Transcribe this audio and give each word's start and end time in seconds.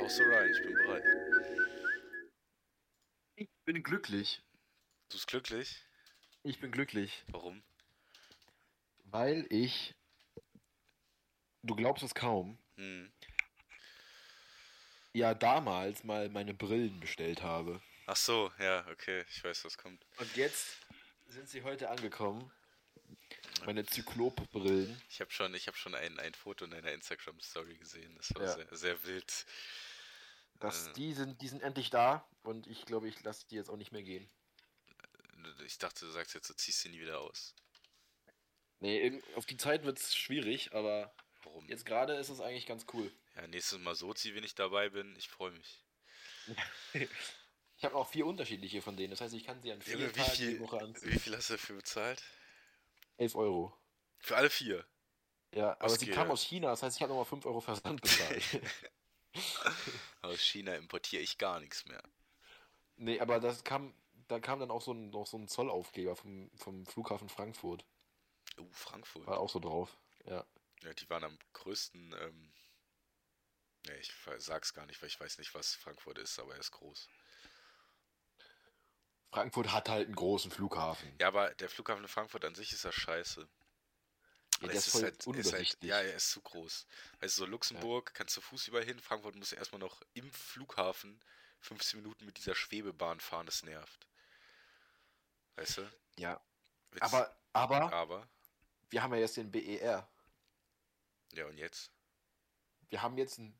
haust 0.00 0.18
du 0.18 0.22
rein, 0.24 0.50
ich 0.50 0.62
bin 0.62 0.74
bereit. 0.74 1.04
Ich 3.36 3.48
bin 3.64 3.82
glücklich. 3.82 4.42
Du 5.08 5.16
bist 5.16 5.26
glücklich? 5.26 5.76
Ich 6.42 6.58
bin 6.60 6.70
glücklich, 6.70 7.22
Warum? 7.28 7.62
weil 9.04 9.44
ich, 9.50 9.94
du 11.62 11.74
glaubst 11.74 12.02
es 12.04 12.14
kaum, 12.14 12.58
Hm. 12.76 13.10
ja 15.12 15.34
damals 15.34 16.04
mal 16.04 16.28
meine 16.28 16.54
Brillen 16.54 17.00
bestellt 17.00 17.42
habe. 17.42 17.82
Ach 18.06 18.16
so, 18.16 18.52
ja, 18.58 18.86
okay, 18.90 19.24
ich 19.30 19.42
weiß, 19.44 19.64
was 19.64 19.76
kommt. 19.76 20.04
Und 20.18 20.34
jetzt 20.36 20.78
sind 21.28 21.48
sie 21.48 21.62
heute 21.62 21.90
angekommen. 21.90 22.50
Meine 23.66 23.84
Zyklop-Brillen. 23.86 25.00
Ich 25.08 25.20
habe 25.20 25.30
schon, 25.30 25.54
ich 25.54 25.66
hab 25.68 25.76
schon 25.76 25.94
ein, 25.94 26.18
ein 26.18 26.34
Foto 26.34 26.64
in 26.64 26.70
deiner 26.70 26.92
Instagram-Story 26.92 27.76
gesehen. 27.76 28.14
Das 28.16 28.34
war 28.34 28.42
Ja. 28.42 28.54
sehr, 28.54 28.76
sehr 28.76 29.04
wild. 29.04 29.46
Das, 30.60 30.88
Äh. 30.88 30.92
die, 30.94 31.12
sind, 31.14 31.40
die 31.40 31.48
sind 31.48 31.62
endlich 31.62 31.90
da 31.90 32.28
und 32.42 32.66
ich 32.66 32.84
glaube, 32.86 33.08
ich 33.08 33.20
lasse 33.22 33.46
die 33.48 33.56
jetzt 33.56 33.70
auch 33.70 33.76
nicht 33.76 33.92
mehr 33.92 34.02
gehen. 34.02 34.28
Ich 35.64 35.78
dachte, 35.78 36.04
du 36.04 36.10
sagst 36.10 36.34
jetzt, 36.34 36.50
du 36.50 36.54
ziehst 36.54 36.80
sie 36.80 36.90
nie 36.90 37.00
wieder 37.00 37.20
aus. 37.20 37.54
Nee, 38.80 39.22
auf 39.36 39.46
die 39.46 39.56
Zeit 39.56 39.84
wird 39.84 39.98
es 39.98 40.14
schwierig, 40.14 40.72
aber 40.74 41.14
Warum? 41.44 41.66
jetzt 41.68 41.86
gerade 41.86 42.14
ist 42.16 42.28
es 42.28 42.40
eigentlich 42.40 42.66
ganz 42.66 42.86
cool. 42.92 43.10
Ja, 43.36 43.46
nächstes 43.46 43.78
Mal 43.78 43.94
so 43.94 44.12
zieh, 44.14 44.34
wenn 44.34 44.44
ich 44.44 44.54
dabei 44.54 44.88
bin. 44.90 45.14
Ich 45.16 45.28
freue 45.28 45.52
mich. 45.52 45.84
Ich 47.76 47.84
habe 47.86 47.94
auch 47.96 48.10
vier 48.10 48.26
unterschiedliche 48.26 48.82
von 48.82 48.94
denen. 48.94 49.10
Das 49.10 49.22
heißt, 49.22 49.32
ich 49.32 49.42
kann 49.46 49.62
sie 49.62 49.72
an 49.72 49.80
vier 49.80 49.98
wie 49.98 50.12
Tagen 50.12 50.30
viel- 50.32 50.50
die 50.50 50.60
Woche 50.60 50.80
anziehen. 50.82 51.12
Wie 51.14 51.18
viel 51.18 51.34
hast 51.34 51.48
du 51.48 51.54
dafür 51.54 51.76
bezahlt? 51.76 52.22
11 53.20 53.36
Euro. 53.36 53.72
Für 54.18 54.36
alle 54.36 54.50
vier. 54.50 54.84
Ja, 55.54 55.72
aber 55.72 55.84
Was 55.84 56.00
sie 56.00 56.10
kam 56.10 56.30
aus 56.30 56.42
China. 56.42 56.68
Das 56.68 56.82
heißt, 56.82 56.96
ich 56.96 57.02
habe 57.02 57.10
nochmal 57.10 57.26
5 57.26 57.44
Euro 57.44 57.60
Versand 57.60 58.00
bezahlt. 58.00 58.42
Aus 60.22 60.40
China 60.40 60.74
importiere 60.74 61.22
ich 61.22 61.38
gar 61.38 61.60
nichts 61.60 61.84
mehr. 61.86 62.02
nee, 62.96 63.20
aber 63.20 63.38
das 63.38 63.62
kam, 63.62 63.94
da 64.28 64.40
kam 64.40 64.58
dann 64.58 64.70
auch 64.70 64.82
so 64.82 64.92
ein, 64.92 65.10
noch 65.10 65.26
so 65.26 65.36
ein 65.36 65.48
Zollaufkleber 65.48 66.16
vom, 66.16 66.50
vom 66.56 66.86
Flughafen 66.86 67.28
Frankfurt. 67.28 67.84
Uh, 68.58 68.68
Frankfurt. 68.72 69.26
War 69.26 69.38
auch 69.38 69.50
so 69.50 69.60
drauf. 69.60 69.96
Ja. 70.24 70.44
Ja, 70.82 70.94
die 70.94 71.08
waren 71.10 71.24
am 71.24 71.38
größten. 71.52 72.14
Ähm, 72.20 72.52
ja, 73.86 73.94
ich 73.94 74.12
sag's 74.38 74.74
gar 74.74 74.86
nicht, 74.86 75.00
weil 75.00 75.08
ich 75.08 75.20
weiß 75.20 75.38
nicht, 75.38 75.54
was 75.54 75.74
Frankfurt 75.74 76.18
ist, 76.18 76.38
aber 76.38 76.54
er 76.54 76.60
ist 76.60 76.72
groß. 76.72 77.08
Frankfurt 79.32 79.72
hat 79.72 79.88
halt 79.88 80.06
einen 80.06 80.16
großen 80.16 80.50
Flughafen. 80.50 81.12
Ja, 81.20 81.28
aber 81.28 81.54
der 81.54 81.68
Flughafen 81.68 82.02
in 82.02 82.08
Frankfurt 82.08 82.44
an 82.44 82.54
sich 82.54 82.72
ist 82.72 82.84
ja 82.84 82.92
scheiße. 82.92 83.48
Ja, 84.60 84.66
der 84.66 84.76
ist 84.76 84.90
voll 84.90 85.02
halt, 85.04 85.26
ist 85.26 85.52
halt, 85.52 85.78
ja, 85.82 86.00
er 86.00 86.14
ist 86.14 86.30
zu 86.30 86.40
groß. 86.40 86.86
Weißt 87.20 87.38
du, 87.38 87.44
so 87.44 87.46
Luxemburg 87.46 88.12
kannst 88.12 88.36
du 88.36 88.40
Fuß 88.40 88.68
über 88.68 88.82
hin, 88.82 88.98
Frankfurt 88.98 89.36
musst 89.36 89.52
du 89.52 89.56
erstmal 89.56 89.78
noch 89.78 90.02
im 90.12 90.30
Flughafen 90.32 91.20
15 91.60 92.00
Minuten 92.00 92.26
mit 92.26 92.36
dieser 92.38 92.54
Schwebebahn 92.54 93.20
fahren, 93.20 93.46
das 93.46 93.62
nervt. 93.62 94.06
Weißt 95.56 95.78
du? 95.78 95.90
Ja. 96.16 96.40
Witz. 96.90 97.02
Aber, 97.02 97.36
aber, 97.52 97.92
aber, 97.92 98.28
wir 98.90 99.02
haben 99.02 99.14
ja 99.14 99.20
jetzt 99.20 99.36
den 99.36 99.50
BER. 99.50 100.08
ja 101.32 101.46
und 101.46 101.56
jetzt? 101.56 101.90
Wir 102.88 103.02
haben 103.02 103.16
jetzt 103.16 103.38
einen 103.38 103.58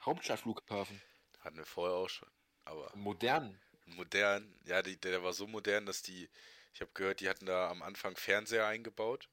Hauptstadtflughafen. 0.00 1.00
Hatten 1.40 1.56
wir 1.56 1.66
vorher 1.66 1.96
auch 1.96 2.08
schon. 2.08 2.30
Aber 2.64 2.90
modernen. 2.96 3.60
Modern, 3.86 4.54
ja, 4.64 4.82
die, 4.82 4.96
der 4.98 5.22
war 5.22 5.32
so 5.32 5.46
modern, 5.46 5.86
dass 5.86 6.02
die, 6.02 6.28
ich 6.74 6.80
habe 6.80 6.90
gehört, 6.94 7.20
die 7.20 7.28
hatten 7.28 7.46
da 7.46 7.70
am 7.70 7.82
Anfang 7.82 8.16
Fernseher 8.16 8.66
eingebaut. 8.66 9.28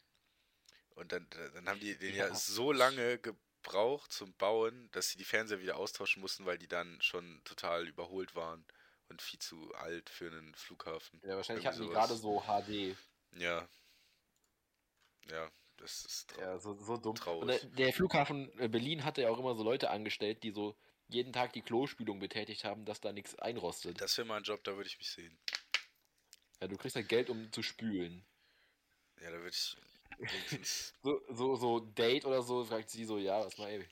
Und 0.95 1.11
dann, 1.11 1.27
dann 1.53 1.69
haben 1.69 1.79
die 1.79 1.97
den 1.97 2.15
ja, 2.15 2.27
Ja. 2.27 2.35
so 2.35 2.71
lange 2.71 3.19
gebraucht 3.19 4.11
zum 4.11 4.33
Bauen, 4.33 4.89
dass 4.91 5.09
sie 5.09 5.17
die 5.17 5.23
Fernseher 5.23 5.61
wieder 5.61 5.77
austauschen 5.77 6.21
mussten, 6.21 6.45
weil 6.45 6.57
die 6.57 6.67
dann 6.67 7.01
schon 7.01 7.41
total 7.45 7.87
überholt 7.87 8.35
waren 8.35 8.65
und 9.07 9.21
viel 9.21 9.39
zu 9.39 9.73
alt 9.75 10.09
für 10.09 10.27
einen 10.27 10.53
Flughafen. 10.55 11.21
Ja, 11.23 11.35
wahrscheinlich 11.35 11.65
hatten 11.65 11.79
die 11.79 11.87
sowas. 11.87 12.09
gerade 12.09 12.15
so 12.15 12.41
HD. 12.41 12.97
Ja. 13.37 13.67
Ja, 15.29 15.49
das 15.77 16.05
ist 16.05 16.29
traurig. 16.29 16.45
Ja, 16.45 16.57
so, 16.59 16.73
so 16.73 16.97
dumm. 16.97 17.15
Traurig. 17.15 17.61
Der, 17.61 17.69
der 17.69 17.93
Flughafen 17.93 18.51
äh, 18.59 18.67
Berlin 18.67 19.03
hatte 19.03 19.21
ja 19.21 19.29
auch 19.29 19.39
immer 19.39 19.55
so 19.55 19.63
Leute 19.63 19.89
angestellt, 19.89 20.43
die 20.43 20.51
so 20.51 20.75
jeden 21.09 21.33
Tag 21.33 21.53
die 21.53 21.61
Klospülung 21.61 22.19
betätigt 22.19 22.63
haben, 22.63 22.85
dass 22.85 23.01
da 23.01 23.11
nichts 23.11 23.35
einrostet. 23.39 23.99
Das 23.99 24.17
wäre 24.17 24.27
mal 24.27 24.37
ein 24.37 24.43
Job, 24.43 24.63
da 24.63 24.75
würde 24.75 24.87
ich 24.87 24.97
mich 24.97 25.09
sehen. 25.09 25.37
Ja, 26.61 26.67
du 26.67 26.77
kriegst 26.77 26.95
ja 26.95 27.01
Geld, 27.01 27.29
um 27.29 27.51
zu 27.51 27.63
spülen. 27.63 28.23
Ja, 29.21 29.31
da 29.31 29.37
würde 29.37 29.49
ich. 29.49 29.77
So, 31.01 31.21
so, 31.29 31.55
so 31.55 31.79
Date 31.79 32.25
oder 32.25 32.41
so, 32.41 32.65
fragt 32.65 32.89
sie 32.89 33.05
so, 33.05 33.17
ja, 33.17 33.45
was 33.45 33.57
mal, 33.57 33.69
ey, 33.69 33.87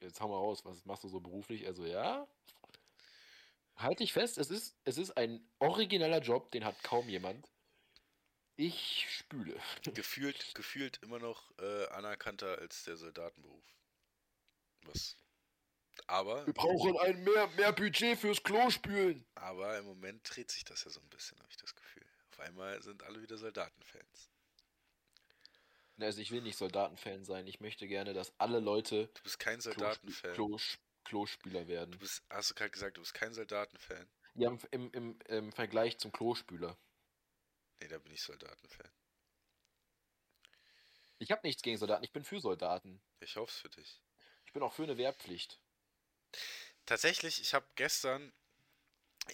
jetzt 0.00 0.20
hau 0.20 0.28
mal 0.28 0.36
raus, 0.36 0.64
was 0.64 0.84
machst 0.84 1.02
du 1.02 1.08
so 1.08 1.18
beruflich? 1.18 1.66
Also, 1.66 1.84
ja. 1.84 2.26
Halt 3.74 3.98
dich 3.98 4.12
fest, 4.12 4.38
es 4.38 4.50
ist, 4.50 4.76
es 4.84 4.96
ist 4.96 5.16
ein 5.16 5.44
origineller 5.58 6.20
Job, 6.20 6.52
den 6.52 6.64
hat 6.64 6.80
kaum 6.84 7.08
jemand. 7.08 7.48
Ich 8.56 9.06
spüle. 9.08 9.58
gefühlt, 9.94 10.54
gefühlt 10.54 10.98
immer 11.02 11.18
noch 11.18 11.50
äh, 11.58 11.86
anerkannter 11.88 12.58
als 12.58 12.84
der 12.84 12.96
Soldatenberuf. 12.96 13.64
Was? 14.82 15.16
Aber, 16.06 16.46
Wir 16.46 16.54
brauchen 16.54 16.98
ein 16.98 17.22
mehr, 17.24 17.46
mehr 17.48 17.72
Budget 17.72 18.18
fürs 18.18 18.42
Klospülen. 18.42 19.24
aber 19.34 19.78
im 19.78 19.84
Moment 19.86 20.22
dreht 20.24 20.50
sich 20.50 20.64
das 20.64 20.84
ja 20.84 20.90
so 20.90 21.00
ein 21.00 21.08
bisschen, 21.10 21.38
habe 21.38 21.48
ich 21.50 21.56
das 21.56 21.74
Gefühl. 21.74 22.04
Auf 22.30 22.40
einmal 22.40 22.80
sind 22.82 23.02
alle 23.02 23.20
wieder 23.22 23.36
Soldatenfans. 23.36 24.30
Also 25.98 26.20
ich 26.20 26.30
will 26.30 26.40
nicht 26.40 26.56
Soldatenfan 26.56 27.24
sein. 27.24 27.46
Ich 27.46 27.60
möchte 27.60 27.86
gerne, 27.86 28.14
dass 28.14 28.32
alle 28.38 28.60
Leute 28.60 29.08
Du 29.14 29.22
bist 29.22 29.38
kein 29.38 29.60
Soldatenfan. 29.60 30.32
Klos 30.32 30.78
Klospüler 31.04 31.66
werden. 31.66 31.92
Du 31.92 31.98
bist, 31.98 32.22
hast 32.30 32.50
du 32.50 32.54
gerade 32.54 32.70
gesagt, 32.70 32.96
du 32.96 33.00
bist 33.00 33.14
kein 33.14 33.32
Soldatenfan? 33.34 34.06
Ja, 34.34 34.48
im, 34.48 34.58
im, 34.70 34.90
im, 34.92 35.18
im 35.26 35.52
Vergleich 35.52 35.98
zum 35.98 36.12
Klospüler. 36.12 36.76
Nee, 37.80 37.88
da 37.88 37.98
bin 37.98 38.12
ich 38.12 38.22
Soldatenfan. 38.22 38.90
Ich 41.18 41.30
habe 41.30 41.46
nichts 41.46 41.62
gegen 41.62 41.76
Soldaten, 41.78 42.04
ich 42.04 42.12
bin 42.12 42.24
für 42.24 42.40
Soldaten. 42.40 43.02
Ich 43.20 43.36
hoffe 43.36 43.50
es 43.52 43.58
für 43.58 43.68
dich. 43.68 44.00
Ich 44.46 44.52
bin 44.52 44.62
auch 44.62 44.72
für 44.72 44.84
eine 44.84 44.96
Wehrpflicht. 44.96 45.60
Tatsächlich, 46.86 47.40
ich 47.40 47.54
habe 47.54 47.66
gestern. 47.76 48.32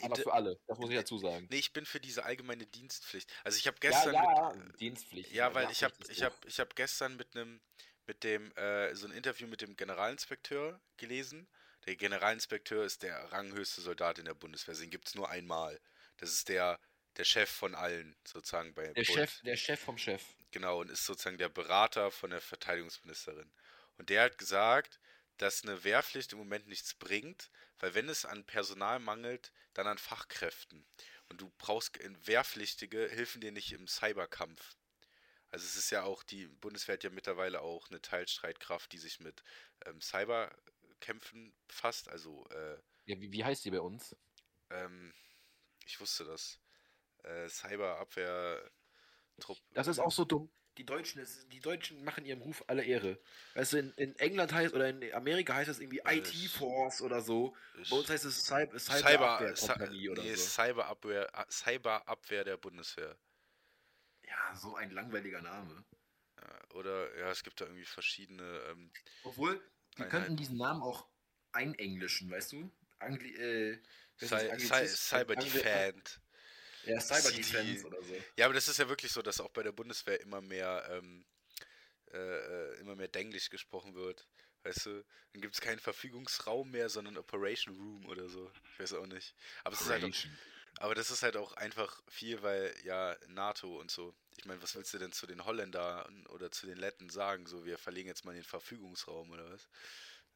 Aber 0.02 0.16
für 0.16 0.32
alle, 0.32 0.60
das 0.66 0.78
muss 0.78 0.90
ich 0.90 0.96
dazu 0.96 1.18
sagen. 1.18 1.46
Nee, 1.50 1.58
ich 1.58 1.72
bin 1.72 1.86
für 1.86 2.00
diese 2.00 2.24
allgemeine 2.24 2.66
Dienstpflicht. 2.66 3.32
Also 3.44 3.56
ich 3.56 3.66
habe 3.66 3.78
Ja, 3.82 3.90
gestern. 3.90 4.14
ja, 4.14 4.52
mit, 4.54 4.80
Dienstpflicht. 4.80 5.32
Ja, 5.32 5.54
weil 5.54 5.70
ich 5.70 5.82
habe 5.82 5.94
ich 6.08 6.22
hab, 6.22 6.44
ich 6.44 6.60
hab 6.60 6.76
gestern 6.76 7.16
mit 7.16 7.34
einem 7.34 7.60
mit 8.06 8.22
dem 8.22 8.52
äh, 8.56 8.94
so 8.94 9.06
ein 9.06 9.12
Interview 9.12 9.48
mit 9.48 9.62
dem 9.62 9.76
Generalinspekteur 9.76 10.80
gelesen. 10.96 11.48
Der 11.86 11.96
Generalinspekteur 11.96 12.84
ist 12.84 13.02
der 13.02 13.32
ranghöchste 13.32 13.80
Soldat 13.80 14.18
in 14.18 14.26
der 14.26 14.34
Bundeswehr. 14.34 14.74
Den 14.74 14.90
gibt 14.90 15.08
es 15.08 15.14
nur 15.14 15.28
einmal. 15.30 15.80
Das 16.18 16.30
ist 16.30 16.48
der 16.48 16.78
der 17.16 17.24
Chef 17.24 17.50
von 17.50 17.74
allen 17.74 18.14
sozusagen 18.26 18.74
bei 18.74 18.88
Der 18.88 19.02
Bund. 19.02 19.06
Chef, 19.06 19.40
der 19.42 19.56
Chef 19.56 19.80
vom 19.80 19.96
Chef. 19.98 20.22
Genau 20.50 20.80
und 20.80 20.90
ist 20.90 21.04
sozusagen 21.06 21.38
der 21.38 21.48
Berater 21.48 22.10
von 22.10 22.30
der 22.30 22.40
Verteidigungsministerin. 22.40 23.50
Und 23.96 24.10
der 24.10 24.24
hat 24.24 24.38
gesagt, 24.38 25.00
dass 25.38 25.62
eine 25.62 25.84
Wehrpflicht 25.84 26.32
im 26.32 26.38
Moment 26.38 26.66
nichts 26.68 26.94
bringt, 26.94 27.50
weil 27.78 27.94
wenn 27.94 28.08
es 28.08 28.24
an 28.24 28.44
Personal 28.44 28.98
mangelt, 28.98 29.52
dann 29.74 29.86
an 29.86 29.98
Fachkräften. 29.98 30.86
Und 31.28 31.40
du 31.40 31.50
brauchst 31.58 31.98
Wehrpflichtige, 32.26 33.08
helfen 33.10 33.40
dir 33.40 33.52
nicht 33.52 33.72
im 33.72 33.88
Cyberkampf. 33.88 34.76
Also 35.50 35.66
es 35.66 35.76
ist 35.76 35.90
ja 35.90 36.02
auch, 36.02 36.22
die 36.22 36.48
Bundeswehr 36.48 36.94
hat 36.94 37.04
ja 37.04 37.10
mittlerweile 37.10 37.60
auch 37.60 37.88
eine 37.88 38.02
Teilstreitkraft, 38.02 38.92
die 38.92 38.98
sich 38.98 39.20
mit 39.20 39.42
ähm, 39.84 40.00
Cyberkämpfen 40.00 41.54
befasst. 41.68 42.08
Also, 42.08 42.46
äh, 42.50 42.76
Ja, 43.06 43.20
wie, 43.20 43.32
wie 43.32 43.44
heißt 43.44 43.64
die 43.64 43.70
bei 43.70 43.80
uns? 43.80 44.16
ähm, 44.70 45.12
ich 45.84 46.00
wusste 46.00 46.24
das. 46.24 46.58
Äh, 47.22 47.48
Cyberabwehr-Trupp. 47.48 49.58
Das 49.74 49.86
ist 49.86 49.98
auch 49.98 50.12
so 50.12 50.24
dumm. 50.24 50.50
Die 50.78 50.84
Deutschen, 50.84 51.20
es- 51.22 51.48
die 51.48 51.60
Deutschen 51.60 52.04
machen 52.04 52.24
ihrem 52.26 52.42
Ruf 52.42 52.62
alle 52.66 52.84
Ehre. 52.84 53.18
Weißt 53.54 53.72
du, 53.72 53.78
in, 53.78 53.92
in 53.92 54.16
England 54.16 54.52
heißt 54.52 54.74
oder 54.74 54.88
in 54.90 55.12
Amerika 55.14 55.54
heißt 55.54 55.68
das 55.70 55.80
irgendwie 55.80 56.02
Also 56.04 56.20
IT 56.20 56.50
Force 56.50 57.00
oder 57.00 57.22
so. 57.22 57.56
Bei 57.90 57.96
uns 57.96 58.10
heißt 58.10 58.24
es 58.24 58.44
Cyber, 58.44 58.78
Cyber, 58.78 58.98
Cyberabwehrkompanie 59.08 60.08
oder 60.10 60.22
nee, 60.22 60.34
so. 60.34 60.42
Cyberabwehr, 60.44 61.46
Cyberabwehr 61.50 62.44
der 62.44 62.56
Bundeswehr. 62.58 63.16
Ja, 64.22 64.54
so 64.54 64.76
ein 64.76 64.90
langweiliger 64.90 65.40
Name. 65.40 65.84
Ja, 66.38 66.74
oder 66.74 67.16
ja, 67.18 67.30
es 67.30 67.42
gibt 67.42 67.60
da 67.60 67.64
irgendwie 67.64 67.84
verschiedene. 67.84 68.60
Ähm, 68.70 68.92
Obwohl, 69.24 69.54
wir 69.94 70.04
Einheit. 70.04 70.10
könnten 70.10 70.36
diesen 70.36 70.58
Namen 70.58 70.82
auch 70.82 71.08
einenglischen, 71.52 72.30
weißt 72.30 72.52
du? 72.52 72.70
Angli 72.98 73.34
äh, 73.34 73.78
Cy 74.18 74.34
ist 74.46 74.68
Cy? 74.68 74.86
Cyber 74.88 75.36
Defend. 75.36 76.20
Ja, 76.86 77.00
Cyber. 77.00 77.30
Defense 77.32 77.86
oder 77.86 78.02
so. 78.02 78.14
Ja, 78.36 78.46
aber 78.46 78.54
das 78.54 78.68
ist 78.68 78.78
ja 78.78 78.88
wirklich 78.88 79.12
so, 79.12 79.22
dass 79.22 79.40
auch 79.40 79.50
bei 79.50 79.62
der 79.62 79.72
Bundeswehr 79.72 80.20
immer 80.20 80.40
mehr, 80.40 80.88
ähm, 80.90 81.24
äh, 82.12 82.18
äh, 82.18 82.80
immer 82.80 82.94
mehr 82.96 83.08
Denglisch 83.08 83.50
gesprochen 83.50 83.94
wird. 83.94 84.26
Weißt 84.62 84.86
du, 84.86 85.04
dann 85.32 85.42
gibt 85.42 85.54
es 85.54 85.60
keinen 85.60 85.78
Verfügungsraum 85.78 86.70
mehr, 86.70 86.88
sondern 86.88 87.16
Operation 87.16 87.76
Room 87.76 88.06
oder 88.06 88.28
so. 88.28 88.50
Ich 88.72 88.80
weiß 88.80 88.94
auch 88.94 89.06
nicht. 89.06 89.34
Aber, 89.62 89.74
es 89.74 89.82
ist 89.82 89.90
halt 89.90 90.02
auch, 90.02 90.08
Operation. 90.08 90.38
aber 90.78 90.94
das 90.94 91.10
ist 91.10 91.22
halt 91.22 91.36
auch 91.36 91.52
einfach 91.52 92.02
viel, 92.08 92.42
weil 92.42 92.74
ja 92.82 93.16
NATO 93.28 93.78
und 93.78 93.90
so. 93.90 94.14
Ich 94.38 94.44
meine, 94.44 94.60
was 94.62 94.74
willst 94.74 94.92
du 94.92 94.98
denn 94.98 95.12
zu 95.12 95.26
den 95.26 95.44
Holländern 95.44 96.26
oder 96.28 96.50
zu 96.50 96.66
den 96.66 96.78
Letten 96.78 97.10
sagen? 97.10 97.46
So, 97.46 97.64
wir 97.64 97.78
verlegen 97.78 98.08
jetzt 98.08 98.24
mal 98.24 98.34
den 98.34 98.44
Verfügungsraum 98.44 99.30
oder 99.30 99.48
was? 99.50 99.68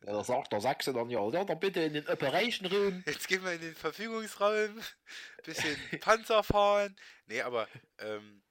Ja, 0.07 0.13
da 0.13 0.25
sagt 0.25 0.53
der 0.53 0.61
Sachse 0.61 0.93
dann 0.93 1.11
ja, 1.11 1.29
ja, 1.29 1.45
dann 1.45 1.61
bitte 1.61 1.81
in 1.81 1.93
den 1.93 2.09
Operation 2.09 2.71
Room. 2.71 3.03
Jetzt 3.07 3.29
gehen 3.29 3.45
wir 3.45 3.53
in 3.53 3.61
den 3.61 3.75
Verfügungsraum, 3.75 4.81
bisschen 5.45 5.77
Panzer 6.01 6.43
fahren. 6.43 6.97
Nee, 7.27 7.43
aber 7.43 7.69
ähm, 7.99 8.43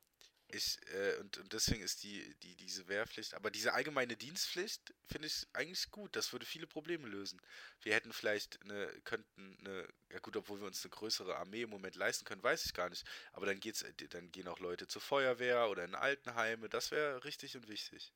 ich, 0.51 0.79
äh, 0.93 1.17
und, 1.17 1.37
und 1.37 1.53
deswegen 1.53 1.83
ist 1.83 2.03
die, 2.03 2.35
die, 2.41 2.55
diese 2.55 2.87
Wehrpflicht, 2.87 3.35
aber 3.35 3.51
diese 3.51 3.73
allgemeine 3.73 4.17
Dienstpflicht 4.17 4.93
finde 5.05 5.27
ich 5.27 5.47
eigentlich 5.53 5.91
gut. 5.91 6.15
Das 6.15 6.31
würde 6.33 6.45
viele 6.45 6.65
Probleme 6.65 7.07
lösen. 7.07 7.39
Wir 7.81 7.93
hätten 7.93 8.13
vielleicht 8.13 8.59
eine, 8.63 8.87
könnten 9.03 9.57
eine, 9.59 9.87
ja 10.11 10.19
gut, 10.19 10.35
obwohl 10.37 10.59
wir 10.59 10.67
uns 10.67 10.83
eine 10.83 10.89
größere 10.91 11.35
Armee 11.35 11.63
im 11.63 11.69
Moment 11.69 11.95
leisten 11.95 12.25
können, 12.25 12.43
weiß 12.43 12.65
ich 12.65 12.73
gar 12.73 12.89
nicht. 12.89 13.05
Aber 13.31 13.45
dann 13.45 13.59
geht's, 13.59 13.85
dann 14.09 14.31
gehen 14.31 14.47
auch 14.47 14.59
Leute 14.59 14.87
zur 14.87 15.01
Feuerwehr 15.01 15.69
oder 15.69 15.83
in 15.85 15.95
Altenheime. 15.95 16.67
Das 16.67 16.89
wäre 16.91 17.23
richtig 17.23 17.55
und 17.55 17.67
wichtig. 17.67 18.11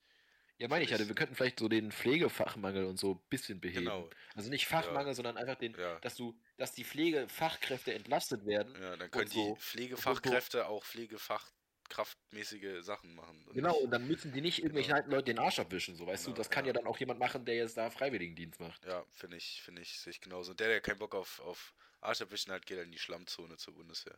Ja, 0.59 0.67
meine 0.67 0.83
ich 0.85 0.91
ja, 0.91 0.99
wir 0.99 1.15
könnten 1.15 1.35
vielleicht 1.35 1.59
so 1.59 1.67
den 1.67 1.91
Pflegefachmangel 1.91 2.85
und 2.85 2.97
so 2.99 3.13
ein 3.15 3.21
bisschen 3.29 3.59
beheben. 3.59 3.85
Genau. 3.85 4.09
Also 4.35 4.49
nicht 4.49 4.67
Fachmangel, 4.67 5.13
sondern 5.15 5.35
einfach 5.37 5.55
den, 5.55 5.73
Ja. 5.77 5.99
dass 5.99 6.15
du, 6.15 6.39
dass 6.57 6.73
die 6.73 6.83
Pflegefachkräfte 6.85 7.93
entlastet 7.93 8.45
werden. 8.45 8.73
Ja, 8.81 8.95
dann 8.95 9.09
können 9.11 9.27
so- 9.29 9.55
die 9.55 9.59
Pflegefachkräfte 9.61 10.67
auch 10.67 10.85
Pflegefachkraftmäßige 10.85 12.83
Sachen 12.85 13.15
machen. 13.15 13.43
Und 13.47 13.55
Genau, 13.55 13.75
und 13.75 13.89
dann 13.91 14.07
müssen 14.07 14.31
die 14.31 14.41
nicht 14.41 14.59
irgendwelchen 14.59 14.93
alten 14.93 15.09
Leuten 15.11 15.25
den 15.25 15.39
Arsch 15.39 15.59
abwischen, 15.59 15.95
so 15.95 16.05
weißt 16.05 16.25
Genau, 16.25 16.35
du. 16.35 16.39
Das 16.39 16.49
kann 16.49 16.65
ja. 16.65 16.69
ja. 16.69 16.73
dann 16.73 16.85
auch 16.87 16.97
jemand 16.99 17.19
machen, 17.19 17.45
der 17.45 17.55
jetzt 17.55 17.75
da 17.75 17.89
Freiwilligendienst 17.89 18.59
macht. 18.59 18.85
Ja, 18.85 19.03
finde 19.11 19.37
ich, 19.37 19.61
finde 19.63 19.81
ich, 19.81 19.99
sehe 19.99 20.11
ich 20.11 20.21
genauso. 20.21 20.51
Und 20.51 20.59
der, 20.59 20.67
der 20.69 20.81
keinen 20.81 20.99
Bock 20.99 21.15
auf, 21.15 21.39
auf 21.41 21.73
Arsch 21.99 22.21
abwischen 22.21 22.51
hat, 22.53 22.65
geht 22.65 22.77
dann 22.77 22.85
in 22.85 22.91
die 22.91 22.99
Schlammzone 22.99 23.57
zur 23.57 23.73
Bundeswehr. 23.73 24.17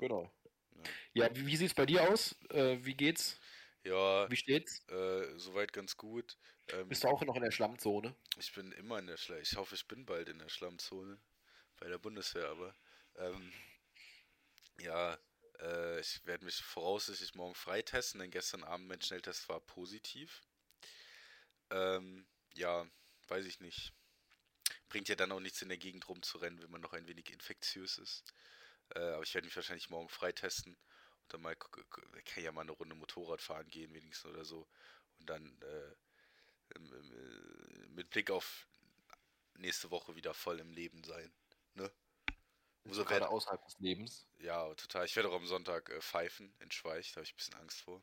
Genau. 0.00 0.30
Ja, 1.12 1.28
wie, 1.34 1.44
wie 1.46 1.56
sieht's 1.56 1.74
bei 1.74 1.86
dir 1.86 2.08
aus? 2.08 2.36
Äh, 2.50 2.78
wie 2.84 2.94
geht's? 2.94 3.40
Ja, 3.84 4.30
Wie 4.30 4.36
steht's? 4.36 4.82
äh, 4.88 5.38
soweit 5.38 5.72
ganz 5.72 5.96
gut. 5.96 6.38
Ähm, 6.68 6.88
Bist 6.88 7.04
du 7.04 7.08
auch 7.08 7.22
noch 7.22 7.36
in 7.36 7.42
der 7.42 7.50
Schlammzone? 7.50 8.14
ich 8.38 8.52
bin 8.54 8.72
immer 8.72 8.98
in 8.98 9.06
der 9.06 9.16
Schlamm. 9.18 9.40
Ich 9.42 9.56
hoffe, 9.56 9.74
ich 9.74 9.86
bin 9.86 10.06
bald 10.06 10.28
in 10.28 10.38
der 10.38 10.48
Schlammzone. 10.48 11.20
Bei 11.76 11.88
der 11.88 11.98
Bundeswehr, 11.98 12.48
aber. 12.48 12.74
Ähm, 13.16 13.52
ja, 14.80 15.18
äh, 15.60 16.00
ich 16.00 16.24
werde 16.24 16.44
mich 16.44 16.56
voraussichtlich 16.62 17.34
morgen 17.34 17.54
freitesten, 17.54 18.20
denn 18.20 18.30
gestern 18.30 18.64
Abend 18.64 18.88
mein 18.88 19.00
Schnelltest 19.02 19.48
war 19.48 19.60
positiv. 19.60 20.42
Ähm, 21.70 22.26
ja, 22.54 22.86
weiß 23.28 23.46
ich 23.46 23.60
nicht. 23.60 23.92
Bringt 24.88 25.08
ja 25.08 25.16
dann 25.16 25.32
auch 25.32 25.40
nichts 25.40 25.62
in 25.62 25.68
der 25.68 25.78
Gegend 25.78 26.08
rumzurennen, 26.08 26.62
wenn 26.62 26.70
man 26.70 26.80
noch 26.80 26.92
ein 26.94 27.06
wenig 27.08 27.30
infektiös 27.30 27.98
ist. 27.98 28.34
Äh, 28.94 29.00
aber 29.00 29.22
ich 29.22 29.34
werde 29.34 29.46
mich 29.46 29.56
wahrscheinlich 29.56 29.90
morgen 29.90 30.08
freitesten 30.08 30.78
dann 31.28 31.42
mal 31.42 31.54
kann 31.56 32.42
ja 32.42 32.52
mal 32.52 32.62
eine 32.62 32.72
Runde 32.72 32.94
Motorrad 32.94 33.40
fahren 33.40 33.68
gehen, 33.68 33.92
wenigstens 33.94 34.30
oder 34.30 34.44
so. 34.44 34.66
Und 35.18 35.28
dann 35.30 35.60
äh, 35.62 36.74
äh, 36.74 37.88
mit 37.88 38.10
Blick 38.10 38.30
auf 38.30 38.66
nächste 39.54 39.90
Woche 39.90 40.14
wieder 40.14 40.34
voll 40.34 40.60
im 40.60 40.72
Leben 40.72 41.02
sein. 41.04 41.32
Ne? 41.74 41.90
Bist 42.84 42.94
So 42.96 43.02
du 43.02 43.08
gerade 43.08 43.20
werd- 43.22 43.30
außerhalb 43.30 43.64
des 43.64 43.78
Lebens? 43.80 44.26
Ja, 44.38 44.72
total. 44.74 45.04
Ich 45.04 45.16
werde 45.16 45.28
auch 45.30 45.34
am 45.34 45.46
Sonntag 45.46 45.90
äh, 45.90 46.00
pfeifen 46.00 46.54
in 46.60 46.70
Schweich, 46.70 47.10
da 47.12 47.16
habe 47.16 47.24
ich 47.24 47.32
ein 47.32 47.36
bisschen 47.36 47.54
Angst 47.54 47.80
vor. 47.80 48.02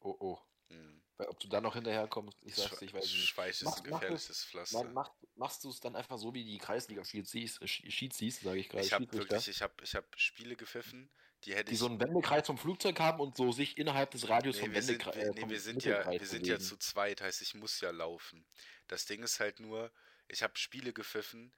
Oh, 0.00 0.16
oh. 0.20 0.38
Hm. 0.68 1.02
Weil, 1.16 1.28
ob 1.28 1.40
du 1.40 1.48
da 1.48 1.60
noch 1.60 1.74
hinterherkommst, 1.74 2.38
ich 2.42 2.54
sag's 2.54 2.80
nicht. 2.80 2.94
Schweich 3.08 3.50
ist 3.60 3.64
Mach- 3.64 3.76
ein 3.82 3.90
mach 3.90 4.00
gefährliches 4.00 4.44
Pflaster. 4.44 4.84
Mach, 4.84 4.92
mach, 4.92 5.14
machst 5.34 5.64
du 5.64 5.70
es 5.70 5.80
dann 5.80 5.96
einfach 5.96 6.18
so 6.18 6.32
wie 6.34 6.44
die 6.44 6.58
Kreisliga-Schiedsrichter, 6.58 7.66
Schiedsrichter, 7.66 8.44
sage 8.44 8.60
ich 8.60 8.68
gerade, 8.68 8.84
Ich 8.84 8.92
habe 8.92 9.10
wirklich, 9.12 9.48
ich 9.48 9.62
habe 9.62 9.74
ich 9.82 9.94
hab 9.94 10.04
Spiele 10.18 10.56
gepfiffen, 10.56 11.10
die 11.44 11.54
hätte 11.54 11.66
die 11.66 11.74
ich. 11.74 11.78
so 11.78 11.86
einen 11.86 12.00
Wendekreis 12.00 12.46
vom 12.46 12.58
Flugzeug 12.58 12.98
haben 13.00 13.20
und 13.20 13.36
so 13.36 13.52
sich 13.52 13.78
innerhalb 13.78 14.10
des 14.10 14.28
Radius 14.28 14.56
Nee, 14.56 14.62
vom 14.62 14.74
sind, 14.74 14.88
Wendekreis 14.88 15.16
wir, 15.16 15.22
äh, 15.22 15.30
nee, 15.30 15.40
vom 15.40 15.50
wir 15.50 15.60
sind 15.60 15.84
ja, 15.84 16.10
wir 16.10 16.26
sind 16.26 16.46
ja 16.46 16.58
zu 16.58 16.76
zweit, 16.76 17.20
heißt 17.20 17.42
ich 17.42 17.54
muss 17.54 17.80
ja 17.80 17.90
laufen. 17.90 18.44
Das 18.88 19.06
Ding 19.06 19.22
ist 19.22 19.40
halt 19.40 19.60
nur, 19.60 19.92
ich 20.26 20.42
habe 20.42 20.58
Spiele 20.58 20.92
gepfiffen, 20.92 21.52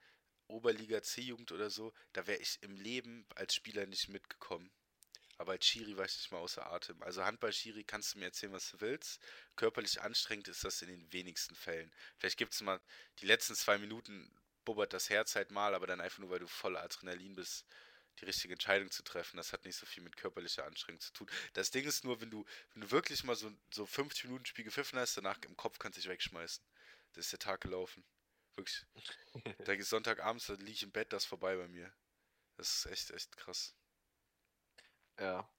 Oberliga 0.47 1.01
C-Jugend 1.01 1.51
oder 1.51 1.69
so, 1.69 1.93
da 2.13 2.27
wäre 2.27 2.39
ich 2.39 2.61
im 2.61 2.75
Leben 2.75 3.25
als 3.35 3.55
Spieler 3.55 3.85
nicht 3.85 4.09
mitgekommen. 4.09 4.71
Aber 5.37 5.53
als 5.53 5.65
Schiri 5.65 5.97
war 5.97 6.05
ich 6.05 6.15
nicht 6.15 6.31
mal 6.31 6.37
außer 6.37 6.71
Atem. 6.71 7.01
Also 7.01 7.23
Handball-Schiri 7.25 7.83
kannst 7.83 8.13
du 8.13 8.19
mir 8.19 8.25
erzählen, 8.25 8.53
was 8.53 8.69
du 8.69 8.79
willst. 8.79 9.19
Körperlich 9.55 9.99
anstrengend 9.99 10.47
ist 10.49 10.63
das 10.63 10.83
in 10.83 10.89
den 10.89 11.11
wenigsten 11.11 11.55
Fällen. 11.55 11.91
Vielleicht 12.17 12.37
gibt 12.37 12.53
es 12.53 12.61
mal, 12.61 12.79
die 13.21 13.25
letzten 13.25 13.55
zwei 13.55 13.79
Minuten 13.79 14.31
bubbert 14.65 14.93
das 14.93 15.09
Herz 15.09 15.35
halt 15.35 15.49
mal, 15.49 15.73
aber 15.73 15.87
dann 15.87 15.99
einfach 15.99 16.19
nur, 16.19 16.29
weil 16.29 16.37
du 16.37 16.47
voller 16.47 16.83
Adrenalin 16.83 17.33
bist, 17.33 17.65
die 18.19 18.25
richtige 18.25 18.53
Entscheidung 18.53 18.91
zu 18.91 19.03
treffen. 19.03 19.37
Das 19.37 19.53
hat 19.53 19.65
nicht 19.65 19.75
so 19.75 19.85
viel 19.85 20.03
mit 20.03 20.17
körperlicher 20.17 20.65
Anstrengung 20.65 20.99
zu 20.99 21.13
tun. 21.13 21.27
Das 21.53 21.71
Ding 21.71 21.85
ist 21.85 22.03
nur, 22.03 22.21
wenn 22.21 22.29
du, 22.29 22.45
wenn 22.73 22.81
du 22.81 22.91
wirklich 22.91 23.23
mal 23.23 23.35
so, 23.35 23.51
so 23.73 23.85
50 23.85 24.25
Minuten 24.25 24.45
Spiel 24.45 24.65
gepfiffen 24.65 24.99
hast, 24.99 25.17
danach 25.17 25.39
im 25.43 25.57
Kopf 25.57 25.79
kannst 25.79 25.97
du 25.97 26.01
dich 26.01 26.09
wegschmeißen. 26.09 26.63
Das 27.13 27.25
ist 27.25 27.31
der 27.31 27.39
Tag 27.39 27.61
gelaufen. 27.61 28.03
Wirklich. 28.55 28.85
Da 29.65 29.73
ist 29.73 29.89
Sonntagabends, 29.89 30.47
da 30.47 30.53
liege 30.53 30.71
ich 30.71 30.83
im 30.83 30.91
Bett, 30.91 31.13
das 31.13 31.23
ist 31.23 31.29
vorbei 31.29 31.55
bei 31.55 31.67
mir. 31.67 31.91
Das 32.57 32.75
ist 32.77 32.85
echt, 32.91 33.11
echt 33.11 33.37
krass. 33.37 33.75
Ja. 35.19 35.49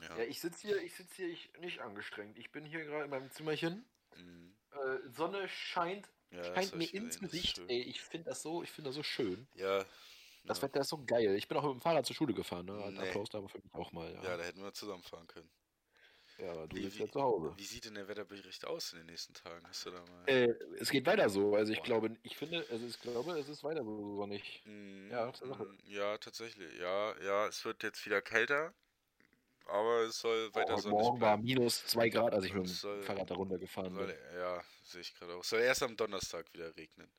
Ja. 0.00 0.18
ja, 0.18 0.24
ich 0.24 0.40
sitze 0.40 0.68
hier, 0.68 0.82
ich 0.82 0.94
sitze 0.94 1.14
hier 1.16 1.28
ich, 1.28 1.50
nicht 1.58 1.80
angestrengt. 1.80 2.36
Ich 2.38 2.50
bin 2.50 2.64
hier 2.64 2.84
gerade 2.84 3.04
in 3.04 3.10
meinem 3.10 3.30
Zimmerchen. 3.30 3.88
Mhm. 4.14 4.54
Äh, 4.72 5.08
Sonne 5.08 5.48
scheint, 5.48 6.08
ja 6.30 6.44
scheint 6.44 6.74
mir 6.74 6.84
gesehen, 6.84 7.04
ins 7.04 7.18
Gesicht. 7.18 7.58
Ey, 7.68 7.80
ich 7.82 8.02
finde 8.02 8.30
das 8.30 8.42
so, 8.42 8.62
ich 8.62 8.70
finde 8.70 8.90
das 8.90 8.96
so 8.96 9.02
schön. 9.02 9.48
Ja. 9.54 9.86
Das. 10.46 10.62
Wetter 10.62 10.80
ist 10.80 10.88
so 10.88 11.04
geil. 11.04 11.34
Ich 11.36 11.48
bin 11.48 11.56
auch 11.58 11.62
mit 11.64 11.72
dem 11.74 11.80
Fahrrad 11.80 12.06
zur 12.06 12.16
Schule 12.16 12.32
gefahren. 12.34 12.66
Ne? 12.66 12.82
Ein 12.84 12.94
Nee. 12.94 13.00
Applaus 13.08 13.28
da 13.30 13.40
für 13.46 13.58
mich 13.58 13.74
auch 13.74 13.92
mal. 13.92 14.12
Ja, 14.14 14.22
ja, 14.22 14.36
da 14.36 14.42
hätten 14.44 14.62
wir 14.62 14.72
zusammenfahren 14.72 15.26
können. 15.26 15.50
ja 16.38 16.50
aber 16.52 16.66
du 16.68 16.76
Wie- 16.76 16.82
bist 16.82 16.98
ja 16.98 17.08
zu 17.10 17.20
Hause. 17.22 17.52
Wie 17.56 17.64
sieht 17.64 17.84
denn 17.86 17.94
der 17.94 18.08
Wetterbericht 18.08 18.64
aus 18.66 18.92
in 18.92 18.98
den 18.98 19.06
nächsten 19.06 19.32
Tagen? 19.34 19.66
Hast 19.66 19.86
du 19.86 19.90
da 19.90 20.04
mal. 20.04 20.28
Äh, 20.28 20.54
es 20.78 20.90
geht 20.90 21.06
weiter 21.06 21.28
so. 21.30 21.54
Also 21.54 21.72
ich 21.72 21.78
Boah. 21.78 21.84
glaube, 21.84 22.16
ich 22.22 22.36
finde, 22.36 22.64
also 22.70 22.86
ich 22.86 23.00
glaube, 23.00 23.38
es 23.38 23.48
ist 23.48 23.64
weiter 23.64 23.82
so 23.84 24.16
sonnig. 24.16 24.62
Mm, 24.66 25.10
Ja, 25.10 25.26
mm, 25.42 25.78
ja, 25.86 26.18
tatsächlich. 26.18 26.78
Ja, 26.78 27.18
ja, 27.22 27.46
es 27.46 27.64
wird 27.64 27.82
jetzt 27.82 28.04
wieder 28.06 28.20
kälter. 28.22 28.74
Aber 29.68 30.02
es 30.02 30.20
soll 30.20 30.54
weiter 30.54 30.74
Heute 30.74 30.82
sonnig 30.82 30.98
Morgen 31.00 31.20
war 31.20 31.36
bleiben. 31.38 31.42
minus 31.44 31.84
zwei 31.86 32.08
Grad, 32.08 32.32
als 32.34 32.44
ich 32.44 32.52
mit 32.54 32.62
dem 32.64 32.70
Es 32.70 32.80
soll- 32.82 33.02
Fahrrad 33.02 33.28
da 33.30 33.34
runtergefahren 33.34 33.94
Soll, 33.94 34.06
bin. 34.06 34.16
ja, 34.34 34.62
sehe 34.84 35.00
ich 35.00 35.12
gerade 35.14 35.34
auch. 35.34 35.42
Soll 35.42 35.60
erst 35.60 35.82
am 35.82 35.96
Donnerstag 35.96 36.52
wieder 36.52 36.76
regnen. 36.76 37.10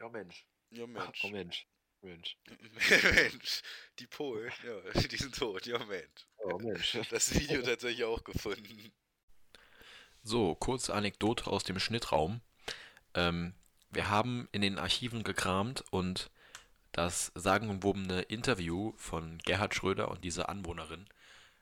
Ja, 0.00 0.08
Mensch. 0.08 0.46
Ja, 0.70 0.86
Mensch. 0.86 1.24
Oh 1.24 1.28
Mensch. 1.28 1.66
Mensch. 2.04 2.36
Mensch. 3.14 3.62
Die 3.98 4.06
Polen, 4.06 4.52
ja, 4.64 5.00
die 5.10 5.16
sind 5.16 5.36
tot. 5.36 5.66
Ja, 5.66 5.84
Mensch. 5.84 6.26
Oh 6.38 6.58
Mensch. 6.58 6.98
Das 7.10 7.34
Video 7.34 7.62
tatsächlich 7.62 8.04
auch 8.04 8.22
gefunden. 8.22 8.92
So, 10.22 10.54
kurze 10.54 10.94
Anekdote 10.94 11.46
aus 11.46 11.64
dem 11.64 11.78
Schnittraum. 11.78 12.40
Ähm, 13.14 13.54
wir 13.90 14.08
haben 14.08 14.48
in 14.52 14.62
den 14.62 14.78
Archiven 14.78 15.22
gekramt 15.22 15.84
und 15.90 16.30
das 16.92 17.32
sagenumwobene 17.34 18.22
Interview 18.22 18.92
von 18.96 19.38
Gerhard 19.38 19.74
Schröder 19.74 20.10
und 20.10 20.24
dieser 20.24 20.48
Anwohnerin 20.48 21.06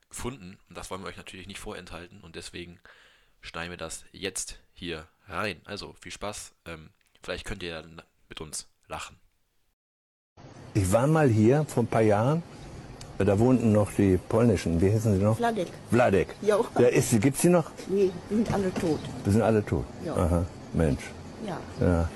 gefunden. 0.08 0.58
Und 0.68 0.76
das 0.76 0.90
wollen 0.90 1.02
wir 1.02 1.08
euch 1.08 1.16
natürlich 1.16 1.46
nicht 1.46 1.58
vorenthalten 1.58 2.20
und 2.20 2.36
deswegen 2.36 2.80
schneiden 3.40 3.70
wir 3.70 3.78
das 3.78 4.04
jetzt 4.12 4.60
hier 4.74 5.08
rein. 5.26 5.60
Also 5.64 5.94
viel 5.94 6.12
Spaß. 6.12 6.54
Ähm, 6.66 6.90
vielleicht 7.22 7.46
könnt 7.46 7.62
ihr 7.62 7.80
dann 7.80 8.02
mit 8.28 8.40
uns 8.40 8.68
lachen. 8.86 9.21
Ich 10.74 10.90
war 10.92 11.06
mal 11.06 11.28
hier 11.28 11.64
vor 11.64 11.82
ein 11.82 11.86
paar 11.86 12.02
Jahren. 12.02 12.42
Da 13.18 13.38
wohnten 13.38 13.70
noch 13.72 13.92
die 13.92 14.16
polnischen, 14.16 14.80
wie 14.80 14.88
hießen 14.90 15.16
sie 15.16 15.22
noch? 15.22 15.36
Vladek. 15.36 15.68
Vladek. 15.90 16.34
Jo. 16.40 16.64
Da 16.74 16.86
ist 16.88 17.10
sie, 17.10 17.20
gibt's 17.20 17.42
sie 17.42 17.50
noch? 17.50 17.70
Nee, 17.88 18.10
die 18.30 18.34
sind 18.34 18.52
alle 18.52 18.72
tot. 18.74 18.98
Wir 19.22 19.32
sind 19.32 19.42
alle 19.42 19.64
tot. 19.64 19.84
Ja. 20.04 20.16
Aha, 20.16 20.44
Mensch. 20.72 21.02
Ja, 21.46 21.60
Ja. 21.80 22.08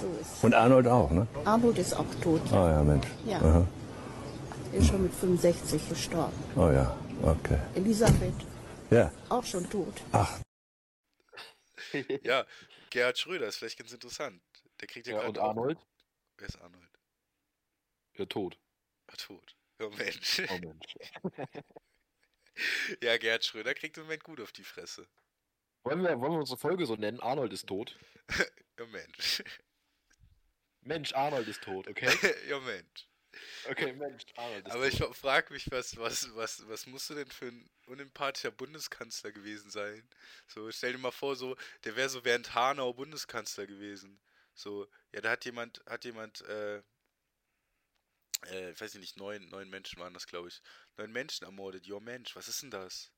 so 0.00 0.06
ist 0.20 0.44
Und 0.44 0.52
Arnold 0.54 0.86
auch, 0.88 1.10
ne? 1.10 1.26
Arnold 1.44 1.78
ist 1.78 1.94
auch 1.94 2.04
tot. 2.22 2.40
Oh 2.50 2.54
ja, 2.54 2.82
Mensch. 2.82 3.06
Ja. 3.24 3.38
Aha. 3.38 3.66
Ist 4.72 4.88
schon 4.88 5.02
mit 5.04 5.14
65 5.14 5.88
gestorben. 5.88 6.32
Oh 6.56 6.70
ja, 6.70 6.94
okay. 7.22 7.58
Elisabeth, 7.76 8.34
Ja. 8.90 9.10
auch 9.30 9.44
schon 9.44 9.68
tot. 9.70 9.94
Ach, 10.12 10.38
Ja, 12.24 12.44
Gerhard 12.90 13.18
Schröder 13.18 13.46
ist 13.46 13.56
vielleicht 13.56 13.78
ganz 13.78 13.92
interessant. 13.92 14.40
Der 14.80 14.88
kriegt 14.88 15.06
ja, 15.06 15.14
Ja, 15.14 15.18
gerade 15.20 15.30
und 15.30 15.38
auch- 15.38 15.48
Arnold? 15.48 15.78
Wer 16.40 16.48
ist 16.48 16.60
Arnold? 16.60 16.98
Ja, 18.14 18.24
tot. 18.24 18.58
Ah, 19.08 19.16
tot. 19.16 19.54
Oh 19.78 19.90
Mensch. 19.90 20.42
Oh 20.48 20.58
Mensch. 20.58 20.94
Ja, 23.02 23.16
Gerhard 23.16 23.44
Schröder 23.44 23.72
kriegt 23.74 23.96
im 23.96 24.02
Moment 24.02 24.24
gut 24.24 24.40
auf 24.40 24.52
die 24.52 24.64
Fresse. 24.64 25.08
Wollen 25.84 26.02
wir, 26.02 26.20
wollen 26.20 26.32
wir 26.32 26.38
unsere 26.40 26.58
Folge 26.58 26.84
so 26.84 26.94
nennen? 26.96 27.20
Arnold 27.20 27.52
ist 27.52 27.66
tot. 27.66 27.96
Ja, 28.78 28.86
Mensch. 28.86 29.42
Mensch, 30.82 31.12
Arnold 31.14 31.48
ist 31.48 31.62
tot, 31.62 31.86
okay? 31.86 32.08
Ja, 32.48 32.58
Mensch. 32.60 33.08
Okay, 33.68 33.92
Mensch, 33.92 34.24
Arnold 34.36 34.66
ist 34.66 34.72
Aber 34.74 34.88
ich 34.88 34.98
tot. 34.98 35.16
frage 35.16 35.52
mich, 35.52 35.70
was, 35.70 35.96
was, 35.96 36.34
was, 36.34 36.66
was 36.68 36.86
musst 36.86 37.08
du 37.10 37.14
denn 37.14 37.30
für 37.30 37.46
ein 37.48 37.70
unempathischer 37.86 38.50
Bundeskanzler 38.50 39.32
gewesen 39.32 39.70
sein? 39.70 40.06
So, 40.48 40.70
stell 40.70 40.92
dir 40.92 40.98
mal 40.98 41.12
vor, 41.12 41.36
so, 41.36 41.56
der 41.84 41.96
wäre 41.96 42.08
so 42.08 42.24
während 42.24 42.54
Hanau 42.54 42.92
Bundeskanzler 42.92 43.66
gewesen. 43.66 44.18
So, 44.60 44.86
ja, 45.12 45.22
da 45.22 45.30
hat 45.30 45.44
jemand, 45.46 45.82
hat 45.86 46.04
jemand, 46.04 46.42
äh, 46.42 46.82
äh, 48.46 48.70
ich 48.72 48.80
weiß 48.80 48.94
nicht, 48.94 49.16
neun, 49.16 49.48
neun 49.48 49.70
Menschen 49.70 49.98
waren 49.98 50.12
das, 50.12 50.26
glaube 50.26 50.48
ich. 50.48 50.60
Neun 50.98 51.12
Menschen 51.12 51.44
ermordet. 51.44 51.86
Jo, 51.86 51.98
Mensch, 51.98 52.36
was 52.36 52.46
ist 52.48 52.62
denn 52.62 52.70
das? 52.70 53.10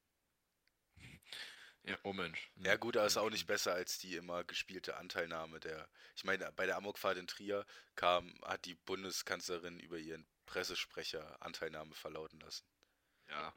Ja, 1.83 1.99
oh 2.05 2.13
Mensch. 2.13 2.53
Ja 2.55 2.77
gut, 2.77 2.97
aber 2.97 3.07
ist 3.07 3.17
auch 3.17 3.29
nicht 3.29 3.49
besser 3.49 3.75
als 3.75 3.99
die 3.99 4.15
immer 4.15 4.45
gespielte 4.45 4.97
Anteilnahme 4.97 5.59
der. 5.59 5.89
Ich 6.15 6.23
meine, 6.23 6.53
bei 6.53 6.67
der 6.67 6.77
Amokfahrt 6.77 7.19
in 7.19 7.27
Trier 7.27 7.67
kam, 7.97 8.39
hat 8.45 8.65
die 8.65 8.77
Bundeskanzlerin 8.77 9.81
über 9.81 9.99
ihren 9.99 10.25
Pressesprecher 10.47 11.43
Anteilnahme 11.43 11.95
verlauten 11.97 12.39
lassen. 12.39 12.65
Ja. 13.29 13.53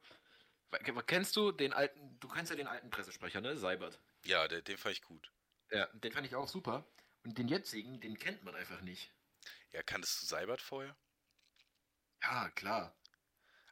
Kennst 1.05 1.35
du 1.35 1.51
den 1.51 1.71
alten, 1.71 2.19
du 2.19 2.27
kennst 2.27 2.49
ja 2.49 2.55
den 2.55 2.67
alten 2.67 2.89
Pressesprecher, 2.89 3.41
ne? 3.41 3.57
Seibert. 3.57 3.99
Ja, 4.23 4.47
der, 4.47 4.63
den 4.63 4.77
fand 4.77 4.93
ich 4.95 5.03
gut. 5.03 5.31
Ja, 5.69 5.85
den 5.93 6.11
fand 6.11 6.25
ich 6.25 6.35
auch 6.35 6.47
super. 6.47 6.83
Und 7.25 7.37
den 7.37 7.47
jetzigen, 7.47 7.99
den 7.99 8.17
kennt 8.17 8.43
man 8.43 8.55
einfach 8.55 8.81
nicht. 8.81 9.11
Ja, 9.71 9.83
kanntest 9.83 10.21
du 10.21 10.25
Seibert 10.27 10.61
vorher? 10.61 10.95
Ja, 12.21 12.49
klar. 12.51 12.95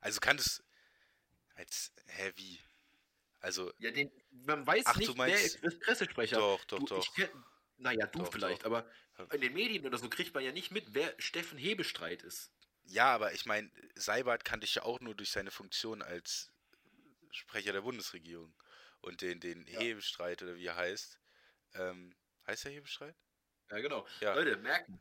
Also 0.02 0.20
kanntest. 0.20 0.64
Als. 1.56 1.94
Hä, 2.08 2.34
wie? 2.36 2.60
Also, 3.40 3.72
Ja, 3.78 3.92
den, 3.92 4.12
man 4.32 4.66
weiß 4.66 4.84
Ach, 4.88 4.94
du 4.94 5.00
nicht, 5.00 5.18
meinst- 5.18 5.62
wer 5.62 5.72
ist, 5.72 5.80
Pressesprecher. 5.82 6.38
doch, 6.38 6.64
doch, 6.66 6.80
du, 6.80 6.86
doch. 6.86 7.00
Ich 7.06 7.14
kenn, 7.14 7.30
naja, 7.78 8.08
du 8.08 8.20
Doch, 8.20 8.32
vielleicht, 8.32 8.62
doch. 8.64 8.68
aber 8.68 8.90
in 9.34 9.42
den 9.42 9.54
Medien 9.54 9.86
oder 9.86 9.98
so 9.98 10.10
kriegt 10.10 10.34
man 10.34 10.44
ja 10.44 10.52
nicht 10.52 10.72
mit, 10.72 10.94
wer 10.94 11.14
Steffen 11.20 11.58
Hebestreit 11.58 12.24
ist. 12.24 12.52
Ja, 12.86 13.14
aber 13.14 13.34
ich 13.34 13.46
meine, 13.46 13.70
Seibert 13.96 14.46
kannte 14.46 14.66
ich 14.66 14.76
ja 14.76 14.84
auch 14.84 15.00
nur 15.00 15.16
durch 15.16 15.30
seine 15.32 15.52
Funktion 15.52 16.02
als 16.02 16.52
Sprecher 17.32 17.72
der 17.74 17.82
Bundesregierung. 17.82 18.54
Und 19.02 19.22
den, 19.22 19.40
den 19.42 19.68
Ja. 19.68 19.80
Hebestreit 19.80 20.42
oder 20.42 20.56
wie 20.56 20.66
er 20.66 20.76
heißt. 20.76 21.20
Ähm, 21.74 22.16
heißt 22.48 22.66
er 22.66 22.72
Hebestreit? 22.72 23.16
Ja, 23.72 23.80
genau. 23.80 24.08
Ja. 24.20 24.34
Leute, 24.36 24.58
merken. 24.58 25.00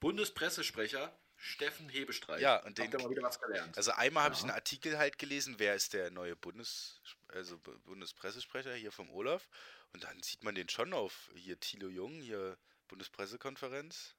Bundespressesprecher 0.00 1.16
Steffen 1.36 1.88
Hebestreit. 1.88 2.40
Ja, 2.40 2.62
und 2.64 2.78
den- 2.78 2.90
mal 2.90 3.10
wieder 3.10 3.22
was 3.22 3.40
gelernt. 3.40 3.76
Also 3.76 3.90
einmal 3.92 4.24
habe 4.24 4.34
ich 4.34 4.42
einen 4.42 4.50
Artikel 4.52 4.96
halt 4.98 5.18
gelesen, 5.18 5.56
wer 5.58 5.74
ist 5.74 5.92
der 5.92 6.10
neue 6.10 6.36
Bundes, 6.36 7.00
also 7.28 7.58
Bu- 7.58 7.78
Bundespressesprecher 7.80 8.74
hier 8.74 8.92
vom 8.92 9.10
Olaf. 9.10 9.48
Und 9.92 10.04
dann 10.04 10.22
sieht 10.22 10.42
man 10.44 10.54
den 10.54 10.68
schon 10.68 10.92
auf 10.92 11.30
hier 11.34 11.58
Thilo 11.60 11.88
Jung, 11.88 12.20
hier 12.20 12.56
Bundespressekonferenz. 12.88 14.14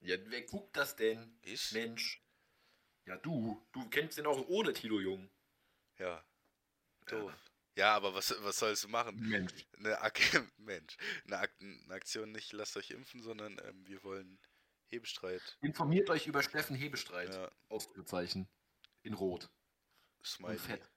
Ja, 0.00 0.16
wer 0.26 0.42
guckt 0.42 0.76
das 0.76 0.96
denn? 0.96 1.38
Ich? 1.42 1.72
Mensch. 1.72 2.20
Ja, 3.06 3.16
du. 3.16 3.64
Du 3.72 3.88
kennst 3.90 4.18
den 4.18 4.26
auch 4.26 4.46
ohne 4.48 4.72
Tilo 4.72 5.00
Jung. 5.00 5.30
Ja. 5.98 6.24
Doof. 7.06 7.32
Ja, 7.32 7.38
aber 7.82 8.14
was, 8.14 8.34
was 8.42 8.58
sollst 8.58 8.84
du 8.84 8.88
machen? 8.88 9.16
Mensch. 9.28 9.52
Eine, 9.78 10.00
Ak 10.00 10.18
Mensch, 10.58 10.96
eine, 11.26 11.38
Ak 11.38 11.52
eine 11.60 11.94
Aktion 11.94 12.30
nicht 12.32 12.52
lasst 12.52 12.76
euch 12.76 12.90
impfen, 12.90 13.22
sondern 13.22 13.58
ähm, 13.64 13.86
wir 13.86 14.02
wollen 14.04 14.38
Hebestreit. 14.86 15.58
Informiert 15.60 16.08
euch 16.10 16.26
über 16.26 16.42
Steffen 16.42 16.76
Hebestreit. 16.76 17.34
Ja, 17.34 17.50
Ausrufezeichen. 17.68 18.48
In 19.02 19.14
Rot. 19.14 19.50
Smiley. 20.24 20.54
Und 20.56 20.60
fett. 20.60 20.90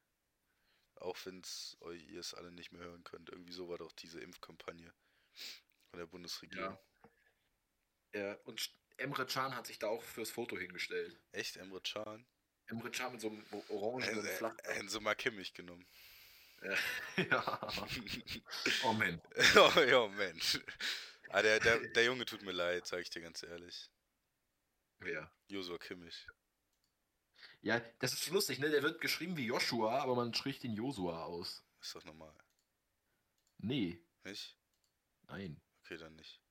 Auch 0.96 1.18
wenn 1.26 1.42
ihr 2.08 2.20
es 2.20 2.34
alle 2.34 2.52
nicht 2.52 2.72
mehr 2.72 2.84
hören 2.84 3.04
könnt. 3.04 3.30
Irgendwie 3.30 3.54
so 3.54 3.70
war 3.70 3.78
doch 3.78 3.92
diese 3.92 4.20
Impfkampagne 4.20 4.94
von 5.90 6.00
der 6.00 6.06
Bundesregierung. 6.06 6.78
Ja, 8.14 8.34
und 8.46 8.60
Sch- 8.62 8.72
Emre 8.98 9.26
Can 9.28 9.56
hat 9.56 9.68
sich 9.68 9.80
da 9.80 9.88
auch 9.88 10.02
fürs 10.02 10.30
Foto 10.32 10.58
hingestellt. 10.58 11.20
Echt, 11.32 11.58
Emre 11.58 11.82
Can? 11.82 12.26
Emre 12.66 12.90
Can 12.90 13.12
mit 13.12 13.22
so 13.22 13.30
einem 13.30 13.44
o- 13.52 13.64
orangenen 13.70 14.26
Äh, 14.26 14.30
Flach. 14.38 14.56
äh, 14.64 14.80
Enzo 14.80 15.00
Kimmich 15.16 15.54
genommen. 15.54 15.86
Ja. 17.18 17.74
Oh 18.84 18.94
Mann. 18.94 19.22
oh 19.56 19.80
ja, 19.88 20.08
Mensch. 20.08 20.60
Ah, 21.30 21.42
der, 21.42 21.60
der, 21.60 21.80
der 21.90 22.04
Junge 22.06 22.26
tut 22.26 22.42
mir 22.42 22.52
leid, 22.52 22.88
sag 22.88 23.02
ich 23.02 23.10
dir 23.10 23.22
ganz 23.22 23.44
ehrlich. 23.44 23.90
Wer? 25.00 25.32
Josua 25.48 25.78
Kimmich. 25.78 26.28
Ja, 27.62 27.80
das 28.00 28.14
ist 28.14 28.30
lustig, 28.30 28.60
ne? 28.60 28.70
Der 28.70 28.82
wird 28.84 29.02
geschrieben 29.02 29.38
wie 29.38 29.46
Joshua, 29.46 30.00
aber 30.00 30.16
man 30.16 30.34
spricht 30.34 30.64
ihn 30.64 30.74
Josua 30.74 31.24
aus. 31.26 31.64
Ist 31.82 31.96
doch 31.96 32.06
normal. 32.06 32.36
Nee. 33.58 34.02
Nicht? 34.24 34.58
Nein. 35.28 35.62
Okay, 35.84 35.98
dann 35.98 36.16
nicht. 36.16 36.42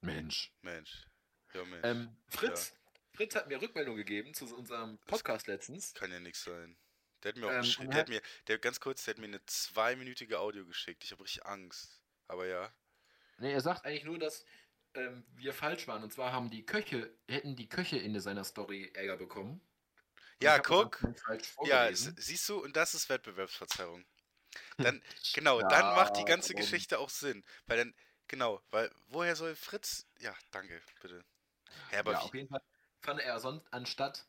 Mensch. 0.00 0.52
Mensch. 0.62 1.06
Ja, 1.54 1.64
Mensch. 1.64 1.84
Ähm, 1.84 2.16
Fritz. 2.28 2.74
Fritz 3.12 3.34
hat 3.34 3.48
mir 3.48 3.60
Rückmeldung 3.60 3.96
gegeben 3.96 4.32
zu 4.32 4.46
unserem 4.56 4.98
Podcast 5.00 5.46
letztens. 5.46 5.92
Kann 5.94 6.10
ja 6.10 6.18
nichts 6.18 6.44
sein. 6.44 6.76
Der 7.22 7.30
hat 7.30 7.36
mir 7.36 7.46
auch 7.46 7.50
Ähm, 7.50 7.62
geschri- 7.62 7.80
und 7.80 7.86
der 7.90 8.00
hat- 8.00 8.00
hat 8.02 8.08
mir, 8.08 8.22
der 8.48 8.58
ganz 8.58 8.80
kurz, 8.80 9.04
der 9.04 9.14
hat 9.14 9.18
mir 9.20 9.26
eine 9.26 9.44
zweiminütige 9.46 10.38
Audio 10.40 10.66
geschickt. 10.66 11.04
Ich 11.04 11.12
habe 11.12 11.22
richtig 11.24 11.46
Angst. 11.46 12.02
Aber 12.28 12.46
ja. 12.46 12.72
Nee, 13.38 13.52
er 13.52 13.60
sagt 13.60 13.84
eigentlich 13.84 14.04
nur, 14.04 14.18
dass 14.18 14.44
ähm, 14.94 15.24
wir 15.34 15.54
falsch 15.54 15.86
waren. 15.88 16.02
Und 16.02 16.12
zwar 16.12 16.32
haben 16.32 16.50
die 16.50 16.66
Köche, 16.66 17.14
hätten 17.28 17.56
die 17.56 17.68
Köche 17.68 17.96
in 17.98 18.18
seiner 18.20 18.44
Story 18.44 18.90
Ärger 18.94 19.16
bekommen. 19.16 19.52
Und 19.52 20.42
Ja, 20.42 20.58
guck. 20.58 21.00
Ja, 21.64 21.88
siehst 21.94 22.48
du, 22.48 22.62
und 22.62 22.76
das 22.76 22.94
ist 22.94 23.08
Wettbewerbsverzerrung. 23.08 24.04
Dann, 24.76 25.02
genau, 25.32 25.60
dann 25.62 25.94
macht 25.96 26.16
die 26.18 26.26
ganze 26.26 26.52
Darum. 26.52 26.60
Geschichte 26.60 26.98
auch 26.98 27.08
Sinn. 27.08 27.42
Weil 27.66 27.78
dann, 27.78 27.94
genau, 28.28 28.62
weil 28.70 28.90
woher 29.08 29.34
soll 29.34 29.56
Fritz. 29.56 30.06
Ja, 30.18 30.36
danke, 30.50 30.82
bitte. 31.00 31.24
Ja, 31.90 32.00
aber 32.00 32.12
ja, 32.12 32.18
auf 32.18 32.34
jeden 32.34 32.48
Fall 32.48 32.60
fand 33.00 33.20
er 33.20 33.40
sonst, 33.40 33.66
anstatt 33.72 34.26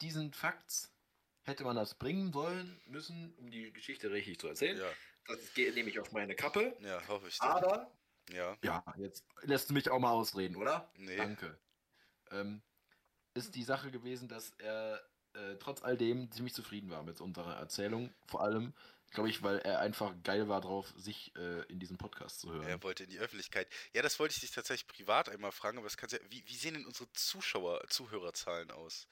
diesen 0.00 0.32
Fakts 0.32 0.95
hätte 1.46 1.64
man 1.64 1.76
das 1.76 1.94
bringen 1.94 2.32
sollen, 2.32 2.80
müssen, 2.86 3.34
um 3.38 3.50
die 3.50 3.72
Geschichte 3.72 4.10
richtig 4.10 4.40
zu 4.40 4.48
erzählen. 4.48 4.78
ja, 4.78 4.90
Das 5.28 5.54
geht 5.54 5.74
nämlich 5.74 5.98
auf 6.00 6.12
meine 6.12 6.34
Kappe. 6.34 6.76
ja, 6.80 7.06
hoffe 7.08 7.28
ich. 7.28 7.38
doch. 7.38 7.46
Aber, 7.46 7.90
Ja, 8.32 8.56
ja, 8.62 8.84
jetzt 8.98 9.24
lässt 9.42 9.70
du 9.70 9.74
mich 9.74 9.88
auch 9.88 9.98
mal 10.00 10.10
ausreden, 10.10 10.56
oder? 10.56 10.90
nee. 10.96 11.16
Danke. 11.16 11.58
Ähm, 12.32 12.60
ist 13.34 13.54
die 13.54 13.62
Sache 13.62 13.90
gewesen, 13.90 14.28
dass 14.28 14.50
er 14.58 15.00
äh, 15.34 15.56
trotz 15.60 15.82
all 15.82 15.96
dem 15.96 16.30
ziemlich 16.32 16.54
zufrieden 16.54 16.90
war 16.90 17.02
mit 17.02 17.20
unserer 17.20 17.56
Erzählung. 17.56 18.12
Vor 18.26 18.40
allem, 18.40 18.72
glaube 19.10 19.28
ich, 19.28 19.42
weil 19.42 19.58
er 19.58 19.78
einfach 19.80 20.14
geil 20.24 20.48
war 20.48 20.60
drauf, 20.60 20.92
sich 20.96 21.36
äh, 21.36 21.62
in 21.68 21.78
diesem 21.78 21.98
Podcast 21.98 22.40
zu 22.40 22.50
hören. 22.50 22.66
Er 22.66 22.82
wollte 22.82 23.04
in 23.04 23.10
die 23.10 23.18
Öffentlichkeit. 23.18 23.68
Ja, 23.94 24.02
das 24.02 24.18
wollte 24.18 24.34
ich 24.34 24.40
dich 24.40 24.50
tatsächlich 24.50 24.88
privat 24.88 25.28
einmal 25.28 25.52
fragen, 25.52 25.78
aber 25.78 25.86
das 25.86 25.96
kannst 25.96 26.14
ja. 26.14 26.18
Wie, 26.30 26.42
wie 26.48 26.56
sehen 26.56 26.74
denn 26.74 26.86
unsere 26.86 27.12
Zuschauer, 27.12 27.86
Zuhörerzahlen 27.88 28.70
aus? 28.70 29.06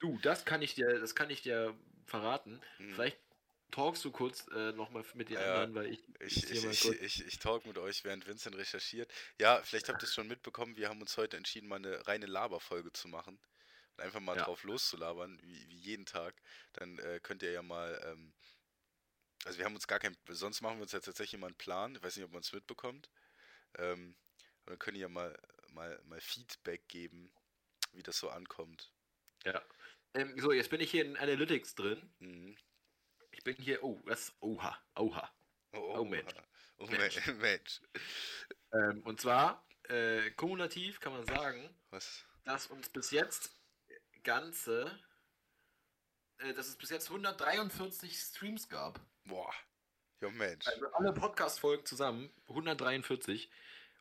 Du, 0.00 0.18
das 0.18 0.44
kann 0.44 0.62
ich 0.62 0.74
dir, 0.74 0.98
das 0.98 1.14
kann 1.14 1.30
ich 1.30 1.42
dir 1.42 1.76
verraten. 2.06 2.60
Hm. 2.78 2.94
Vielleicht 2.94 3.18
talkst 3.70 4.04
du 4.04 4.10
kurz 4.10 4.48
äh, 4.48 4.72
nochmal 4.72 5.04
mit 5.14 5.28
den 5.28 5.36
Ja, 5.36 5.42
anderen, 5.42 5.74
weil 5.74 5.86
ich. 5.86 6.02
Ich, 6.20 6.50
ich, 6.50 6.64
ich, 6.64 6.84
ich, 7.00 7.26
ich 7.26 7.38
talk 7.38 7.64
mit 7.66 7.78
euch, 7.78 8.04
während 8.04 8.26
Vincent 8.26 8.56
recherchiert. 8.56 9.12
Ja, 9.40 9.62
vielleicht 9.62 9.88
habt 9.88 10.02
ihr 10.02 10.06
es 10.06 10.14
schon 10.14 10.28
mitbekommen, 10.28 10.76
wir 10.76 10.88
haben 10.88 11.00
uns 11.00 11.16
heute 11.16 11.36
entschieden, 11.36 11.68
mal 11.68 11.76
eine 11.76 12.06
reine 12.06 12.26
Laberfolge 12.26 12.92
zu 12.92 13.08
machen. 13.08 13.40
Und 13.96 14.04
einfach 14.04 14.20
mal 14.20 14.36
Ja. 14.36 14.44
drauf 14.44 14.64
loszulabern, 14.64 15.38
wie, 15.42 15.68
wie 15.68 15.78
jeden 15.78 16.06
Tag. 16.06 16.34
Dann 16.74 16.98
äh, 16.98 17.20
könnt 17.22 17.42
ihr 17.42 17.52
ja 17.52 17.62
mal. 17.62 18.00
Ähm, 18.06 18.34
also, 19.44 19.58
wir 19.58 19.64
haben 19.64 19.74
uns 19.74 19.86
gar 19.86 19.98
kein. 19.98 20.16
Sonst 20.28 20.60
machen 20.60 20.78
wir 20.78 20.82
uns 20.82 20.92
ja 20.92 21.00
tatsächlich 21.00 21.40
mal 21.40 21.48
einen 21.48 21.56
Plan. 21.56 21.94
Ich 21.94 22.02
weiß 22.02 22.16
nicht, 22.16 22.24
ob 22.24 22.32
man 22.32 22.40
es 22.42 22.52
mitbekommt. 22.52 23.10
Ähm, 23.78 24.16
dann 24.66 24.78
könnt 24.78 24.96
ihr 24.96 25.02
ja 25.02 25.08
mal, 25.08 25.38
mal, 25.68 26.00
mal 26.04 26.20
Feedback 26.20 26.88
geben, 26.88 27.32
wie 27.92 28.02
das 28.02 28.18
so 28.18 28.30
ankommt. 28.30 28.92
Ja. 29.44 29.62
Ähm, 30.14 30.38
so, 30.38 30.52
jetzt 30.52 30.70
bin 30.70 30.80
ich 30.80 30.90
hier 30.90 31.04
in 31.04 31.16
Analytics 31.16 31.74
drin. 31.74 32.12
Mhm. 32.18 32.56
Ich 33.32 33.44
bin 33.44 33.56
hier. 33.56 33.82
Oh, 33.82 34.00
was? 34.04 34.34
Oha, 34.40 34.78
oha. 34.96 35.30
Oh, 35.72 35.98
Oh, 35.98 36.04
Mensch. 36.04 36.32
Oh, 36.78 36.86
Mensch. 36.86 37.26
Mensch. 37.26 37.26
Mensch. 37.40 37.80
Ähm, 38.72 39.02
und 39.04 39.20
zwar, 39.20 39.64
äh, 39.88 40.30
kumulativ 40.32 41.00
kann 41.00 41.12
man 41.12 41.24
sagen, 41.26 41.68
Was? 41.90 42.24
dass 42.44 42.66
uns 42.66 42.88
bis 42.88 43.10
jetzt 43.10 43.52
ganze, 44.24 44.98
äh, 46.38 46.52
dass 46.54 46.68
es 46.68 46.76
bis 46.76 46.90
jetzt 46.90 47.08
143 47.08 48.18
Streams 48.18 48.68
gab. 48.68 49.00
Boah. 49.24 49.52
Ja, 50.20 50.30
Mensch. 50.30 50.66
Also 50.66 50.92
alle 50.92 51.12
Podcast-Folgen 51.12 51.86
zusammen, 51.86 52.30
143. 52.48 53.50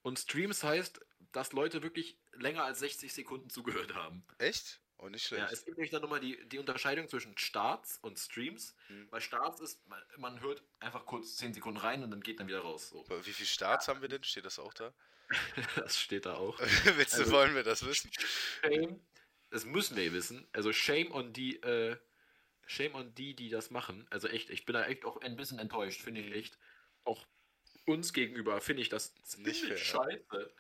Und 0.02 0.20
Streams 0.20 0.64
heißt, 0.64 1.00
dass 1.32 1.54
Leute 1.54 1.82
wirklich 1.84 2.18
länger 2.34 2.64
als 2.64 2.80
60 2.80 3.14
Sekunden 3.14 3.50
zugehört 3.50 3.94
haben. 3.96 4.26
Echt? 4.38 4.82
Oh, 5.02 5.08
nicht 5.08 5.26
schlecht. 5.26 5.44
Ja, 5.46 5.50
es 5.52 5.64
gibt 5.64 5.78
nämlich 5.78 5.92
dann 5.92 6.02
nochmal 6.02 6.20
die, 6.20 6.46
die 6.50 6.60
Unterscheidung 6.60 7.08
zwischen 7.08 7.38
Starts 7.38 8.00
und 8.02 8.20
Streams. 8.20 8.76
Hm. 8.88 9.08
Bei 9.10 9.22
Starts 9.22 9.62
ist, 9.62 9.88
man, 9.88 10.02
man 10.18 10.42
hört 10.42 10.62
einfach 10.82 11.06
kurz 11.06 11.38
10 11.38 11.54
Sekunden 11.54 11.80
rein 11.80 12.04
und 12.04 12.12
dann 12.12 12.20
geht 12.22 12.40
dann 12.42 12.48
wieder 12.50 12.60
raus. 12.60 12.90
So. 12.90 13.06
Wie 13.24 13.32
viele 13.32 13.48
Starts 13.48 13.88
haben 13.88 14.02
wir 14.02 14.10
denn? 14.10 14.24
Steht 14.26 14.44
das 14.46 14.60
auch 14.60 14.74
da? 14.74 14.94
Das 15.78 15.98
steht 15.98 16.26
da 16.26 16.36
auch. 16.36 16.60
Willst 16.98 17.14
du, 17.14 17.20
Also- 17.22 17.32
wollen 17.32 17.56
wir 17.56 17.64
das 17.64 17.86
wissen? 17.86 18.12
Shame, 18.62 19.00
das 19.52 19.64
müssen 19.64 19.96
wir 19.96 20.12
wissen. 20.12 20.48
Also 20.52 20.74
Shame 20.74 21.12
on 21.14 21.32
die, 21.32 21.56
äh, 21.64 21.96
Shame 22.66 22.96
on 22.96 23.16
die, 23.16 23.36
die 23.36 23.50
das 23.50 23.72
machen. 23.72 24.06
Also 24.10 24.28
echt, 24.28 24.50
ich 24.50 24.66
bin 24.66 24.74
da 24.74 24.84
echt 24.86 25.06
auch 25.06 25.22
ein 25.22 25.38
bisschen 25.38 25.60
enttäuscht, 25.60 26.02
finde 26.02 26.22
ich 26.22 26.36
echt. 26.36 26.58
Auch 27.06 27.26
uns 27.86 28.12
gegenüber 28.12 28.60
finde 28.60 28.82
ich 28.82 28.90
das 28.90 29.16
ziemlich 29.24 29.64
fair. 29.64 29.78
scheiße. 29.78 30.54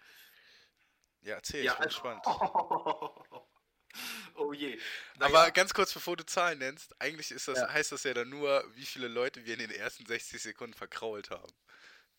Ja, 1.24 1.36
erzähl, 1.36 1.66
Ja, 1.66 1.74
ich 1.74 1.78
bin 2.02 2.12
also- 2.12 2.22
gespannt. 2.22 3.46
oh 4.36 4.54
je. 4.54 4.80
Aber 5.20 5.34
Naja, 5.34 5.50
ganz 5.50 5.74
kurz, 5.74 5.94
bevor 5.94 6.18
du 6.18 6.26
Zahlen 6.26 6.60
nennst, 6.60 7.00
eigentlich 7.02 7.32
ist 7.32 7.48
das, 7.48 7.60
Ja. 7.60 7.70
heißt 7.70 7.92
das 7.92 8.04
ja 8.04 8.14
dann 8.14 8.30
nur, 8.30 8.64
wie 8.76 8.86
viele 8.86 9.08
Leute 9.08 9.46
wir 9.46 9.54
in 9.54 9.60
den 9.60 9.72
ersten 9.72 10.06
60 10.06 10.42
Sekunden 10.42 10.74
verkrault 10.74 11.30
haben. 11.30 11.52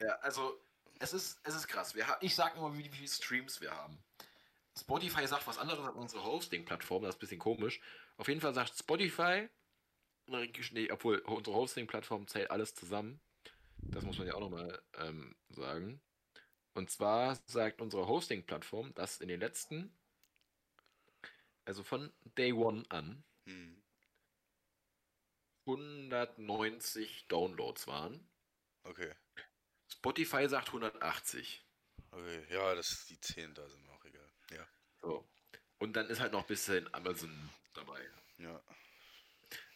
ja, 0.00 0.14
also 0.20 0.60
es 0.98 1.12
ist, 1.12 1.40
es 1.44 1.54
ist 1.54 1.66
krass. 1.68 1.94
Wir 1.94 2.06
ich 2.20 2.34
sag 2.34 2.56
immer, 2.56 2.76
wie, 2.76 2.84
wie 2.84 2.88
viele 2.96 3.08
Streams 3.08 3.60
wir 3.60 3.70
haben. 3.70 3.98
Spotify 4.78 5.26
sagt 5.26 5.46
was 5.46 5.58
anderes 5.58 5.84
als 5.84 5.96
unsere 5.96 6.24
Hosting-Plattform, 6.24 7.02
das 7.02 7.14
ist 7.14 7.16
ein 7.16 7.20
bisschen 7.20 7.38
komisch. 7.38 7.80
Auf 8.16 8.28
jeden 8.28 8.40
Fall 8.40 8.54
sagt 8.54 8.78
Spotify 8.78 9.48
nee, 10.26 10.90
obwohl 10.90 11.18
unsere 11.18 11.56
Hosting-Plattform 11.56 12.26
zählt 12.28 12.50
alles 12.50 12.74
zusammen. 12.74 13.20
Das 13.78 14.04
muss 14.04 14.18
man 14.18 14.26
ja 14.26 14.34
auch 14.34 14.40
nochmal 14.40 14.80
ähm, 14.98 15.34
sagen. 15.48 16.00
Und 16.74 16.90
zwar 16.90 17.38
sagt 17.46 17.80
unsere 17.80 18.06
Hosting-Plattform, 18.06 18.94
dass 18.94 19.20
in 19.20 19.28
den 19.28 19.40
letzten, 19.40 19.92
also 21.70 21.84
von 21.84 22.12
Day 22.36 22.52
One 22.52 22.82
an, 22.88 23.22
Hm. 23.46 23.80
190 25.66 27.28
Downloads 27.28 27.86
waren. 27.86 28.28
Okay. 28.82 29.14
Spotify 29.88 30.48
sagt 30.48 30.68
180. 30.68 31.64
Okay. 32.10 32.46
Ja, 32.50 32.74
das 32.74 33.06
die 33.06 33.20
10 33.20 33.54
da 33.54 33.68
sind 33.68 33.84
mir 33.84 33.92
auch 33.92 34.04
egal. 34.04 34.32
Ja. 34.50 34.66
So. 35.00 35.28
Und 35.78 35.92
dann 35.94 36.08
ist 36.08 36.18
halt 36.18 36.32
noch 36.32 36.40
ein 36.40 36.48
bisschen 36.48 36.92
Amazon 36.92 37.50
dabei. 37.72 38.04
Ja. 38.38 38.60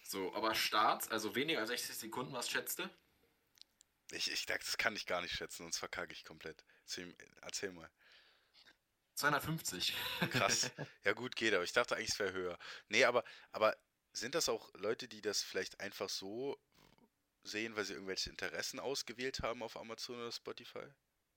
So, 0.03 0.35
aber 0.35 0.57
Start, 0.57 1.13
also 1.13 1.37
weniger 1.37 1.61
als 1.61 1.69
60 1.69 1.97
Sekunden, 1.97 2.33
was 2.33 2.51
schätzt 2.51 2.81
du? 2.81 2.91
Ich, 4.11 4.33
ich 4.33 4.47
dachte, 4.47 4.65
das 4.65 4.79
kann 4.79 4.97
ich 4.97 5.07
gar 5.07 5.23
nicht 5.23 5.35
schätzen, 5.35 5.63
sonst 5.63 5.79
verkacke 5.79 6.13
ich 6.13 6.25
komplett. 6.25 6.65
Erzähl, 6.83 7.17
erzähl 7.41 7.73
mal. 7.73 7.89
250. 9.15 9.95
Krass. 10.31 10.71
ja, 11.05 11.13
gut, 11.13 11.37
geht, 11.37 11.55
aber 11.55 11.65
ich 11.65 11.73
dachte 11.73 11.97
eigentlich, 11.97 12.11
es 12.11 12.19
wäre 12.19 12.33
höher. 12.33 12.59
Nee, 12.89 13.05
aber, 13.05 13.25
aber 13.53 13.77
sind 14.13 14.35
das 14.35 14.49
auch 14.49 14.73
Leute, 14.75 15.09
die 15.09 15.21
das 15.21 15.43
vielleicht 15.43 15.81
einfach 15.81 16.09
so 16.09 16.59
sehen, 17.43 17.77
weil 17.77 17.85
sie 17.85 17.93
irgendwelche 17.95 18.31
Interessen 18.31 18.81
ausgewählt 18.81 19.41
haben 19.41 19.63
auf 19.63 19.77
Amazon 19.77 20.17
oder 20.17 20.33
Spotify? 20.33 20.87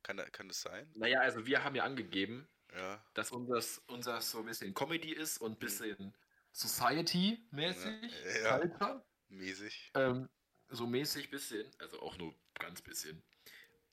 Kann, 0.03 0.17
da- 0.17 0.29
kann 0.29 0.47
das 0.47 0.61
sein? 0.61 0.89
Naja, 0.95 1.19
also 1.21 1.45
wir 1.45 1.63
haben 1.63 1.75
ja 1.75 1.83
angegeben, 1.83 2.47
Ja. 2.75 3.03
dass 3.13 3.31
unseres, 3.31 3.79
unseres 3.87 4.31
so 4.31 4.39
ein 4.39 4.45
bisschen 4.45 4.73
Comedy 4.73 5.11
ist 5.13 5.39
und 5.39 5.53
ein 5.53 5.59
bisschen 5.59 6.15
Society-mäßig. 6.53 8.13
Ja, 8.43 8.63
ja. 8.63 9.05
Mäßig. 9.29 9.91
Ähm, 9.95 10.29
so 10.69 10.87
mäßig 10.87 11.29
bisschen, 11.29 11.69
also 11.79 12.01
auch 12.01 12.17
nur 12.17 12.33
ganz 12.55 12.81
bisschen. 12.81 13.21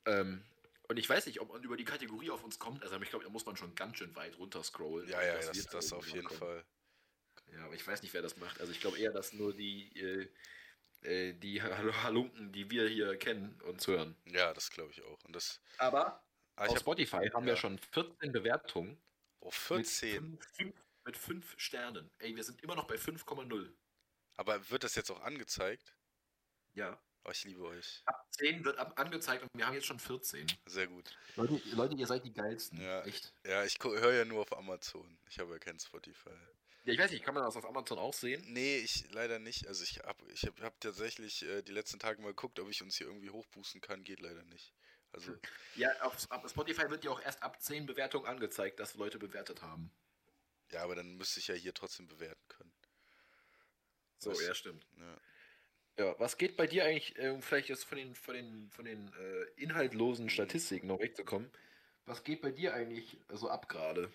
Ähm, 0.07 0.45
und 0.89 0.97
ich 0.99 1.09
weiß 1.09 1.27
nicht, 1.27 1.41
ob 1.41 1.49
man 1.53 1.63
über 1.63 1.77
die 1.77 1.85
Kategorie 1.85 2.31
auf 2.31 2.43
uns 2.45 2.59
kommt. 2.59 2.83
Also 2.83 3.01
ich 3.01 3.11
glaube, 3.11 3.25
da 3.25 3.31
muss 3.31 3.47
man 3.47 3.57
schon 3.57 3.75
ganz 3.75 3.99
schön 3.99 4.15
weit 4.17 4.37
runter 4.39 4.63
scrollen. 4.63 5.09
Ja, 5.09 5.23
ja, 5.23 5.37
das, 5.37 5.55
wir 5.55 5.63
das 5.65 5.89
da 5.89 5.97
auf 5.97 6.07
jeden 6.09 6.25
kommen. 6.27 6.39
Fall. 6.39 6.65
Ja, 7.53 7.65
aber 7.67 7.75
ich 7.75 7.87
weiß 7.87 8.03
nicht, 8.03 8.13
wer 8.15 8.23
das 8.23 8.37
macht. 8.37 8.61
Also 8.61 8.73
ich 8.73 8.81
glaube 8.81 8.99
eher, 8.99 9.13
dass 9.13 9.33
nur 9.33 9.55
die, 9.55 9.93
äh, 10.01 10.29
äh, 11.03 11.33
die 11.35 11.63
Hal- 11.63 12.03
Halunken, 12.03 12.53
die 12.53 12.71
wir 12.71 12.89
hier 12.89 13.17
kennen, 13.19 13.61
uns 13.63 13.87
hören. 13.87 14.17
Ja, 14.27 14.53
das 14.55 14.71
glaube 14.71 14.91
ich 14.93 15.03
auch. 15.03 15.23
Und 15.25 15.35
das. 15.35 15.61
Aber 15.79 16.25
Ah, 16.57 16.67
ich 16.67 16.71
auf 16.71 16.77
hab, 16.77 16.83
Spotify 16.83 17.29
haben 17.33 17.47
wir 17.47 17.55
ja. 17.55 17.59
schon 17.59 17.79
14 17.79 18.31
Bewertungen. 18.31 19.03
oh, 19.41 19.51
14. 19.51 20.31
Mit 20.31 20.45
5 20.45 20.75
mit 21.07 21.17
fünf 21.19 21.55
Sternen. 21.59 22.11
Ey, 22.19 22.35
wir 22.35 22.43
sind 22.45 22.63
immer 22.63 22.75
noch 22.77 22.87
bei 22.87 22.95
5,0. 22.95 23.75
Aber 24.37 24.71
wird 24.71 24.85
das 24.85 24.95
jetzt 24.95 25.11
auch 25.11 25.21
angezeigt? 25.21 25.95
Ja. 26.73 26.99
Oh, 27.27 27.31
ich 27.31 27.45
liebe 27.45 27.63
euch. 27.65 28.03
Ab 28.05 28.27
10 28.33 28.65
wird 28.65 28.79
ab 28.79 28.99
angezeigt 29.01 29.43
und 29.43 29.49
wir 29.55 29.67
haben 29.67 29.75
jetzt 29.75 29.87
schon 29.87 29.99
14. 29.99 30.47
Sehr 30.67 30.87
gut. 30.87 31.17
Leute, 31.37 31.61
Leute 31.75 31.95
ihr 31.97 32.07
seid 32.07 32.25
die 32.25 32.33
geilsten. 32.33 32.81
Ja. 32.81 33.03
Echt. 33.05 33.33
Ja, 33.47 33.65
ich 33.65 33.79
höre 33.83 34.13
ja 34.13 34.25
nur 34.27 34.43
auf 34.43 34.57
Amazon. 34.57 35.19
Ich 35.29 35.39
habe 35.39 35.53
ja 35.53 35.59
kein 35.59 35.79
Spotify. 35.81 36.31
Ja, 36.85 36.93
ich 36.93 36.99
weiß 36.99 37.11
nicht, 37.13 37.25
kann 37.25 37.33
man 37.35 37.43
das 37.43 37.57
auf 37.57 37.65
Amazon 37.65 37.99
auch 37.99 38.13
sehen? 38.13 38.45
Nee, 38.53 38.77
ich 38.77 39.11
leider 39.13 39.39
nicht. 39.39 39.67
Also 39.67 39.85
ich 39.85 40.01
habe 40.01 40.23
ich 40.33 40.43
hab, 40.45 40.61
hab 40.61 40.79
tatsächlich 40.81 41.43
äh, 41.45 41.63
die 41.63 41.73
letzten 41.73 41.99
Tage 41.99 42.21
mal 42.21 42.29
geguckt, 42.29 42.59
ob 42.61 42.69
ich 42.69 42.83
uns 42.83 42.97
hier 42.97 43.07
irgendwie 43.07 43.31
hochboosten 43.31 43.81
kann. 43.81 44.05
Geht 44.05 44.21
leider 44.21 44.45
nicht. 44.45 44.75
Also, 45.13 45.33
Ja, 45.77 45.89
auf, 46.03 46.31
auf 46.31 46.51
Spotify 46.51 46.91
wird 46.91 47.05
ja 47.05 47.11
auch 47.13 47.23
erst 47.23 47.43
ab 47.43 47.63
10 47.63 47.87
Bewertungen 47.87 48.27
angezeigt, 48.27 48.81
dass 48.81 48.95
Leute 48.97 49.19
bewertet 49.19 49.63
haben. 49.63 49.91
ja, 50.73 50.83
aber 50.83 50.95
dann 50.97 51.17
müsste 51.17 51.41
ich 51.41 51.47
ja 51.47 51.55
hier 51.55 51.73
trotzdem 51.73 52.07
bewerten 52.09 52.43
können. 52.49 52.73
So, 54.19 54.31
Was- 54.33 54.43
ja, 54.45 54.55
stimmt. 54.55 54.85
Ja. 54.99 55.17
Ja, 55.99 56.19
was 56.19 56.39
geht 56.39 56.57
bei 56.57 56.67
dir 56.67 56.85
eigentlich, 56.85 57.19
um 57.21 57.41
vielleicht 57.41 57.69
jetzt 57.69 57.85
von 57.85 57.99
den, 57.99 58.15
von 58.15 58.35
den, 58.35 58.71
von 58.71 58.85
den 58.85 59.09
äh, 59.09 59.63
inhaltlosen 59.63 60.29
Statistiken 60.29 60.89
noch 60.89 60.99
wegzukommen, 60.99 61.51
was 62.07 62.25
geht 62.25 62.43
bei 62.43 62.51
dir 62.51 62.75
eigentlich 62.75 63.19
so 63.31 63.49
ab 63.49 63.69
gerade? 63.69 64.11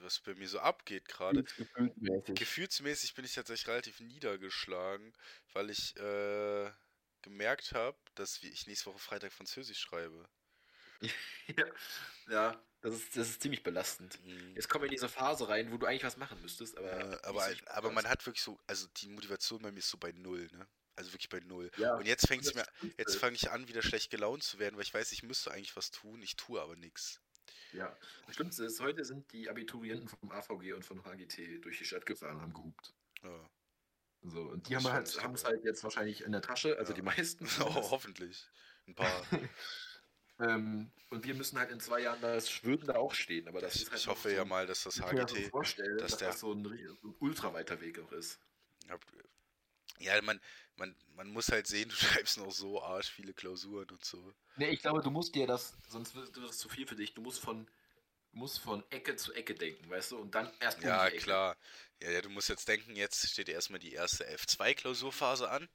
Was 0.00 0.18
bei 0.18 0.34
mir 0.34 0.48
so 0.48 0.58
abgeht 0.58 1.06
gerade. 1.06 1.44
Gefühlsmäßig. 1.44 2.34
Gefühlsmäßig 2.34 3.14
bin 3.14 3.24
ich 3.24 3.34
tatsächlich 3.34 3.68
relativ 3.68 4.00
niedergeschlagen, 4.00 5.12
weil 5.52 5.70
ich 5.70 5.96
äh, 5.96 6.70
gemerkt 7.20 7.72
habe, 7.72 7.96
dass 8.16 8.42
ich 8.42 8.66
nächste 8.66 8.86
Woche 8.86 8.98
Freitag 8.98 9.32
Französisch 9.32 9.78
schreibe. 9.78 10.28
Ja, 11.02 11.64
ja 12.30 12.64
das, 12.80 12.94
ist, 12.94 13.16
das 13.16 13.28
ist 13.30 13.42
ziemlich 13.42 13.62
belastend. 13.62 14.18
Jetzt 14.54 14.68
kommen 14.68 14.82
wir 14.82 14.86
in 14.88 14.92
diese 14.94 15.08
Phase 15.08 15.48
rein, 15.48 15.70
wo 15.72 15.76
du 15.76 15.86
eigentlich 15.86 16.04
was 16.04 16.16
machen 16.16 16.40
müsstest, 16.40 16.76
aber. 16.76 16.90
Äh, 16.92 17.18
aber, 17.22 17.42
Spaß 17.50 17.66
aber 17.68 17.92
man 17.92 18.08
hat 18.08 18.24
wirklich 18.26 18.42
so, 18.42 18.58
also 18.66 18.86
die 18.98 19.08
Motivation 19.08 19.62
bei 19.62 19.70
mir 19.70 19.78
ist 19.78 19.88
so 19.90 19.98
bei 19.98 20.12
null, 20.12 20.48
ne? 20.52 20.66
Also 20.94 21.12
wirklich 21.12 21.28
bei 21.30 21.40
null. 21.40 21.70
Ja, 21.76 21.94
Und 21.96 22.06
jetzt 22.06 22.26
fängt 22.26 22.44
es 22.44 22.54
mir, 22.54 22.66
jetzt 22.98 23.16
fange 23.16 23.34
ich 23.36 23.50
an, 23.50 23.66
wieder 23.68 23.82
schlecht 23.82 24.10
gelaunt 24.10 24.42
zu 24.42 24.58
werden, 24.58 24.76
weil 24.76 24.82
ich 24.82 24.92
weiß, 24.92 25.12
ich 25.12 25.22
müsste 25.22 25.50
eigentlich 25.50 25.74
was 25.74 25.90
tun, 25.90 26.20
ich 26.22 26.36
tue 26.36 26.60
aber 26.60 26.76
nichts. 26.76 27.20
Ja, 27.72 27.96
das 28.26 28.34
Schlimmste 28.34 28.64
ist, 28.64 28.80
heute 28.80 29.04
sind 29.04 29.32
die 29.32 29.48
Abiturienten 29.48 30.08
vom 30.08 30.30
AVG 30.30 30.74
und 30.74 30.84
von 30.84 31.02
HGT 31.04 31.64
durch 31.64 31.78
die 31.78 31.86
Stadt 31.86 32.04
gefahren 32.04 32.36
und 32.36 32.42
haben 32.42 32.52
gehupt. 32.52 32.92
Ja. 33.22 33.50
So, 34.24 34.42
und 34.42 34.68
die 34.68 34.74
Das 34.74 34.84
haben 34.84 34.92
halt, 34.92 35.06
es 35.08 35.14
super. 35.14 35.48
halt 35.48 35.64
jetzt 35.64 35.82
wahrscheinlich 35.82 36.22
in 36.22 36.32
der 36.32 36.42
Tasche, 36.42 36.76
also 36.78 36.92
Ja. 36.92 36.96
die 36.96 37.02
meisten. 37.02 37.46
Oh, 37.60 37.90
hoffentlich. 37.90 38.48
Ein 38.86 38.94
paar. 38.94 39.26
ähm, 40.42 40.90
und 41.10 41.24
wir 41.24 41.34
müssen 41.34 41.58
halt 41.58 41.70
in 41.70 41.80
zwei 41.80 42.00
Jahren 42.00 42.20
da, 42.20 42.34
das 42.34 42.62
würden 42.64 42.86
da 42.86 42.94
auch 42.96 43.14
stehen, 43.14 43.48
aber 43.48 43.60
das 43.60 43.76
ich 43.76 43.82
ist 43.82 43.90
halt 43.90 44.00
ich 44.00 44.06
hoffe 44.08 44.30
so 44.30 44.36
ja 44.36 44.44
mal, 44.44 44.66
dass 44.66 44.82
das 44.84 45.00
HGT. 45.00 45.50
vorstellen, 45.50 45.98
dass 45.98 46.10
dass, 46.12 46.18
der- 46.20 46.28
das 46.30 46.40
so 46.40 46.52
ein, 46.52 46.64
so 46.64 46.70
ein 47.08 47.14
ultra 47.20 47.52
weiter 47.52 47.80
Weg 47.80 47.98
auch 47.98 48.12
ist. 48.12 48.38
Ja, 49.98 50.20
man, 50.22 50.40
man, 50.76 50.96
man 51.14 51.28
muss 51.30 51.48
halt 51.48 51.66
sehen, 51.66 51.88
du 51.90 51.94
schreibst 51.94 52.38
noch 52.38 52.50
so 52.50 52.82
arsch 52.82 53.10
viele 53.10 53.34
Klausuren 53.34 53.88
und 53.90 54.04
so. 54.04 54.32
Nee, 54.56 54.70
ich 54.70 54.80
glaube, 54.80 55.00
du 55.00 55.10
musst 55.10 55.34
dir 55.34 55.46
das, 55.46 55.74
sonst 55.88 56.14
wird 56.14 56.36
das 56.36 56.58
zu 56.58 56.68
viel 56.68 56.86
für 56.86 56.96
dich. 56.96 57.14
Du 57.14 57.22
musst 57.22 57.40
von, 57.40 57.66
musst 58.32 58.58
von 58.60 58.82
Ecke 58.90 59.16
zu 59.16 59.32
Ecke 59.32 59.54
denken, 59.54 59.88
weißt 59.88 60.12
du, 60.12 60.18
und 60.18 60.34
dann 60.34 60.50
erst 60.60 60.82
Ja, 60.82 61.10
klar. 61.10 61.56
Ja, 62.02 62.10
ja, 62.10 62.20
du 62.22 62.30
musst 62.30 62.48
jetzt 62.48 62.66
denken, 62.68 62.96
jetzt 62.96 63.28
steht 63.30 63.48
erstmal 63.48 63.78
die 63.80 63.92
erste 63.92 64.26
F2-Klausurphase 64.28 65.48
an. 65.48 65.68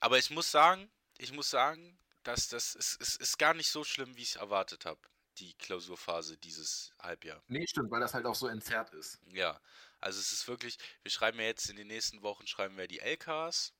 Aber 0.00 0.18
ich 0.18 0.30
muss 0.30 0.50
sagen, 0.50 0.90
ich 1.18 1.32
muss 1.32 1.50
sagen, 1.50 1.98
dass 2.28 2.48
das 2.48 2.74
ist, 2.74 3.00
ist, 3.00 3.16
ist 3.20 3.38
gar 3.38 3.54
nicht 3.54 3.70
so 3.70 3.82
schlimm, 3.84 4.16
wie 4.16 4.22
ich 4.22 4.30
es 4.30 4.36
erwartet 4.36 4.84
habe, 4.86 5.00
die 5.38 5.54
Klausurphase 5.54 6.36
dieses 6.38 6.92
Halbjahr. 7.00 7.42
Nee, 7.48 7.66
stimmt, 7.66 7.90
weil 7.90 8.00
das 8.00 8.14
halt 8.14 8.26
auch 8.26 8.34
so 8.34 8.46
entzerrt 8.48 8.92
ist. 8.94 9.20
Ja, 9.26 9.60
also 10.00 10.20
es 10.20 10.30
ist 10.32 10.46
wirklich, 10.48 10.78
wir 11.02 11.10
schreiben 11.10 11.38
ja 11.40 11.46
jetzt 11.46 11.68
in 11.70 11.76
den 11.76 11.86
nächsten 11.88 12.22
Wochen, 12.22 12.46
schreiben 12.46 12.76
wir 12.76 12.86
die 12.88 13.00
LKs 13.00 13.72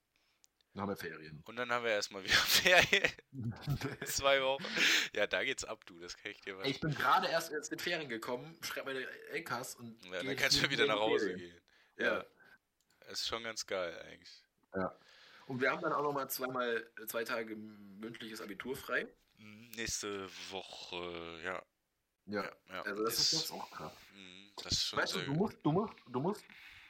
Dann 0.74 0.82
haben 0.82 0.88
wir 0.90 0.96
Ferien. 0.96 1.42
und 1.44 1.56
dann 1.56 1.70
haben 1.72 1.84
wir 1.84 1.90
erstmal 1.92 2.24
wieder 2.24 2.32
Ferien. 2.34 3.12
Zwei 4.06 4.42
Wochen. 4.42 4.64
Ja, 5.14 5.26
da 5.26 5.44
geht's 5.44 5.64
ab, 5.64 5.84
du, 5.86 5.98
das 6.00 6.16
kann 6.16 6.30
ich 6.32 6.40
dir. 6.40 6.58
Ey, 6.60 6.70
ich 6.70 6.80
bin 6.80 6.94
gerade 6.94 7.28
erst 7.28 7.52
aus 7.54 7.68
den 7.68 7.78
Ferien 7.78 8.08
gekommen, 8.08 8.58
schreibe 8.62 8.92
meine 8.94 9.06
LKs 9.32 9.76
und. 9.76 10.02
Ja, 10.06 10.22
dann 10.22 10.36
kannst 10.36 10.56
du 10.58 10.62
jetzt 10.62 10.70
wieder 10.70 10.86
nach 10.86 10.94
in 10.96 11.00
Hause 11.00 11.26
Ferien. 11.30 11.38
gehen. 11.50 11.60
Ja. 11.98 12.24
Ist 13.10 13.26
schon 13.26 13.42
ganz 13.42 13.66
geil 13.66 13.98
eigentlich. 14.02 14.42
Und 15.48 15.60
wir 15.62 15.70
haben 15.70 15.80
dann 15.80 15.92
auch 15.92 16.02
nochmal 16.02 16.28
zweimal, 16.28 16.86
äh, 17.00 17.06
zwei 17.06 17.24
Tage 17.24 17.56
mündliches 17.56 18.40
Abitur 18.40 18.76
frei. 18.76 19.08
Mhm, 19.38 19.70
Nächste 19.76 20.28
Woche, 20.50 21.40
ja. 21.42 21.62
Ja. 22.26 22.44
Ja. 22.68 22.82
Also 22.82 23.04
das 23.04 23.18
ist 23.18 23.32
jetzt 23.32 23.52
auch 23.52 23.70
krass. 23.70 23.92
Mhm, 24.14 24.52
ist 24.66 24.96
Weißt 24.96 25.14
du, 25.14 25.20
du 25.20 25.32
musst, 25.32 25.56
du 25.62 25.72
musst, 25.72 25.94
du 26.06 26.20
musst, 26.20 26.44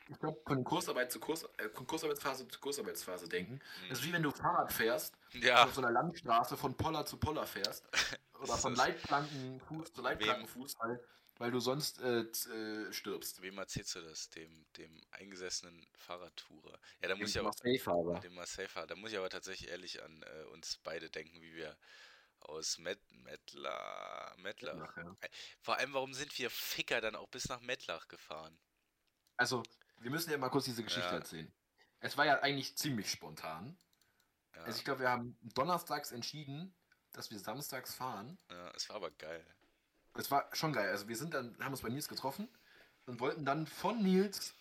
ich 0.09 0.19
glaube, 0.19 0.41
von 0.45 0.65
Kursarbeit 0.65 1.13
zu 1.13 1.21
Kurs, 1.21 1.45
äh, 1.59 1.69
von 1.69 1.87
Kursarbeitsphase 1.87 2.49
zu 2.49 2.59
Kursarbeitsphase 2.59 3.29
denken. 3.29 3.61
Das 3.89 4.01
ist 4.01 4.07
wie 4.07 4.13
wenn 4.13 4.23
du 4.23 4.31
Fahrrad 4.31 4.73
fährst, 4.73 5.15
Mhm. 5.35 5.43
Ja, 5.43 5.65
auf 5.65 5.75
so 5.75 5.83
einer 5.83 5.91
Landstraße 5.93 6.57
von 6.57 6.75
Poller 6.77 7.05
zu 7.05 7.19
Poller 7.19 7.47
fährst. 7.47 7.85
Oder 8.41 8.55
Ist 8.55 8.61
von 8.63 8.75
Leitplankenfuß 8.75 9.93
zu 9.93 10.03
Leitplankenfuß, 10.03 10.77
weil, 10.81 11.05
weil 11.39 11.51
du 11.51 11.61
sonst 11.61 12.01
äh, 12.01 12.21
äh, 12.23 12.93
stirbst. 12.93 13.43
wem 13.43 13.59
erzählst 13.59 13.95
du 13.95 14.01
das? 14.03 14.29
Dem, 14.31 14.67
dem 14.77 15.01
eingesessenen 15.11 15.89
Fahrradtourer. 15.97 16.79
Ja, 17.01 17.09
da 17.09 17.17
muss 17.17 17.31
ich 17.31 17.35
Dem 17.35 17.41
aber, 17.47 17.49
Marseille-Fahrer. 17.49 18.21
dem 18.21 18.35
Marseille-Fahrer, 18.35 18.87
da 18.89 18.97
muss 18.97 19.13
ich 19.13 19.19
aber 19.19 19.31
tatsächlich 19.31 19.71
ehrlich 19.71 20.03
an 20.03 20.23
äh, 20.23 20.43
uns 20.53 20.79
beide 20.79 21.11
denken, 21.11 21.41
wie 21.41 21.55
wir 21.55 21.79
aus 22.41 22.79
Met, 22.79 23.01
Mettler, 23.11 24.35
Mettlach. 24.39 24.77
Ach, 24.81 24.97
ja. 24.97 25.17
Vor 25.61 25.77
allem, 25.77 25.93
warum 25.95 26.15
sind 26.15 26.37
wir 26.39 26.51
Ficker 26.51 27.01
dann 27.01 27.17
auch 27.17 27.29
bis 27.29 27.49
nach 27.49 27.61
Mettlach 27.61 28.09
gefahren? 28.09 28.61
Also, 29.37 29.63
wir 29.99 30.11
müssen 30.11 30.31
ja 30.31 30.39
mal 30.39 30.49
kurz 30.51 30.65
diese 30.67 30.85
Geschichte 30.85 31.11
Ja. 31.11 31.17
erzählen. 31.17 31.53
Es 32.01 32.17
war 32.17 32.27
ja 32.27 32.41
eigentlich 32.41 32.77
ziemlich 32.77 33.11
spontan. 33.11 33.77
Ja, 34.55 34.63
Also 34.63 34.79
ich 34.79 34.85
glaube, 34.85 35.01
wir 35.01 35.11
haben 35.11 35.37
donnerstags 35.43 36.13
entschieden, 36.13 36.75
dass 37.13 37.31
wir 37.31 37.39
samstags 37.41 37.95
fahren. 37.95 38.39
ja, 38.51 38.71
es 38.77 38.89
war 38.89 38.97
aber 38.97 39.11
geil. 39.11 39.45
Es 40.15 40.31
war 40.31 40.49
schon 40.55 40.73
geil. 40.73 40.89
Also 40.91 41.09
wir 41.09 41.17
sind 41.17 41.35
dann, 41.35 41.57
haben 41.63 41.73
uns 41.73 41.83
bei 41.83 41.89
Nils 41.89 42.09
getroffen 42.09 42.49
und 43.07 43.21
wollten 43.21 43.45
dann 43.45 43.67
von 43.67 44.03
Nils 44.03 44.55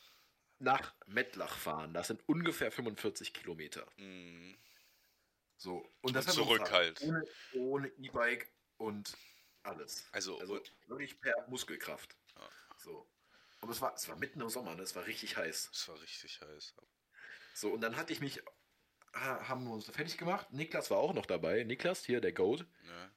nach 0.60 0.94
Mettlach 1.06 1.58
fahren. 1.58 1.94
Das 1.94 2.08
sind 2.08 2.22
ungefähr 2.28 2.72
45 2.72 3.34
Kilometer. 3.34 3.86
Mhm. 3.98 4.58
So. 5.58 5.88
Und 6.02 6.16
das 6.16 6.28
haben 6.28 6.38
wir 6.38 6.44
zurück 6.44 6.72
halt. 6.72 7.02
Ohne 7.02 7.24
ohne 7.54 7.88
E-Bike 7.90 8.52
und 8.78 9.18
alles. 9.64 10.06
Also, 10.12 10.40
Also 10.40 10.62
wirklich 10.88 11.20
per 11.20 11.48
Muskelkraft. 11.50 12.16
Ja. 12.36 12.50
So. 12.78 13.10
Aber 13.62 13.72
es 13.72 13.82
war, 13.82 13.96
es 13.96 14.08
war 14.08 14.16
mitten 14.18 14.40
im 14.42 14.50
Sommer, 14.50 14.76
ne? 14.76 14.84
es 14.84 14.96
war 14.96 15.06
richtig 15.08 15.36
heiß. 15.38 15.70
es 15.74 15.88
war 15.88 16.00
richtig 16.02 16.40
heiß. 16.42 16.76
So, 17.56 17.72
und 17.72 17.82
dann 17.82 17.96
hatte 17.98 18.14
ich 18.14 18.20
mich, 18.20 18.44
ha- 19.16 19.48
haben 19.48 19.64
wir 19.66 19.72
uns 19.72 19.86
fertig 19.90 20.18
gemacht. 20.20 20.52
Niklas 20.54 20.92
war 20.92 21.00
auch 21.00 21.14
noch 21.14 21.26
dabei. 21.26 21.64
Niklas, 21.64 22.06
hier, 22.06 22.22
der 22.22 22.34
Goat. 22.34 22.68
Ja. 22.84 23.12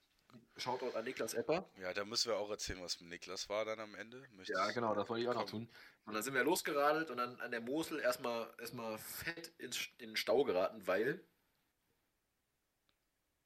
Shoutout 0.61 0.95
an 0.97 1.05
Niklas 1.05 1.35
Epper. 1.35 1.69
ja, 1.79 1.93
da 1.95 2.05
müssen 2.05 2.31
wir 2.31 2.37
auch 2.37 2.51
erzählen, 2.51 2.83
was 2.83 3.01
mit 3.01 3.11
Niklas 3.11 3.49
war 3.49 3.65
dann 3.65 3.81
am 3.81 3.95
Ende. 3.95 4.21
Möchtest- 4.33 4.59
Ja, 4.59 4.71
genau, 4.73 4.95
das 4.95 5.09
wollte 5.09 5.23
ich 5.23 5.29
auch 5.29 5.35
noch 5.35 5.49
tun. 5.49 5.69
Und 6.05 6.15
dann 6.15 6.23
sind 6.23 6.35
wir 6.35 6.45
losgeradelt 6.45 7.11
und 7.11 7.17
dann 7.19 7.41
an 7.41 7.51
der 7.51 7.61
Mosel 7.61 7.99
erstmal 8.01 8.53
erstmal 8.59 8.99
fett 8.99 9.49
in 9.59 9.71
den 10.01 10.17
Stau 10.17 10.45
geraten, 10.45 10.87
weil, 10.87 11.25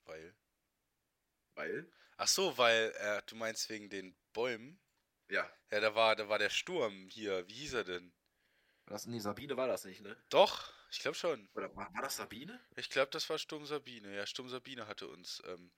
Weil. 0.04 0.34
weil, 1.54 1.90
Ach 2.16 2.28
so, 2.28 2.56
weil, 2.58 2.92
äh, 2.98 3.22
du 3.26 3.34
meinst 3.36 3.68
wegen 3.70 3.88
den 3.90 4.16
Bäumen? 4.32 4.80
ja, 5.28 5.50
Ja, 5.70 5.80
da 5.80 5.94
war, 5.94 6.14
da 6.16 6.28
war 6.28 6.38
der 6.38 6.50
Sturm 6.50 7.08
hier. 7.08 7.46
Wie 7.48 7.54
hieß 7.54 7.74
er 7.74 7.84
denn? 7.84 8.12
das, 8.86 9.06
nee, 9.06 9.18
Sabine 9.18 9.56
war 9.56 9.66
das 9.66 9.84
nicht, 9.84 10.00
ne? 10.02 10.16
Doch, 10.28 10.72
ich 10.90 11.00
glaube 11.00 11.14
schon. 11.16 11.48
Oder 11.54 11.74
war, 11.74 11.92
war 11.94 12.02
das 12.02 12.16
Sabine? 12.16 12.60
Ich 12.76 12.90
glaube, 12.90 13.10
das 13.10 13.28
war 13.30 13.38
Sturm 13.38 13.64
Sabine. 13.66 14.14
Ja, 14.14 14.26
Sturm 14.26 14.48
Sabine 14.48 14.86
hatte 14.86 15.08
uns 15.08 15.42
ähm, 15.46 15.72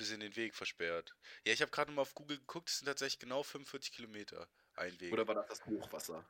bis 0.00 0.10
in 0.12 0.20
den 0.20 0.34
Weg 0.34 0.54
versperrt. 0.54 1.14
Ja, 1.44 1.52
ich 1.52 1.60
habe 1.60 1.70
gerade 1.70 1.92
mal 1.92 2.00
auf 2.00 2.14
Google 2.14 2.38
geguckt, 2.38 2.70
es 2.70 2.78
sind 2.78 2.86
tatsächlich 2.86 3.18
genau 3.18 3.42
45 3.42 3.92
Kilometer 3.92 4.48
ein 4.72 4.98
Weg. 4.98 5.12
Oder 5.12 5.28
war 5.28 5.34
das 5.34 5.46
das 5.48 5.66
Hochwasser? 5.66 6.26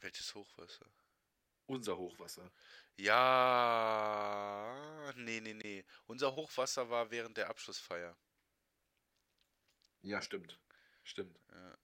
Welches 0.00 0.34
Hochwasser? 0.34 0.84
Unser 1.64 1.96
Hochwasser. 1.96 2.52
Ja, 2.96 3.14
nee, 5.16 5.40
nee, 5.40 5.54
nee. 5.54 5.86
Unser 6.04 6.36
Hochwasser 6.36 6.90
war 6.90 7.10
während 7.10 7.38
der 7.38 7.48
Abschlussfeier. 7.48 8.14
Ja, 10.02 10.20
stimmt. 10.20 10.60
Stimmt. 11.02 11.40
Ja. 11.50 11.78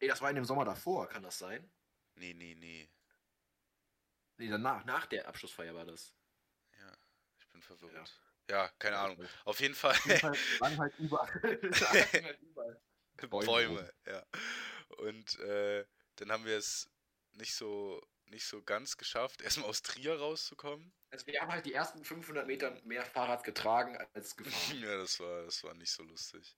Ey, 0.00 0.08
das 0.08 0.22
war 0.22 0.30
in 0.30 0.36
dem 0.36 0.46
Sommer 0.46 0.64
davor, 0.64 1.10
kann 1.10 1.24
das 1.24 1.36
sein? 1.36 1.70
Nee, 2.14 2.32
nee, 2.32 2.54
nee. 2.54 2.90
Nee, 4.38 4.48
danach, 4.48 4.86
nach 4.86 5.04
der 5.04 5.28
Abschlussfeier 5.28 5.74
war 5.74 5.84
das. 5.84 6.16
Ja, 7.68 7.74
ich 7.74 7.80
bin 7.80 8.10
verwirrt. 8.10 8.20
Ja, 8.50 8.68
keine 8.78 8.96
Ja, 8.96 9.04
Ahnung. 9.04 9.18
Auf 9.44 9.60
jeden 9.60 9.74
Fall 9.74 9.94
Waren 9.94 10.78
halt 10.78 10.94
überall. 10.98 11.28
Halt 12.22 12.40
überall. 12.40 12.80
Bäume, 13.28 13.46
Bäume 13.46 13.94
ja. 14.06 14.26
Und 14.98 15.38
äh, 15.40 15.86
dann 16.16 16.32
haben 16.32 16.44
wir 16.44 16.58
es 16.58 16.90
nicht 17.32 17.54
so 17.54 18.02
nicht 18.26 18.46
so 18.46 18.62
ganz 18.62 18.96
geschafft, 18.96 19.42
erstmal 19.42 19.68
aus 19.68 19.82
Trier 19.82 20.18
rauszukommen. 20.18 20.92
Also 21.10 21.26
wir 21.26 21.40
haben 21.40 21.52
halt 21.52 21.66
die 21.66 21.74
ersten 21.74 22.04
500 22.04 22.46
Meter 22.46 22.80
mehr 22.84 23.04
Fahrrad 23.04 23.44
getragen 23.44 23.96
als 24.14 24.36
gefahren. 24.36 24.78
Ja, 24.80 24.96
das 24.96 25.20
war, 25.20 25.44
das 25.44 25.62
war 25.64 25.74
nicht 25.74 25.90
so 25.90 26.02
lustig. 26.02 26.56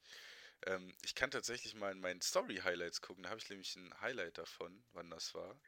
Ähm, 0.67 0.97
ich 1.03 1.15
kann 1.15 1.31
tatsächlich 1.31 1.75
mal 1.75 1.93
in 1.93 2.01
meinen 2.01 2.21
Story-Highlights 2.23 3.01
gucken. 3.01 3.25
Da 3.25 3.31
habe 3.31 3.41
ich 3.41 3.51
nämlich 3.51 3.75
ein 3.77 4.01
Highlight 4.01 4.39
davon, 4.39 4.85
wann 4.93 5.11
das 5.11 5.35
war. 5.35 5.61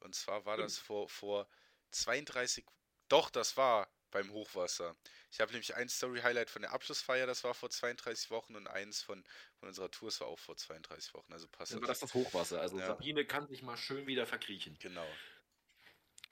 Und 0.00 0.14
zwar 0.14 0.44
war 0.44 0.56
das 0.56 0.78
vor, 0.78 1.08
vor 1.08 1.48
32. 1.90 2.64
Doch, 3.08 3.30
das 3.30 3.56
war 3.56 3.88
beim 4.10 4.32
Hochwasser. 4.32 4.96
Ich 5.30 5.40
habe 5.40 5.52
nämlich 5.52 5.74
ein 5.74 5.88
Story-Highlight 5.88 6.50
von 6.50 6.62
der 6.62 6.72
Abschlussfeier, 6.72 7.26
das 7.26 7.44
war 7.44 7.54
vor 7.54 7.70
32 7.70 8.30
Wochen, 8.30 8.56
und 8.56 8.66
eins 8.66 9.02
von, 9.02 9.24
von 9.58 9.68
unserer 9.68 9.90
Tour, 9.90 10.08
das 10.08 10.20
war 10.20 10.28
auch 10.28 10.38
vor 10.38 10.56
32 10.56 11.14
Wochen. 11.14 11.32
Also 11.32 11.48
passt 11.48 11.72
Dann 11.72 11.80
war 11.80 11.88
das 11.88 12.00
das 12.00 12.14
Hochwasser. 12.14 12.60
Also 12.60 12.78
Ja. 12.78 12.86
Sabine 12.86 13.24
kann 13.24 13.46
sich 13.48 13.62
mal 13.62 13.76
schön 13.76 14.06
wieder 14.06 14.26
verkriechen. 14.26 14.76
Genau. 14.80 15.06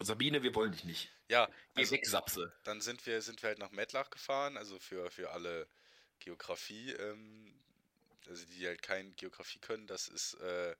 Sabine, 0.00 0.42
wir 0.42 0.54
wollen 0.54 0.72
dich 0.72 0.84
nicht. 0.84 1.10
Ja, 1.28 1.46
Geh 1.74 1.82
also, 1.82 1.92
weg, 1.92 2.06
Sapse. 2.06 2.52
dann 2.64 2.80
sind 2.80 3.04
wir, 3.06 3.22
sind 3.22 3.42
wir 3.42 3.48
halt 3.48 3.58
nach 3.58 3.70
Mettlach 3.70 4.10
gefahren, 4.10 4.56
also 4.56 4.78
für, 4.78 5.10
für 5.10 5.30
alle 5.30 5.68
Geografie, 6.18 6.92
ähm, 6.92 7.58
also 8.26 8.44
die 8.46 8.66
halt 8.66 8.82
kein 8.82 9.14
Geografie 9.16 9.58
können, 9.58 9.86
das 9.86 10.08
ist 10.08 10.34
äh, 10.34 10.76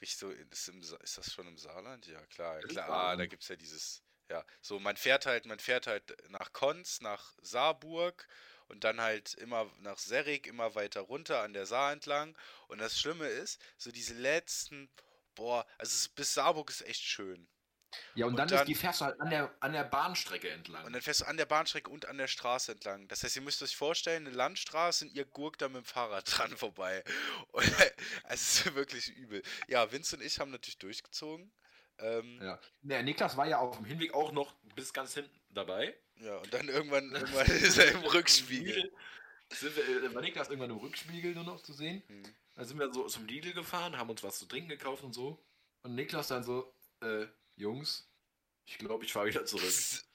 Richtung, 0.00 0.32
ist, 0.32 0.68
im, 0.68 0.80
ist 0.80 1.18
das 1.18 1.32
schon 1.32 1.46
im 1.46 1.56
Saarland? 1.56 2.06
Ja, 2.06 2.24
klar, 2.26 2.60
klar, 2.60 2.90
ah, 2.90 3.16
da 3.16 3.26
gibt 3.26 3.42
es 3.42 3.48
ja 3.48 3.56
dieses, 3.56 4.02
ja, 4.28 4.44
so 4.60 4.78
man 4.78 4.96
fährt 4.96 5.26
halt, 5.26 5.46
man 5.46 5.58
fährt 5.58 5.86
halt 5.86 6.16
nach 6.30 6.52
Konz, 6.52 7.00
nach 7.00 7.34
Saarburg 7.42 8.26
und 8.68 8.84
dann 8.84 9.00
halt 9.00 9.34
immer 9.34 9.70
nach 9.80 9.98
Serrig, 9.98 10.46
immer 10.46 10.74
weiter 10.74 11.00
runter 11.02 11.42
an 11.42 11.52
der 11.52 11.66
Saar 11.66 11.92
entlang 11.92 12.36
und 12.68 12.78
das 12.78 12.98
Schlimme 12.98 13.28
ist, 13.28 13.60
so 13.76 13.90
diese 13.92 14.14
letzten, 14.14 14.90
boah, 15.34 15.66
also 15.78 16.08
bis 16.14 16.34
Saarburg 16.34 16.70
ist 16.70 16.82
echt 16.82 17.02
schön. 17.02 17.48
Ja, 18.14 18.26
und, 18.26 18.32
Und 18.32 18.36
dann, 18.38 18.48
dann- 18.48 18.58
ist 18.58 18.68
die 18.68 18.74
fährst 18.74 19.00
du 19.00 19.06
halt 19.06 19.20
an 19.20 19.30
der, 19.30 19.54
an 19.60 19.72
der 19.72 19.84
Bahnstrecke 19.84 20.50
entlang. 20.50 20.84
Und 20.84 20.92
dann 20.92 21.00
fährst 21.00 21.20
du 21.20 21.24
an 21.26 21.36
der 21.36 21.46
Bahnstrecke 21.46 21.88
und 21.90 22.06
an 22.06 22.18
der 22.18 22.26
Straße 22.28 22.72
entlang. 22.72 23.08
Das 23.08 23.22
heißt, 23.22 23.36
ihr 23.36 23.42
müsst 23.42 23.62
euch 23.62 23.76
vorstellen, 23.76 24.26
eine 24.26 24.36
Landstraße 24.36 25.06
und 25.06 25.12
ihr 25.12 25.24
gurkt 25.24 25.62
da 25.62 25.68
mit 25.68 25.76
dem 25.76 25.84
Fahrrad 25.84 26.24
dran 26.36 26.56
vorbei. 26.56 27.04
Und, 27.52 27.64
also 28.24 28.34
es 28.34 28.66
ist 28.66 28.74
wirklich 28.74 29.08
übel. 29.08 29.42
Ja, 29.68 29.90
Vince 29.92 30.16
und 30.16 30.22
ich 30.22 30.38
haben 30.40 30.50
natürlich 30.50 30.78
durchgezogen. 30.78 31.52
Ähm, 31.98 32.38
ja. 32.42 32.58
ja. 32.82 33.02
Niklas 33.02 33.36
war 33.36 33.46
ja 33.46 33.58
auf 33.58 33.76
dem 33.76 33.86
Hinweg 33.86 34.14
auch 34.14 34.32
noch 34.32 34.54
bis 34.74 34.92
ganz 34.92 35.14
hinten 35.14 35.30
dabei. 35.50 35.94
und 36.20 36.52
dann 36.52 36.68
irgendwann, 36.68 37.10
irgendwann 37.12 37.46
ist 37.46 37.78
er 37.78 37.92
im 37.92 38.00
Rückspiegel. 38.00 38.92
Sind 39.50 39.76
wir, 39.76 40.04
äh, 40.04 40.14
war 40.14 40.22
Niklas 40.22 40.48
irgendwann 40.48 40.70
im 40.70 40.78
Rückspiegel 40.78 41.34
nur 41.34 41.44
noch 41.44 41.62
zu 41.62 41.72
sehen. 41.72 42.02
Hm. 42.08 42.22
Dann 42.54 42.64
sind 42.64 42.78
wir 42.78 42.92
so 42.92 43.06
zum 43.06 43.26
Lidl 43.26 43.52
gefahren, 43.52 43.96
haben 43.96 44.10
uns 44.10 44.22
was 44.22 44.38
zu 44.38 44.46
trinken 44.46 44.68
gekauft 44.68 45.04
und 45.04 45.12
so. 45.12 45.38
Und 45.82 45.94
Niklas 45.94 46.28
dann 46.28 46.42
so, 46.42 46.72
äh, 47.00 47.26
Jungs, 47.56 48.08
ich 48.64 48.78
glaube, 48.78 49.04
ich 49.04 49.12
fahre 49.12 49.28
wieder 49.28 49.44
zurück. 49.44 49.72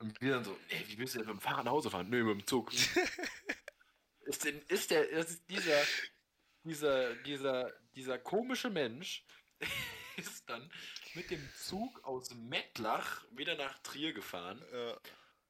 Und 0.00 0.20
wir 0.20 0.34
dann 0.34 0.44
so, 0.44 0.58
ey, 0.68 0.84
wie 0.88 0.98
willst 0.98 1.14
du 1.14 1.18
denn 1.18 1.28
mit 1.28 1.36
dem 1.36 1.40
Fahrrad 1.40 1.64
nach 1.64 1.72
Hause 1.72 1.88
fahren? 1.88 2.10
Nö, 2.10 2.24
mit 2.24 2.34
dem 2.34 2.46
Zug. 2.46 2.72
ist, 4.22 4.44
denn, 4.44 4.60
ist 4.68 4.90
der, 4.90 5.08
ist 5.08 5.48
dieser, 5.48 5.82
dieser, 6.64 7.14
dieser, 7.14 7.72
dieser 7.94 8.18
komische 8.18 8.70
Mensch 8.70 9.24
ist 10.16 10.48
dann 10.48 10.70
mit 11.14 11.30
dem 11.30 11.48
Zug 11.56 12.04
aus 12.04 12.30
Mettlach 12.34 13.24
wieder 13.30 13.54
nach 13.56 13.78
Trier 13.80 14.12
gefahren 14.12 14.62
Ja. 14.72 14.98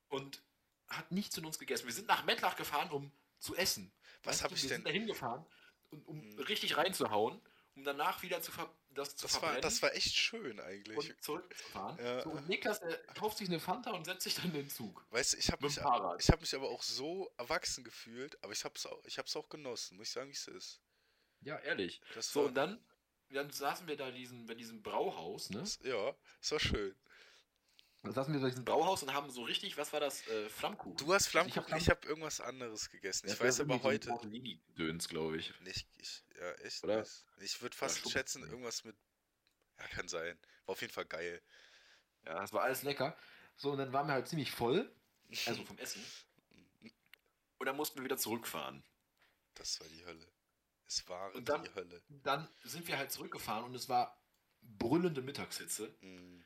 und 0.08 0.42
hat 0.88 1.10
nichts 1.12 1.34
von 1.34 1.46
uns 1.46 1.58
gegessen. 1.58 1.86
Wir 1.86 1.92
sind 1.94 2.08
nach 2.08 2.24
Mettlach 2.24 2.56
gefahren, 2.56 2.90
um 2.90 3.10
zu 3.40 3.54
essen. 3.56 3.92
Was 4.22 4.36
Weißt 4.36 4.42
hab 4.44 4.48
du, 4.50 4.56
ich 4.56 4.62
wir 4.62 4.68
denn- 4.70 4.76
sind 4.78 4.86
da 4.86 4.90
hingefahren, 4.90 5.44
um, 5.90 6.02
um 6.04 6.20
Hm. 6.20 6.38
richtig 6.40 6.76
reinzuhauen, 6.76 7.40
um 7.76 7.84
danach 7.84 8.22
wieder 8.22 8.40
zu 8.40 8.52
das 8.90 9.16
zu 9.16 9.26
Das, 9.26 9.42
war, 9.42 9.60
das 9.60 9.82
war 9.82 9.92
echt 9.94 10.14
schön 10.14 10.60
eigentlich. 10.60 10.96
und 10.96 11.20
zurückzufahren. 11.22 11.98
Ja. 11.98 12.22
So, 12.22 12.30
und 12.30 12.48
Niklas 12.48 12.80
kauft 13.18 13.38
sich 13.38 13.48
eine 13.48 13.58
Fanta 13.58 13.90
und 13.90 14.04
setzt 14.04 14.22
sich 14.22 14.36
dann 14.36 14.44
in 14.46 14.52
den 14.52 14.70
Zug. 14.70 15.04
Weißt 15.10 15.32
du, 15.32 15.38
ich 15.38 15.50
habe 15.50 15.64
mich, 15.66 15.78
ich 15.78 16.28
hab 16.30 16.40
mich 16.40 16.54
aber 16.54 16.68
auch 16.70 16.80
so 16.82 17.32
erwachsen 17.36 17.82
gefühlt, 17.82 18.38
aber 18.44 18.52
ich 18.52 18.64
habe 18.64 18.76
es 18.76 18.86
auch, 18.86 19.04
ich 19.04 19.18
hab's 19.18 19.34
auch 19.34 19.48
genossen, 19.48 19.96
muss 19.96 20.06
ich 20.06 20.12
sagen, 20.12 20.28
wie 20.28 20.32
es 20.34 20.46
ist. 20.46 20.80
Ja, 21.40 21.58
ehrlich. 21.58 22.00
Das 22.14 22.32
So, 22.32 22.42
und 22.44 22.54
dann, 22.54 22.78
dann 23.34 23.50
saßen 23.50 23.86
wir 23.86 23.96
da 23.96 24.10
diesen, 24.10 24.46
bei 24.46 24.54
diesem 24.54 24.82
Brauhaus, 24.82 25.50
ne? 25.50 25.64
ja, 25.82 26.14
es 26.40 26.52
war 26.52 26.60
schön. 26.60 26.94
Dann 28.02 28.12
saßen 28.12 28.34
wir 28.34 28.40
bei 28.40 28.50
diesem 28.50 28.66
Brauhaus 28.66 29.02
und 29.02 29.14
haben 29.14 29.30
so 29.30 29.42
richtig, 29.44 29.78
was 29.78 29.92
war 29.94 30.00
das? 30.00 30.26
Äh, 30.28 30.48
Flammkuchen. 30.50 30.96
Du 30.98 31.14
hast 31.14 31.26
Flammkuchen, 31.28 31.64
Flamm- 31.64 31.78
ich 31.80 31.88
habe 31.88 32.06
irgendwas 32.06 32.40
anderes 32.40 32.90
gegessen. 32.90 33.28
Ich 33.28 33.40
weiß 33.40 33.60
aber 33.60 33.82
heute. 33.82 34.12
Döns, 34.76 35.08
glaube 35.08 35.38
ich. 35.38 35.58
Nicht, 35.60 35.88
ich, 35.96 36.22
ja, 36.38 36.52
echt. 36.56 36.84
Oder? 36.84 37.06
Ich 37.40 37.62
würde 37.62 37.74
fast 37.74 37.98
Stumpf. 37.98 38.12
schätzen, 38.12 38.42
irgendwas 38.42 38.84
mit. 38.84 38.94
Ja, 39.78 39.86
kann 39.88 40.06
sein. 40.06 40.38
War 40.66 40.72
auf 40.74 40.80
jeden 40.82 40.92
Fall 40.92 41.06
geil. 41.06 41.40
Ja, 42.26 42.40
das 42.40 42.52
war 42.52 42.62
alles 42.62 42.82
lecker. 42.82 43.16
So, 43.56 43.70
und 43.72 43.78
dann 43.78 43.92
waren 43.92 44.06
wir 44.06 44.12
halt 44.12 44.28
ziemlich 44.28 44.50
voll. 44.50 44.94
Also 45.46 45.64
vom 45.64 45.78
Essen. 45.78 46.04
Und 47.58 47.66
dann 47.66 47.76
mussten 47.76 47.98
wir 47.98 48.04
wieder 48.04 48.18
zurückfahren. 48.18 48.84
Das 49.54 49.80
war 49.80 49.88
die 49.88 50.04
Hölle. 50.04 50.26
Es 50.86 51.08
war 51.08 51.34
Und 51.34 51.48
dann- 51.48 51.62
die 51.64 51.74
Hölle. 51.74 52.02
Dann 52.08 52.48
sind 52.62 52.86
wir 52.88 52.98
halt 52.98 53.10
zurückgefahren 53.12 53.64
und 53.64 53.74
es 53.74 53.88
war 53.88 54.20
brüllende 54.62 55.22
Mittagshitze. 55.22 55.96
Mm. 56.00 56.42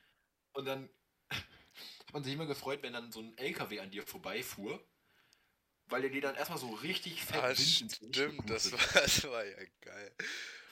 Und 0.53 0.65
dann 0.65 0.89
hat 1.29 2.13
man 2.13 2.23
sich 2.23 2.33
immer 2.33 2.45
gefreut, 2.45 2.81
wenn 2.83 2.93
dann 2.93 3.11
so 3.11 3.19
ein 3.21 3.37
LKW 3.37 3.79
an 3.79 3.91
dir 3.91 4.05
vorbeifuhr, 4.05 4.85
weil 5.87 6.01
der 6.01 6.11
dir 6.11 6.21
dann 6.21 6.35
erstmal 6.35 6.59
so 6.59 6.69
richtig 6.69 7.23
fett 7.25 7.41
Ah, 7.43 7.55
stimmt, 7.55 8.49
das 8.49 8.71
war, 8.71 8.79
das 9.01 9.23
war 9.25 9.45
ja 9.45 9.57
geil. 9.81 10.15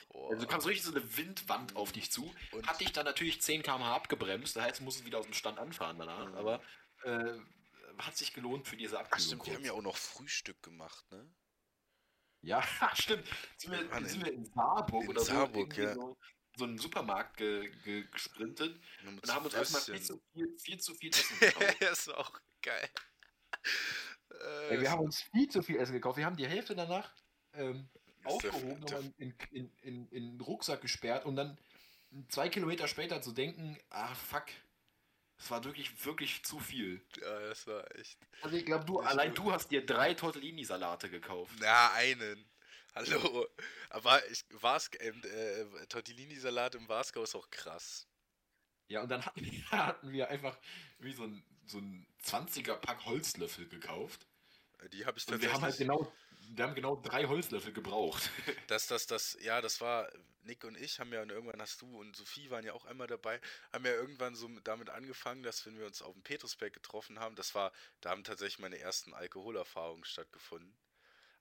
Oh. 0.10 0.30
Also 0.30 0.44
du 0.44 0.48
kamst 0.48 0.66
richtig 0.68 0.84
so 0.86 0.92
eine 0.96 1.18
Windwand 1.18 1.76
auf 1.76 1.92
dich 1.92 2.12
zu. 2.12 2.34
Und- 2.52 2.66
Hat 2.68 2.80
dich 2.80 2.92
dann 2.94 3.06
natürlich 3.06 3.42
10 3.42 3.62
km/h 3.64 3.96
abgebremst. 3.96 4.56
Da 4.56 4.64
heißt, 4.64 4.80
du 4.80 4.84
musst 4.84 5.06
wieder 5.06 5.20
aus 5.20 5.26
dem 5.26 5.34
Stand 5.34 5.60
anfahren 5.60 5.98
danach. 6.00 6.30
Mhm. 6.30 6.36
Aber 6.36 6.62
äh, 7.04 7.38
hat 8.00 8.16
sich 8.18 8.34
gelohnt 8.34 8.68
für 8.68 8.78
diese 8.78 8.98
Ach, 8.98 9.04
Abkühlung. 9.04 9.26
stimmt, 9.28 9.46
wir 9.48 9.54
haben 9.56 9.66
ja 9.66 9.74
auch 9.74 9.82
noch 9.82 9.98
Frühstück 9.98 10.62
gemacht, 10.64 11.06
ne? 11.12 11.30
Ja, 12.42 12.62
stimmt. 12.96 13.26
Sind 13.58 13.72
wir, 13.72 13.92
waren 13.92 14.06
sind 14.06 14.20
in- 14.22 14.26
wir 14.26 14.34
in 14.34 14.46
Saarburg 14.46 15.04
in 15.04 15.10
oder 15.10 15.20
so, 15.22 15.26
Saarburg, 15.28 15.78
irgendwie 15.78 15.82
ja. 15.84 15.94
so, 15.94 16.18
so 16.58 16.64
einen 16.66 16.78
Supermarkt 16.78 17.38
ge, 17.38 17.70
ge, 17.84 18.06
gesprintet 18.12 18.80
und 19.06 19.32
haben 19.32 19.46
uns 19.46 19.54
erstmal 19.54 19.82
viel 19.82 20.02
zu 20.02 20.22
viel, 20.34 20.58
viel 20.60 20.78
zu 20.80 20.94
viel 20.96 21.10
Essen 21.10 21.40
gekauft. 21.40 21.78
das 21.82 22.08
war 22.08 22.18
auch 22.20 22.40
geil. 22.62 22.90
Äh, 24.32 24.70
Ey, 24.76 24.82
wir 24.82 24.92
haben 24.92 25.02
uns 25.02 25.22
viel 25.22 25.48
zu 25.50 25.62
viel 25.62 25.78
Essen 25.78 25.94
gekauft. 25.94 26.18
Wir 26.18 26.26
haben 26.26 26.38
die 26.38 26.48
Hälfte 26.48 26.76
danach 26.76 27.12
ähm, 27.54 27.88
Ist 28.20 28.26
aufgehoben, 28.26 28.80
nochmal 28.80 29.14
in, 29.18 29.34
in, 29.52 29.72
in, 29.82 30.08
in 30.10 30.32
den 30.38 30.42
Rucksack 30.42 30.82
gesperrt 30.82 31.26
und 31.26 31.36
dann 31.36 31.58
zwei 32.30 32.50
Kilometer 32.50 32.88
später 32.88 33.22
zu 33.22 33.32
denken, 33.32 33.78
ah 33.90 34.14
fuck, 34.16 34.46
es 35.40 35.52
war 35.52 35.64
wirklich, 35.64 36.06
wirklich 36.06 36.44
zu 36.44 36.60
viel. 36.60 37.02
ja, 37.22 37.40
das 37.42 37.68
war 37.68 37.96
echt. 37.96 38.18
Also 38.42 38.58
ich 38.58 38.66
glaube, 38.66 38.86
du, 38.86 39.00
allein 39.00 39.30
gut. 39.30 39.38
du 39.40 39.52
hast 39.52 39.70
dir 39.70 39.86
drei 39.86 40.14
Tortellini-Salate 40.14 41.10
gekauft. 41.10 41.54
Na, 41.60 41.92
einen. 41.94 42.46
Hallo. 42.96 43.48
Aber 43.90 44.28
ich, 44.32 44.44
Vars, 44.50 44.90
ähm, 45.00 45.22
äh, 45.24 45.86
Tortellini-Salat 45.88 46.76
im 46.76 46.90
Wasgau 46.90 47.24
ist 47.24 47.36
auch 47.36 47.50
krass. 47.52 48.08
Ja, 48.88 49.02
und 49.04 49.10
dann 49.10 49.26
hatten 49.26 49.44
wir, 49.46 49.72
hatten 49.72 50.12
wir 50.12 50.30
einfach 50.30 50.58
wie 51.00 51.14
so 51.14 51.24
ein, 51.24 51.44
so 51.66 51.78
ein 51.80 52.08
20er-Pack 52.24 53.06
Holzlöffel 53.06 53.68
gekauft. 53.68 54.28
Die 54.94 55.06
habe 55.06 55.18
ich 55.18 55.28
Und 55.28 55.42
wir 55.42 55.50
tatsächlich. 55.50 55.54
haben 55.54 55.64
halt 55.64 55.78
genau, 55.78 56.14
wir 56.56 56.64
haben 56.64 56.76
genau 56.76 56.96
drei 56.96 57.26
Holzlöffel 57.26 57.74
gebraucht. 57.74 58.30
Das, 58.68 58.88
das, 58.88 59.08
das, 59.08 59.38
ja, 59.42 59.62
das 59.62 59.80
war, 59.82 60.10
Nick 60.48 60.64
und 60.64 60.76
ich 60.78 61.00
haben 61.00 61.14
ja, 61.14 61.22
und 61.22 61.30
irgendwann 61.32 61.62
hast 61.62 61.82
du 61.82 62.00
und 62.00 62.16
Sophie 62.16 62.50
waren 62.50 62.66
ja 62.66 62.74
auch 62.74 62.86
einmal 62.86 63.08
dabei, 63.08 63.40
haben 63.74 63.86
ja 63.86 63.92
irgendwann 63.94 64.36
so 64.36 64.48
mit- 64.48 64.68
damit 64.68 64.90
angefangen, 64.90 65.44
dass 65.44 65.66
wenn 65.68 65.78
wir 65.78 65.86
uns 65.86 66.02
auf 66.02 66.14
dem 66.14 66.24
Petrusberg 66.24 66.74
getroffen 66.74 67.20
haben, 67.20 67.36
das 67.36 67.54
war, 67.56 67.72
da 68.02 68.10
haben 68.12 68.24
tatsächlich 68.24 68.60
meine 68.60 68.80
ersten 68.80 69.14
Alkoholerfahrungen 69.14 70.06
stattgefunden. 70.06 70.76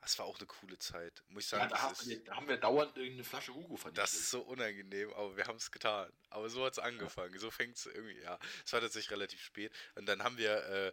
Das 0.00 0.18
war 0.18 0.26
auch 0.26 0.38
eine 0.38 0.46
coole 0.46 0.78
Zeit, 0.78 1.24
muss 1.28 1.44
ich 1.44 1.50
Ja, 1.50 1.58
sagen. 1.58 1.68
da, 1.68 1.76
das, 1.76 1.82
haben 1.82 1.94
ist, 2.00 2.08
wir, 2.08 2.24
da 2.24 2.36
haben 2.36 2.48
wir 2.48 2.56
dauernd 2.56 2.96
irgendeine 2.96 3.24
Flasche 3.24 3.54
Hugo 3.54 3.76
vernichtet. 3.76 4.12
das 4.12 4.12
ist 4.14 4.30
so 4.30 4.42
unangenehm, 4.42 5.12
aber 5.14 5.36
wir 5.36 5.46
haben 5.46 5.56
es 5.56 5.70
getan. 5.70 6.12
Aber 6.30 6.50
so 6.50 6.64
hat 6.64 6.74
es 6.74 6.78
angefangen, 6.78 7.38
so 7.38 7.50
fängt 7.50 7.76
es 7.76 7.86
irgendwie, 7.86 8.20
ja. 8.20 8.38
Es 8.64 8.72
war 8.72 8.80
tatsächlich 8.80 9.10
relativ 9.10 9.42
spät. 9.42 9.72
Und 9.94 10.06
dann 10.06 10.22
haben 10.22 10.36
wir, 10.38 10.64
äh, 10.66 10.92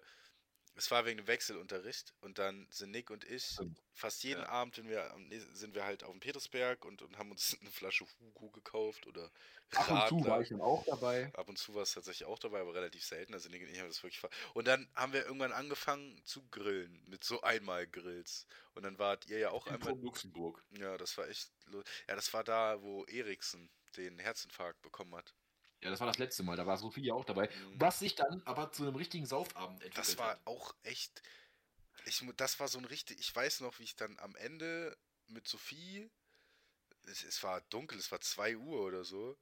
es 0.76 0.90
war 0.92 1.06
wegen 1.06 1.18
dem 1.18 1.28
Wechselunterricht 1.28 2.14
und 2.22 2.40
dann 2.40 2.68
sind 2.72 2.92
Nick 2.92 3.10
und 3.10 3.24
ich 3.26 3.64
fast 3.94 4.24
jeden 4.24 4.44
Ja. 4.44 4.50
Abend, 4.50 4.78
wenn 4.78 4.90
wir 4.90 5.14
sind 5.54 5.76
wir 5.76 5.86
halt 5.86 6.04
auf 6.04 6.12
dem 6.12 6.20
Petersberg 6.20 6.86
und, 6.86 7.02
und 7.02 7.18
haben 7.18 7.32
uns 7.32 7.58
eine 7.62 7.72
Flasche 7.72 8.06
Hugo 8.20 8.50
gekauft 8.52 9.08
oder 9.08 9.32
Ab 9.76 9.90
und 9.90 10.04
zu 10.06 10.26
war 10.26 10.42
ich 10.42 10.50
dann 10.50 10.62
auch 10.62 10.84
dabei. 10.86 11.32
Ab 11.34 11.50
und 11.50 11.58
zu 11.58 11.74
war 11.74 11.82
es 11.84 11.94
tatsächlich 11.94 12.28
auch 12.28 12.40
dabei, 12.40 12.62
aber 12.62 12.74
relativ 12.76 13.04
selten. 13.04 13.34
Also 13.34 13.50
Nick 13.50 13.64
und 13.64 13.70
ich 13.70 13.80
haben 13.80 13.88
das 13.88 14.04
wirklich 14.04 14.20
ver 14.20 14.30
Und 14.54 14.68
dann 14.68 14.88
haben 14.96 15.14
wir 15.14 15.26
irgendwann 15.26 15.52
angefangen 15.52 16.22
zu 16.26 16.48
grillen 16.50 17.04
mit 17.08 17.24
so 17.24 17.42
Einmal-Grills. 17.42 18.46
Und 18.76 18.84
dann 18.84 19.00
wart 19.00 19.26
ihr 19.28 19.40
ja 19.40 19.50
auch 19.52 19.66
In 19.66 19.74
einmal. 19.74 19.96
Luxemburg. 20.00 20.64
Ja, 20.78 20.98
das 20.98 21.18
war 21.18 21.28
echt. 21.28 21.52
Ja, 22.08 22.16
das 22.16 22.34
war 22.34 22.44
da, 22.44 22.82
wo 22.82 23.04
Eriksen 23.06 23.70
den 23.98 24.20
Herzinfarkt 24.20 24.82
bekommen 24.82 25.16
hat. 25.16 25.34
Ja, 25.84 25.89
das 25.89 26.00
war 26.00 26.08
das 26.08 26.17
letzte 26.17 26.43
Mal, 26.43 26.56
da 26.56 26.65
war 26.65 26.78
Sophie 26.78 27.02
ja 27.04 27.13
auch 27.13 27.26
dabei. 27.26 27.48
Mhm. 27.50 27.80
Was 27.80 28.00
sich 28.00 28.15
dann 28.15 28.41
aber 28.46 28.72
zu 28.72 28.84
einem 28.84 28.96
richtigen 28.96 29.26
Saufabend 29.26 29.84
entwickelt 29.84 29.98
Das 29.98 30.17
war 30.17 30.32
hat. 30.32 30.41
auch 30.46 30.74
echt. 30.84 31.22
Ich, 32.06 32.24
das 32.38 32.60
war 32.60 32.67
so 32.67 32.80
ein 32.80 32.86
richtig. 32.86 33.19
Ich 33.19 33.36
weiß 33.36 33.62
noch, 33.62 33.80
wie 33.80 33.84
ich 33.84 33.96
dann 33.96 34.17
am 34.19 34.36
Ende 34.36 34.98
mit 35.28 35.48
Sophie. 35.48 36.10
Es, 37.06 37.24
es 37.24 37.43
war 37.43 37.62
dunkel, 37.69 37.98
es 38.00 38.12
war 38.12 38.22
2 38.22 38.58
Uhr 38.58 38.82
oder 38.82 39.04
so. 39.04 39.38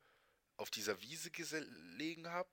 Auf 0.57 0.69
dieser 0.69 1.01
Wiese 1.01 1.31
gelegen 1.31 2.27
habe, 2.29 2.49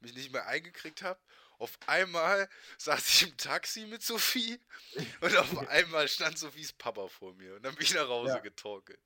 mich 0.00 0.14
nicht 0.14 0.32
mehr 0.32 0.46
eingekriegt 0.46 1.02
habe. 1.02 1.20
Auf 1.58 1.76
einmal 1.86 2.48
saß 2.78 3.08
ich 3.08 3.22
im 3.30 3.36
Taxi 3.36 3.86
mit 3.86 4.02
Sophie 4.02 4.60
und 5.20 5.36
auf 5.36 5.58
einmal 5.68 6.06
stand 6.06 6.38
Sophies 6.38 6.72
Papa 6.72 7.08
vor 7.08 7.34
mir 7.34 7.56
und 7.56 7.62
dann 7.64 7.74
bin 7.74 7.82
ich 7.84 7.94
nach 7.94 8.06
Hause 8.08 8.34
Ja. 8.34 8.38
getorkelt. 8.38 9.00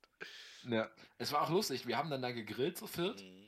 Ja, 0.63 0.89
es 1.17 1.31
war 1.31 1.41
auch 1.41 1.49
lustig. 1.49 1.87
Wir 1.87 1.97
haben 1.97 2.09
dann 2.11 2.21
da 2.21 2.31
gegrillt 2.31 2.77
zu 2.77 2.85
viert. 2.87 3.19
Mhm. 3.21 3.42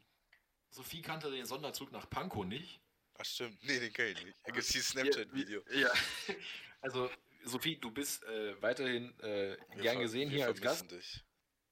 Sophie 0.76 1.02
kannte 1.02 1.32
den 1.32 1.46
Sonderzug 1.46 1.92
nach 1.94 2.10
Pankow 2.10 2.46
nicht. 2.46 2.82
Ach 3.18 3.24
stimmt, 3.24 3.64
nee, 3.64 3.80
den 3.80 3.94
kenn 3.94 4.12
ich 4.12 4.26
nicht. 4.26 4.38
Da 4.44 4.52
gibt 4.52 4.66
es 4.66 4.74
dieses 4.74 4.90
Snapchat-Video. 4.90 5.64
Ja. 5.72 5.92
Also, 6.82 7.10
Sophie, 7.44 7.78
du 7.78 7.90
bist 7.90 8.24
äh, 8.26 8.62
weiterhin 8.62 9.20
äh, 9.22 9.58
gern 9.82 10.00
gesehen 10.00 10.30
hier 10.30 10.46
als 10.46 10.62
Gast. 10.62 10.92
Dich. 10.92 11.24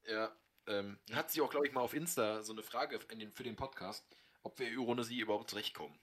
Ja. 0.08 0.36
Ähm, 0.66 0.98
hat 1.12 1.30
sie 1.30 1.39
auch, 1.42 1.52
glaube 1.52 1.68
ich, 1.68 1.74
mal 1.74 1.82
auf 1.82 1.94
Insta 1.94 2.42
so 2.42 2.52
eine 2.52 2.63
Frage 2.63 2.98
den, 2.98 3.32
für 3.32 3.44
den 3.44 3.56
Podcast, 3.56 4.08
ob 4.42 4.58
wir 4.58 4.76
ohne 4.80 5.04
sie 5.04 5.20
überhaupt 5.20 5.52
zurechtkommen. 5.52 6.00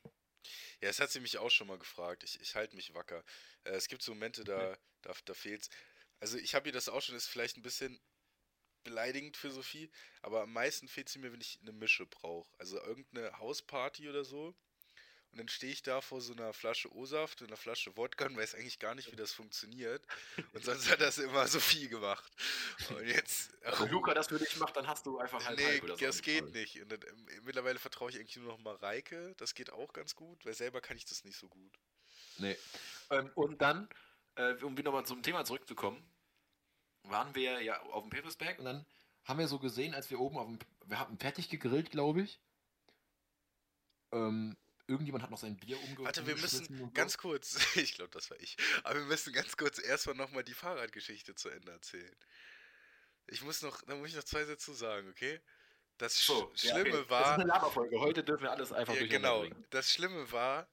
Ja, 0.80 0.88
das 0.88 1.00
hat 1.00 1.10
sie 1.10 1.18
mich 1.18 1.38
auch 1.38 1.50
schon 1.50 1.66
mal 1.66 1.78
gefragt. 1.78 2.22
Ich, 2.22 2.40
ich 2.40 2.54
halte 2.54 2.76
mich 2.76 2.94
wacker. 2.94 3.24
Äh, 3.64 3.70
es 3.70 3.88
gibt 3.88 4.02
so 4.02 4.12
Momente, 4.12 4.44
da, 4.44 4.78
da, 5.02 5.12
da 5.24 5.34
fehlt's. 5.34 5.70
Also 6.20 6.38
ich 6.38 6.54
habe 6.54 6.68
ihr 6.68 6.72
das 6.72 6.88
auch 6.88 7.02
schon, 7.02 7.16
ist 7.16 7.26
vielleicht 7.26 7.56
ein 7.56 7.62
bisschen 7.62 7.98
beleidigend 8.82 9.36
für 9.36 9.50
Sophie, 9.50 9.90
aber 10.22 10.42
am 10.42 10.52
meisten 10.52 10.88
fehlt 10.88 11.08
sie 11.08 11.18
mir, 11.18 11.32
wenn 11.32 11.40
ich 11.40 11.58
eine 11.62 11.72
Mische 11.72 12.06
brauche. 12.06 12.48
Also 12.58 12.78
irgendeine 12.82 13.38
Hausparty 13.38 14.08
oder 14.08 14.24
so. 14.24 14.54
Und 15.32 15.38
dann 15.38 15.48
stehe 15.48 15.72
ich 15.72 15.82
da 15.82 16.00
vor 16.00 16.20
so 16.20 16.32
einer 16.32 16.52
Flasche 16.52 16.92
O-Saft 16.92 17.40
und 17.40 17.48
einer 17.48 17.56
Flasche 17.56 17.96
Wodka 17.96 18.26
und 18.26 18.36
weiß 18.36 18.56
eigentlich 18.56 18.80
gar 18.80 18.96
nicht, 18.96 19.12
wie 19.12 19.16
das 19.16 19.32
funktioniert. 19.32 20.04
Und 20.52 20.64
sonst 20.64 20.90
hat 20.90 21.00
das 21.00 21.18
immer 21.18 21.46
Sophie 21.46 21.88
gemacht. 21.88 22.32
Und 22.88 23.06
jetzt. 23.06 23.52
Wenn 23.78 23.90
Luca 23.90 24.12
das 24.12 24.26
für 24.26 24.40
dich 24.40 24.56
macht, 24.56 24.76
dann 24.76 24.88
hast 24.88 25.06
du 25.06 25.18
einfach 25.18 25.44
halb 25.46 25.56
Nee, 25.56 25.66
halb 25.66 25.84
oder 25.84 25.96
so. 25.96 26.04
das 26.04 26.22
geht 26.22 26.52
nicht. 26.52 26.82
Und 26.82 26.90
dann, 26.90 27.00
ähm, 27.02 27.26
mittlerweile 27.44 27.78
vertraue 27.78 28.10
ich 28.10 28.16
eigentlich 28.18 28.38
nur 28.38 28.48
noch 28.48 28.58
mal 28.58 28.74
Reike. 28.74 29.34
Das 29.36 29.54
geht 29.54 29.70
auch 29.70 29.92
ganz 29.92 30.16
gut, 30.16 30.44
weil 30.44 30.54
selber 30.54 30.80
kann 30.80 30.96
ich 30.96 31.04
das 31.04 31.22
nicht 31.22 31.38
so 31.38 31.46
gut. 31.48 31.78
Nee. 32.38 32.56
Ähm, 33.10 33.30
und 33.36 33.62
dann, 33.62 33.88
äh, 34.34 34.54
um 34.54 34.76
wieder 34.76 34.90
mal 34.90 35.04
zum 35.04 35.22
Thema 35.22 35.44
zurückzukommen, 35.44 36.02
waren 37.04 37.34
wir 37.34 37.62
ja 37.62 37.80
auf 37.82 38.02
dem 38.02 38.10
Petersberg 38.10 38.58
und 38.58 38.64
dann 38.64 38.86
haben 39.24 39.38
wir 39.38 39.48
so 39.48 39.58
gesehen, 39.58 39.94
als 39.94 40.10
wir 40.10 40.20
oben 40.20 40.38
auf 40.38 40.46
dem, 40.46 40.58
wir 40.86 40.98
hatten 40.98 41.18
fertig 41.18 41.48
gegrillt, 41.48 41.90
glaube 41.90 42.22
ich. 42.22 42.40
Ähm, 44.12 44.56
irgendjemand 44.86 45.22
hat 45.22 45.30
noch 45.30 45.38
sein 45.38 45.56
Bier 45.56 45.78
umge 45.82 46.04
Warte, 46.04 46.26
wir 46.26 46.36
müssen 46.36 46.92
ganz 46.94 47.16
kurz, 47.16 47.56
ich 47.76 47.94
glaube, 47.94 48.10
das 48.10 48.30
war 48.30 48.40
ich, 48.40 48.56
aber 48.82 48.96
wir 48.98 49.06
müssen 49.06 49.32
ganz 49.32 49.56
kurz 49.56 49.78
erstmal 49.78 50.16
nochmal 50.16 50.44
die 50.44 50.54
Fahrradgeschichte 50.54 51.34
zu 51.34 51.48
Ende 51.48 51.72
erzählen. 51.72 52.16
Ich 53.26 53.42
muss 53.42 53.62
noch, 53.62 53.82
da 53.82 53.94
muss 53.94 54.08
ich 54.08 54.16
noch 54.16 54.24
zwei 54.24 54.44
Sätze 54.44 54.66
zu 54.66 54.72
sagen, 54.72 55.08
okay? 55.08 55.40
Das 55.98 56.20
Sch 56.20 56.26
So, 56.26 56.52
ja, 56.56 56.74
Schlimme 56.74 56.80
okay. 56.80 56.90
Das 56.90 57.00
ist 57.02 57.10
war, 57.10 57.34
eine 57.34 57.44
Laberfolge. 57.44 58.00
Heute 58.00 58.24
dürfen 58.24 58.42
wir 58.42 58.50
alles 58.50 58.72
einfach 58.72 58.94
ja, 58.94 59.06
genau, 59.06 59.40
bringen. 59.40 59.66
das 59.70 59.92
Schlimme 59.92 60.32
war, 60.32 60.68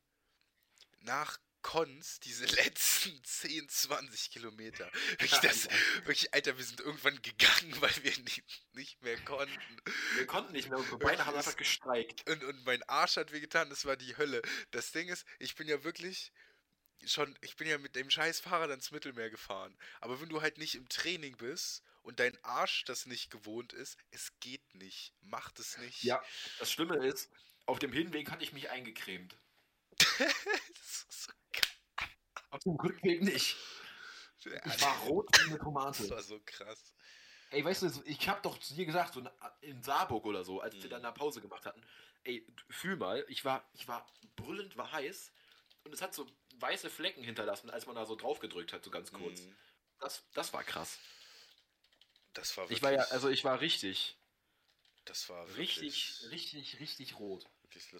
nach 1.02 1.38
Cons, 1.62 2.20
diese 2.22 2.46
letzten 2.64 3.24
10, 3.24 3.70
20 3.70 4.32
Kilometer, 4.32 4.90
wirklich, 5.20 5.40
das, 5.42 5.68
wirklich, 6.06 6.34
Alter, 6.34 6.58
wir 6.58 6.66
sind 6.66 6.80
irgendwann 6.80 7.22
gegangen, 7.22 7.76
weil 7.82 7.96
wir 8.04 8.18
nicht, 8.20 8.44
nicht 8.74 9.02
mehr 9.02 9.18
konnten. 9.22 9.82
Wir 10.16 10.28
konnten 10.28 10.54
nicht 10.54 10.70
mehr, 10.70 10.78
unsere 10.78 10.98
Beine 10.98 11.26
haben 11.26 11.38
einfach 11.38 11.58
gestreikt. 11.58 12.30
und, 12.30 12.44
und 12.44 12.66
mein 12.66 12.84
Arsch 12.84 13.18
hat 13.18 13.32
wehgetan, 13.32 13.70
das 13.70 13.86
war 13.86 13.98
die 13.98 14.18
Hölle. 14.18 14.42
Das 14.72 14.92
Ding 14.92 15.08
ist, 15.10 15.26
ich 15.40 15.56
bin 15.56 15.68
ja 15.68 15.84
wirklich 15.84 16.32
schon, 17.06 17.38
ich 17.42 17.56
bin 17.56 17.68
ja 17.68 17.78
mit 17.78 17.96
dem 17.96 18.10
scheiß 18.10 18.40
Fahrrad 18.40 18.70
ans 18.70 18.92
Mittelmeer 18.92 19.30
gefahren. 19.30 19.78
Aber 20.02 20.20
wenn 20.22 20.30
du 20.30 20.42
halt 20.42 20.58
nicht 20.58 20.76
im 20.76 20.90
Training 20.90 21.38
bist 21.38 21.84
und 22.02 22.20
dein 22.20 22.38
Arsch 22.44 22.86
das 22.86 23.06
nicht 23.06 23.30
gewohnt 23.30 23.74
ist, 23.74 23.98
es 24.12 24.32
geht 24.40 24.76
nicht. 24.76 25.14
Macht 25.22 25.60
es 25.60 25.78
nicht. 25.78 26.04
Ja, 26.04 26.24
das 26.60 26.72
Schlimme 26.72 26.98
ist, 27.06 27.30
auf 27.66 27.80
dem 27.80 27.92
Hinweg 27.92 28.32
hatte 28.32 28.44
ich 28.44 28.54
mich 28.54 28.70
eingecremt. 28.70 29.38
Das 29.98 31.06
ist 31.10 31.24
so 31.24 31.32
Auf 32.52 32.64
dem 32.64 32.76
Rückweg 32.76 33.22
nicht. 33.24 33.56
Ich 34.40 34.82
war 34.82 34.98
rot 35.00 35.28
wie 35.40 35.50
eine 35.50 35.58
Das 35.58 35.64
Tomate. 35.64 36.10
war 36.10 36.22
so 36.22 36.40
krass. 36.46 36.94
Ey, 37.50 37.64
weißt 37.64 37.82
du, 37.84 38.04
ich 38.06 38.28
hab 38.28 38.44
doch 38.44 38.58
zu 38.60 38.76
dir 38.76 38.86
gesagt, 38.86 39.14
so 39.14 39.24
in 39.62 39.82
Saarburg 39.82 40.26
oder 40.26 40.44
so, 40.44 40.60
als 40.62 40.76
wir 40.76 40.84
Mhm. 40.86 40.90
dann 40.90 41.06
eine 41.06 41.14
Pause 41.14 41.42
gemacht 41.42 41.66
hatten, 41.66 41.82
ey, 42.24 42.46
fühl 42.70 42.98
mal, 42.98 43.26
ich 43.30 43.46
war, 43.46 43.70
ich 43.74 43.88
war 43.88 44.06
brüllend 44.36 44.76
war 44.78 44.92
heiß 44.92 45.32
und 45.84 45.94
es 45.94 46.02
hat 46.02 46.14
so 46.14 46.28
weiße 46.56 46.90
Flecken 46.90 47.24
hinterlassen, 47.24 47.70
als 47.70 47.86
man 47.86 47.96
da 47.96 48.06
so 48.06 48.16
drauf 48.16 48.40
gedrückt 48.40 48.74
hat, 48.74 48.84
so 48.84 48.92
ganz 48.92 49.12
kurz. 49.14 49.42
Mhm. 49.42 49.56
Das, 50.00 50.24
das 50.34 50.54
war 50.54 50.64
krass. 50.64 51.00
Das 52.34 52.56
war 52.58 52.66
wirklich, 52.66 52.78
Ich 52.78 52.84
war 52.84 52.92
ja, 52.92 53.02
also 53.06 53.30
ich 53.30 53.44
war 53.44 53.62
richtig, 53.62 54.18
das 55.06 55.30
war 55.30 55.48
wirklich, 55.48 55.80
richtig, 55.80 56.32
richtig, 56.32 56.80
richtig 56.80 57.20
rot. 57.20 57.46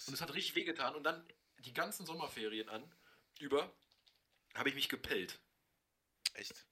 Und 0.06 0.14
es 0.14 0.22
hat 0.22 0.34
richtig 0.34 0.56
wehgetan 0.56 0.96
und 0.96 1.04
dann 1.04 1.26
die 1.60 1.74
ganzen 1.74 2.06
Sommerferien 2.06 2.70
an, 2.70 2.96
über, 3.40 3.76
habe 4.56 4.70
ich 4.70 4.76
mich 4.76 4.90
gepellt. 4.90 5.40
Echt? 6.34 6.66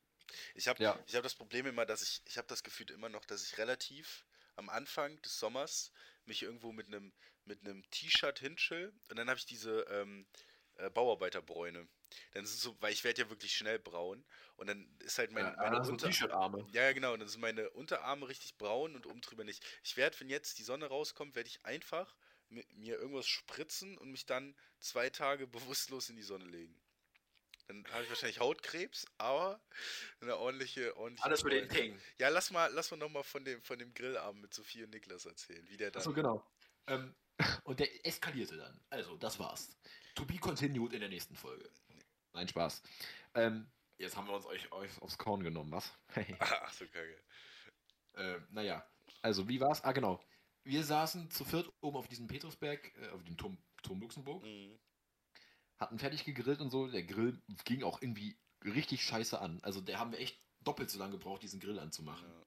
Ich 0.55 0.67
habe 0.67 0.79
Ja. 0.79 0.99
ich 1.07 1.15
hab 1.15 1.23
das 1.23 1.35
Problem 1.35 1.65
immer, 1.65 1.85
dass 1.85 2.01
ich, 2.01 2.21
ich 2.25 2.37
habe 2.37 2.47
das 2.47 2.63
Gefühl 2.63 2.91
immer 2.91 3.09
noch, 3.09 3.25
dass 3.25 3.43
ich 3.43 3.57
relativ 3.57 4.25
am 4.55 4.69
Anfang 4.69 5.21
des 5.21 5.39
Sommers 5.39 5.91
mich 6.25 6.43
irgendwo 6.43 6.71
mit 6.73 6.87
einem 6.87 7.13
mit 7.45 7.61
einem 7.61 7.89
T-Shirt 7.91 8.39
hinchill 8.39 8.93
und 9.09 9.17
dann 9.17 9.29
habe 9.29 9.39
ich 9.39 9.45
diese 9.45 9.81
ähm, 9.89 10.27
äh, 10.75 10.89
Bauarbeiterbräune. 10.89 11.89
Dann 12.33 12.45
sind 12.45 12.59
so, 12.59 12.77
weil 12.81 12.93
ich 12.93 13.03
werde 13.03 13.23
ja 13.23 13.29
wirklich 13.29 13.55
schnell 13.55 13.79
braun 13.79 14.25
und 14.57 14.67
dann 14.67 14.97
ist 14.99 15.17
halt 15.19 15.31
mein, 15.31 15.55
Ja, 15.55 15.59
meine 15.59 15.83
so 15.83 15.93
Unter 15.93 16.09
T-Shirt-Arme. 16.09 16.67
ja, 16.71 16.83
ja, 16.83 16.93
genau. 16.93 17.13
Und 17.13 17.19
dann 17.21 17.29
sind 17.29 17.41
meine 17.41 17.69
Unterarme 17.71 18.27
richtig 18.27 18.57
braun 18.57 18.95
und 18.95 19.05
oben 19.07 19.21
drüber 19.21 19.43
nicht. 19.45 19.65
Ich 19.83 19.97
werde, 19.97 20.19
wenn 20.19 20.29
jetzt 20.29 20.57
die 20.59 20.63
Sonne 20.63 20.87
rauskommt, 20.87 21.35
werde 21.35 21.49
ich 21.49 21.65
einfach 21.65 22.15
mir 22.49 22.99
irgendwas 22.99 23.27
spritzen 23.27 23.97
und 23.97 24.11
mich 24.11 24.25
dann 24.25 24.55
zwei 24.79 25.09
Tage 25.09 25.47
bewusstlos 25.47 26.09
in 26.09 26.15
die 26.15 26.23
Sonne 26.23 26.45
legen. 26.45 26.79
Dann 27.67 27.83
habe 27.91 28.03
ich 28.03 28.09
wahrscheinlich 28.09 28.39
Hautkrebs, 28.39 29.07
aber 29.17 29.59
eine 30.21 30.37
ordentliche, 30.37 30.95
ordentliche. 30.97 31.25
Alles 31.25 31.41
für 31.41 31.49
den. 31.49 31.67
Ting. 31.67 31.99
Ja, 32.19 32.29
lass 32.29 32.51
mal, 32.51 32.71
lass 32.71 32.91
mal 32.91 32.97
nochmal 32.97 33.23
von 33.23 33.43
dem, 33.43 33.61
von 33.63 33.79
dem 33.79 33.91
Grillabend 33.93 34.41
mit 34.41 34.53
Sophie 34.53 34.83
und 34.83 34.91
Niklas 34.91 35.25
erzählen, 35.25 35.67
wie 35.67 35.77
der 35.77 35.89
dann. 35.89 36.01
Achso, 36.01 36.13
genau. 36.13 36.45
Ähm, 36.85 37.15
und 37.63 37.79
der 37.79 38.05
eskalierte 38.05 38.57
dann. 38.57 38.79
Also, 38.91 39.17
das 39.17 39.39
war's. 39.39 39.75
To 40.13 40.25
be 40.25 40.37
continued 40.37 40.93
in 40.93 40.99
der 40.99 41.09
nächsten 41.09 41.35
Folge. 41.35 41.67
Nein, 42.33 42.47
Spaß. 42.47 42.83
Ähm, 43.33 43.71
jetzt 43.97 44.15
haben 44.15 44.27
wir 44.27 44.35
uns 44.35 44.45
euch, 44.45 44.71
euch 44.71 45.01
aufs 45.01 45.17
Korn 45.17 45.41
genommen, 45.43 45.71
was? 45.71 45.91
Ach 46.39 46.71
so, 46.71 46.85
kacke. 46.85 47.23
äh, 48.13 48.39
naja, 48.51 48.87
also 49.21 49.47
wie 49.47 49.59
war's? 49.59 49.83
Ah, 49.83 49.91
genau. 49.91 50.23
Wir 50.65 50.83
saßen 50.83 51.29
zu 51.31 51.45
viert 51.45 51.71
oben 51.81 51.95
auf 51.97 52.07
diesem 52.07 52.27
Petersberg, 52.27 52.91
äh, 52.97 53.09
auf 53.09 53.23
dem 53.23 53.37
Turm, 53.37 53.57
Turm 53.83 54.01
Luxemburg, 54.01 54.43
Mhm. 54.43 54.77
hatten 55.77 55.99
fertig 55.99 56.25
gegrillt 56.25 56.59
und 56.59 56.71
so. 56.71 56.87
Der 56.87 57.03
Grill 57.03 57.41
ging 57.63 57.83
auch 57.83 58.01
irgendwie 58.01 58.37
richtig 58.63 59.03
scheiße 59.03 59.39
an. 59.39 59.59
Also, 59.61 59.79
der 59.79 59.99
haben 59.99 60.11
wir 60.11 60.19
echt 60.19 60.39
doppelt 60.61 60.89
so 60.89 60.97
lange 60.97 61.13
gebraucht, 61.13 61.43
diesen 61.43 61.59
Grill 61.59 61.79
anzumachen. 61.79 62.27
Ja. 62.27 62.45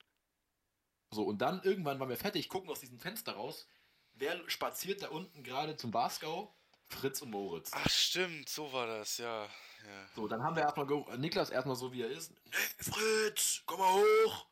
So, 1.11 1.23
und 1.23 1.39
dann 1.39 1.63
irgendwann 1.63 1.99
waren 2.01 2.09
wir 2.09 2.17
fertig, 2.17 2.49
gucken 2.49 2.69
aus 2.71 2.81
diesem 2.81 2.99
Fenster 2.99 3.33
raus. 3.33 3.67
Wer 4.15 4.49
spaziert 4.51 5.03
da 5.03 5.09
unten 5.09 5.43
gerade 5.45 5.77
zum 5.77 5.95
Wasgau? 5.95 6.55
Fritz 6.89 7.23
und 7.23 7.31
Moritz. 7.31 7.71
Ach, 7.73 7.89
stimmt, 7.89 8.49
so 8.49 8.73
war 8.73 8.87
das, 8.87 9.19
ja. 9.19 9.45
ja. 9.45 10.09
So, 10.17 10.27
dann 10.27 10.43
haben 10.43 10.57
wir 10.57 10.63
erstmal 10.63 11.19
Niklas 11.19 11.51
erstmal 11.51 11.77
so 11.77 11.93
wie 11.93 12.03
er 12.03 12.11
ist. 12.11 12.33
Nee, 12.33 12.51
Fritz, 12.79 13.63
komm 13.67 13.79
mal 13.79 13.93
hoch. 13.93 14.47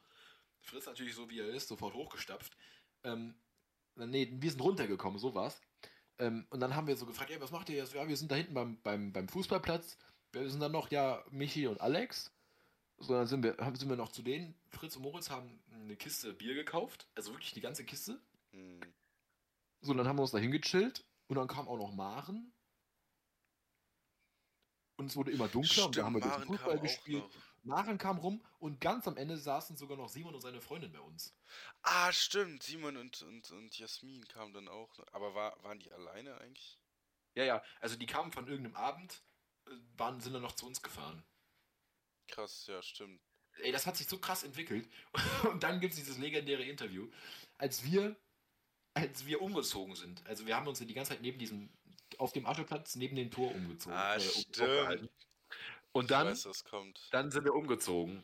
Fritz 0.61 0.87
natürlich 0.87 1.15
so 1.15 1.29
wie 1.31 1.41
er 1.41 1.49
ist, 1.49 1.69
sofort 1.69 1.95
hochgestapft. 1.95 2.57
Ähm, 3.05 3.35
nee, 3.97 4.29
wir 4.33 4.51
sind 4.51 4.61
runtergekommen, 4.61 5.19
so 5.19 5.35
war's. 5.35 5.61
Ähm, 6.19 6.47
und 6.51 6.61
dann 6.61 6.75
haben 6.75 6.87
wir 6.87 6.97
so 6.97 7.07
gefragt, 7.07 7.31
ja, 7.31 7.41
was 7.41 7.51
macht 7.51 7.69
ihr 7.69 7.77
jetzt? 7.77 7.93
Ja, 7.95 8.07
wir 8.09 8.17
sind 8.17 8.31
da 8.31 8.37
hinten 8.37 8.55
beim, 8.55 8.81
beim, 8.83 9.13
beim 9.13 9.29
Fußballplatz. 9.29 9.99
Wir 10.33 10.49
sind 10.51 10.61
dann 10.61 10.73
noch, 10.73 10.91
ja, 10.91 11.23
Michi 11.31 11.67
und 11.67 11.81
Alex. 11.81 12.33
So, 12.99 13.13
dann 13.13 13.27
sind 13.27 13.43
wir, 13.43 13.57
haben- 13.59 13.77
sind 13.77 13.89
wir 13.89 13.97
noch 13.97 14.11
zu 14.13 14.23
denen. 14.23 14.55
Fritz 14.71 14.97
und 14.97 15.03
Moritz 15.03 15.29
haben 15.31 15.61
eine 15.71 15.97
Kiste 15.97 16.33
Bier 16.33 16.55
gekauft. 16.55 17.07
Also 17.15 17.33
wirklich 17.33 17.53
die 17.53 17.61
ganze 17.61 17.85
Kiste. 17.85 18.19
Hm. 18.53 18.81
So, 19.83 19.93
dann 19.95 20.09
haben 20.09 20.17
wir 20.17 20.23
uns 20.23 20.31
da 20.31 20.39
hingechillt. 20.39 21.05
Und 21.29 21.37
dann 21.37 21.49
kam 21.49 21.69
auch 21.69 21.77
noch 21.77 21.93
Maren. 21.93 22.53
Und 24.97 25.07
es 25.07 25.17
wurde 25.17 25.31
immer 25.33 25.49
dunkler 25.49 25.87
und 25.87 25.97
da 25.97 26.05
haben 26.05 26.15
wir 26.15 26.21
kam 26.23 26.43
Fußball 26.45 26.79
gespielt. 26.79 27.23
noch. 27.23 27.31
Maren 27.67 27.99
kam 27.99 28.19
rum 28.19 28.45
und 28.59 28.81
ganz 28.81 29.07
am 29.09 29.17
Ende 29.17 29.37
saßen 29.37 29.77
sogar 29.77 29.97
noch 29.97 30.09
Simon 30.09 30.35
und 30.35 30.41
seine 30.41 30.61
Freundin 30.61 30.93
bei 30.93 31.01
uns. 31.01 31.35
Ah, 31.83 32.13
stimmt, 32.13 32.63
Simon 32.63 32.97
und, 32.97 33.23
und, 33.23 33.51
und 33.51 33.77
Jasmin 33.79 34.27
kamen 34.29 34.55
dann 34.55 34.69
auch. 34.69 34.99
Aber 35.13 35.35
war, 35.35 35.63
waren 35.63 35.79
die 35.79 35.93
alleine 35.93 36.39
eigentlich? 36.41 36.79
Ja, 37.35 37.45
ja, 37.45 37.63
also 37.81 37.97
die 37.97 38.07
kamen 38.07 38.33
von 38.33 38.47
irgendeinem 38.47 38.77
Abend, 38.77 39.23
äh, 39.67 39.71
waren, 39.97 40.21
sind 40.21 40.33
dann 40.33 40.43
noch 40.43 40.55
zu 40.55 40.67
uns 40.67 40.81
gefahren. 40.81 41.23
Krass, 42.29 42.67
ja, 42.67 42.81
stimmt. 42.83 43.21
Ey, 43.59 43.73
das 43.73 43.87
hat 43.87 43.97
sich 43.97 44.07
so 44.09 44.19
krass 44.19 44.43
entwickelt. 44.45 44.89
Und 45.51 45.63
dann 45.63 45.81
gibt 45.81 45.93
es 45.95 45.99
dieses 45.99 46.19
legendäre 46.19 46.63
Interview, 46.65 47.11
als 47.59 47.85
wir, 47.85 48.17
als 48.95 49.27
wir 49.27 49.43
umgezogen 49.43 49.97
sind. 49.97 50.25
Also 50.27 50.47
wir 50.47 50.57
haben 50.57 50.69
uns 50.69 50.79
die 50.79 50.95
ganze 50.95 51.11
Zeit 51.13 51.23
neben 51.23 51.39
diesem, 51.39 51.71
auf 52.19 52.33
dem 52.33 52.47
Autoplatz 52.47 52.97
neben 52.97 53.17
dem 53.17 53.31
Tor 53.31 53.55
umgezogen. 53.55 53.97
Ah, 53.97 54.15
um- 54.15 54.21
stimmt. 54.21 55.11
Und 55.97 56.11
dann, 56.11 56.29
weiß, 56.29 56.65
dann 57.11 57.31
sind 57.31 57.45
wir 57.45 57.55
umgezogen. 57.55 58.23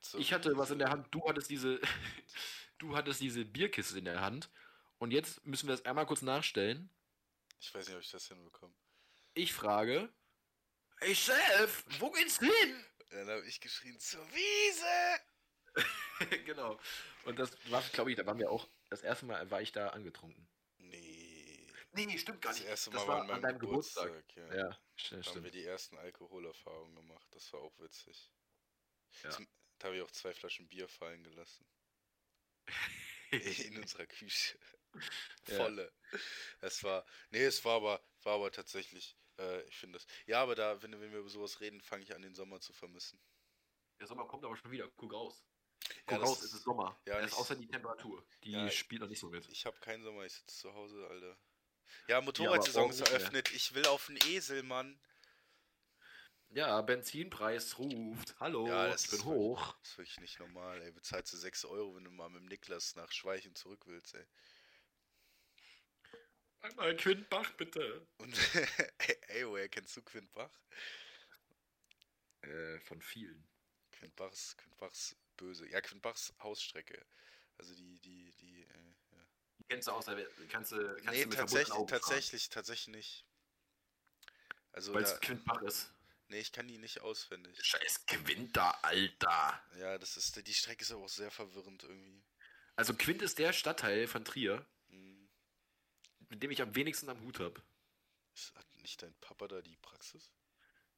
So, 0.00 0.18
Ich 0.18 0.32
hatte 0.32 0.56
was 0.56 0.70
in 0.70 0.78
der 0.78 0.90
Hand, 0.90 1.06
du 1.12 1.26
hattest 1.28 1.50
diese, 1.50 1.80
du 2.78 2.96
hattest 2.96 3.20
diese 3.20 3.44
Bierkiste 3.44 3.98
in 3.98 4.04
der 4.04 4.20
Hand. 4.20 4.50
Und 4.98 5.10
jetzt 5.12 5.44
müssen 5.46 5.68
wir 5.68 5.76
das 5.76 5.84
einmal 5.84 6.06
kurz 6.06 6.22
nachstellen. 6.22 6.90
Ich 7.60 7.74
weiß 7.74 7.86
nicht, 7.86 7.96
ob 7.96 8.02
ich 8.02 8.10
das 8.10 8.26
hinbekomme. 8.28 8.74
Ich 9.34 9.52
frage, 9.52 10.12
hey 10.98 11.14
Chef, 11.14 11.84
wo 11.98 12.10
geht's 12.10 12.38
hin? 12.38 12.84
Dann 13.10 13.28
habe 13.28 13.46
ich 13.46 13.60
geschrien, 13.60 13.98
zur 13.98 14.24
Wiese! 14.32 15.20
genau. 16.44 16.78
Und 17.24 17.38
das 17.38 17.50
war, 17.70 17.82
glaube 17.92 18.10
ich, 18.10 18.16
da 18.16 18.26
waren 18.26 18.38
wir 18.38 18.50
auch, 18.50 18.68
das 18.90 19.02
erste 19.02 19.26
Mal 19.26 19.50
war 19.50 19.62
ich 19.62 19.72
da 19.72 19.88
angetrunken. 19.88 20.48
Nee. 20.78 21.66
Nee, 21.92 22.06
nee, 22.06 22.18
stimmt 22.18 22.42
gar 22.42 22.52
Das 22.52 22.60
nicht. 22.60 22.68
erste 22.68 22.90
das 22.90 23.02
Mal 23.02 23.08
war 23.08 23.14
war 23.14 23.20
an 23.22 23.26
meinem 23.28 23.36
an 23.36 23.42
deinem 23.42 23.58
Geburtstag. 23.58 24.06
Geburtstag. 24.34 24.56
ja. 24.56 24.68
Ja, 24.68 24.78
stimmt, 24.96 25.26
Da 25.26 25.30
haben 25.30 25.44
wir 25.44 25.50
die 25.50 25.64
ersten 25.64 25.96
Alkoholerfahrungen 25.98 26.94
gemacht. 26.96 27.26
Das 27.32 27.52
war 27.52 27.60
auch 27.60 27.78
witzig. 27.78 28.30
Ja. 29.22 29.30
Zum- 29.30 29.48
Da 29.78 29.86
habe 29.88 29.96
ich 29.96 30.02
auch 30.02 30.10
zwei 30.10 30.32
Flaschen 30.34 30.68
Bier 30.68 30.88
fallen 30.88 31.22
gelassen. 31.24 31.66
In 33.30 33.78
unserer 33.78 34.06
Küche. 34.06 34.58
Ja. 35.48 35.56
Volle. 35.56 35.92
Es 36.60 36.82
war. 36.84 37.04
Nee, 37.30 37.44
es 37.44 37.64
war 37.64 37.76
aber, 37.76 38.04
war 38.22 38.34
aber 38.34 38.52
tatsächlich. 38.52 39.16
Äh, 39.38 39.62
ich 39.62 39.76
finde 39.76 39.98
das. 39.98 40.06
Ja, 40.26 40.40
aber 40.42 40.54
da, 40.54 40.80
wenn, 40.82 40.92
wenn 41.00 41.10
wir 41.10 41.18
über 41.18 41.28
sowas 41.28 41.60
reden, 41.60 41.80
fange 41.80 42.04
ich 42.04 42.14
an, 42.14 42.22
den 42.22 42.34
Sommer 42.34 42.60
zu 42.60 42.72
vermissen. 42.72 43.20
Der 44.00 44.06
Sommer 44.06 44.26
kommt 44.28 44.44
aber 44.44 44.56
schon 44.56 44.70
wieder. 44.70 44.88
Guck 44.96 45.12
raus. 45.12 45.44
Ja, 45.88 45.94
Guck 46.06 46.20
das 46.20 46.28
raus, 46.28 46.38
ist- 46.38 46.44
es 46.44 46.52
ist 46.54 46.62
Sommer. 46.62 47.00
ja, 47.06 47.18
Ja, 47.18 47.24
ist 47.26 47.34
außer 47.34 47.56
die 47.56 47.66
Temperatur. 47.66 48.24
Die 48.44 48.52
Ja, 48.52 48.70
spielt 48.70 49.00
noch 49.02 49.08
nicht 49.08 49.18
so 49.18 49.28
mit. 49.28 49.46
Ich 49.48 49.66
habe 49.66 49.78
keinen 49.80 50.02
Sommer, 50.04 50.24
ich 50.24 50.32
sitze 50.32 50.56
zu 50.56 50.72
Hause, 50.72 51.04
Alter. 51.08 51.36
Ja, 52.08 52.20
Motorradsaison 52.20 52.90
ist 52.90 53.00
mehr. 53.00 53.10
eröffnet. 53.10 53.50
Ich 53.52 53.74
will 53.74 53.86
auf 53.86 54.06
den 54.06 54.18
Esel, 54.28 54.62
Mann. 54.62 54.98
Ja, 56.50 56.80
Benzinpreis 56.82 57.78
ruft. 57.78 58.38
Hallo, 58.38 58.68
Ja, 58.68 58.86
das 58.88 59.04
ich 59.04 59.10
bin 59.10 59.18
ist 59.20 59.24
hoch. 59.24 59.74
Das 59.82 59.90
ist 59.90 59.98
wirklich 59.98 60.20
nicht 60.20 60.38
normal, 60.38 60.80
ey. 60.82 60.92
Bezahlst 60.92 61.32
du 61.32 61.36
6 61.36 61.64
Euro, 61.64 61.96
wenn 61.96 62.04
du 62.04 62.10
mal 62.10 62.28
mit 62.30 62.42
dem 62.42 62.46
Niklas 62.46 62.94
nach 62.94 63.10
Schweichen 63.10 63.54
zurück 63.56 63.86
willst, 63.86 64.14
ey. 64.14 64.24
Einmal 66.60 66.96
Quintbach, 66.96 67.50
bitte. 67.52 68.06
Und, 68.18 68.32
ey, 69.28 69.46
woher 69.48 69.68
kennst 69.68 69.96
du 69.96 70.02
Quintbach? 70.02 70.50
Äh, 72.42 72.78
von 72.80 73.02
vielen. 73.02 73.46
Quintbachs, 73.92 74.56
Quintbachs 74.56 75.16
böse. 75.36 75.68
Ja, 75.68 75.80
Quintbachs 75.80 76.32
Hausstrecke. 76.42 77.04
Also 77.58 77.74
die, 77.74 77.98
die, 78.00 78.32
die, 78.40 78.62
äh, 78.62 78.94
Kennst 79.68 79.88
du 79.88 79.92
aus 79.92 80.04
der? 80.06 80.16
Kannst 80.50 80.72
du, 80.72 80.76
kannst 80.96 81.04
Nee, 81.10 81.22
du 81.22 81.28
mit 81.28 81.38
tatsächlich, 81.38 81.72
Augen 81.72 81.88
fahren, 81.88 82.00
tatsächlich, 82.00 82.48
tatsächlich 82.50 82.94
nicht. 82.94 83.26
Also, 84.72 84.92
Weil 84.92 85.04
es 85.04 85.20
Quintbach 85.20 85.62
ist. 85.62 85.92
nee, 86.28 86.40
ich 86.40 86.52
kann 86.52 86.68
die 86.68 86.78
nicht 86.78 87.00
auswendig. 87.00 87.64
Scheiß 87.64 88.06
Quinter, 88.06 88.84
Alter. 88.84 89.62
Ja, 89.78 89.98
das 89.98 90.16
ist, 90.16 90.46
die 90.46 90.54
Strecke 90.54 90.82
ist 90.82 90.90
aber 90.90 91.04
auch 91.04 91.08
sehr 91.08 91.30
verwirrend 91.30 91.82
irgendwie. 91.84 92.24
Also 92.76 92.92
Quint 92.94 93.22
ist 93.22 93.38
der 93.38 93.52
Stadtteil 93.52 94.06
von 94.08 94.24
Trier, 94.24 94.66
Hm. 94.88 95.30
mit 96.28 96.42
dem 96.42 96.50
ich 96.50 96.60
am 96.60 96.74
wenigsten 96.74 97.08
am 97.08 97.20
Hut 97.22 97.38
habe. 97.38 97.62
Ist, 98.34 98.54
hat 98.56 98.66
nicht 98.76 99.00
dein 99.00 99.14
Papa 99.20 99.46
da 99.46 99.62
die 99.62 99.76
Praxis? 99.76 100.32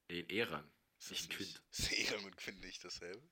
Nee, 0.09 0.21
in 0.21 0.31
Erang. 0.31 0.73
Ist 0.99 1.11
Nicht 1.11 1.31
in 1.31 1.37
Quint. 1.37 1.63
Ist 1.71 1.93
Ehren 1.93 2.25
und 2.25 2.37
Quint 2.39 2.61
nicht 2.61 2.83
dasselbe? 2.83 3.29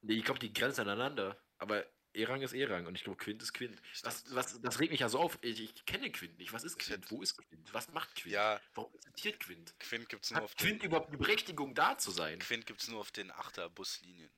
Nee, 0.00 0.14
ich 0.14 0.24
glaube, 0.24 0.40
die 0.40 0.52
grenzen 0.52 0.82
aneinander. 0.82 1.38
Aber 1.58 1.86
Erang 2.14 2.42
ist 2.42 2.52
Erang 2.52 2.86
und 2.86 2.94
ich 2.94 3.04
glaube, 3.04 3.16
Quint 3.18 3.42
ist 3.42 3.52
Quint. 3.52 3.80
Das, 4.02 4.24
was, 4.34 4.60
das 4.60 4.80
regt 4.80 4.92
mich 4.92 5.00
ja 5.00 5.08
so 5.08 5.18
auf. 5.18 5.38
Ich, 5.42 5.60
ich 5.60 5.86
kenne 5.86 6.10
Quint 6.10 6.38
nicht. 6.38 6.52
Was 6.52 6.64
ist 6.64 6.78
Quint? 6.78 7.10
Wo 7.10 7.22
ist 7.22 7.36
Quint? 7.36 7.72
Was 7.72 7.88
macht 7.92 8.14
Quint? 8.14 8.34
Ja, 8.34 8.60
Warum 8.74 8.94
existiert 8.94 9.40
Quint? 9.40 9.74
Quint 9.80 10.08
gibt's 10.08 10.30
nur 10.30 10.42
auf 10.42 10.50
Hat 10.52 10.60
den, 10.60 10.68
Quint 10.68 10.82
überhaupt 10.84 11.12
die 11.12 11.16
Berechtigung, 11.16 11.74
da 11.74 11.98
zu 11.98 12.10
sein? 12.10 12.38
Quint 12.38 12.66
gibt's 12.66 12.88
nur 12.88 13.00
auf 13.00 13.10
den 13.10 13.30
Achter-Buslinien. 13.30 14.30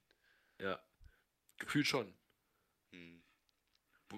Ja. 0.59 0.83
Gefühlt 1.59 1.87
schon. 1.87 2.15
Hm. 2.93 3.23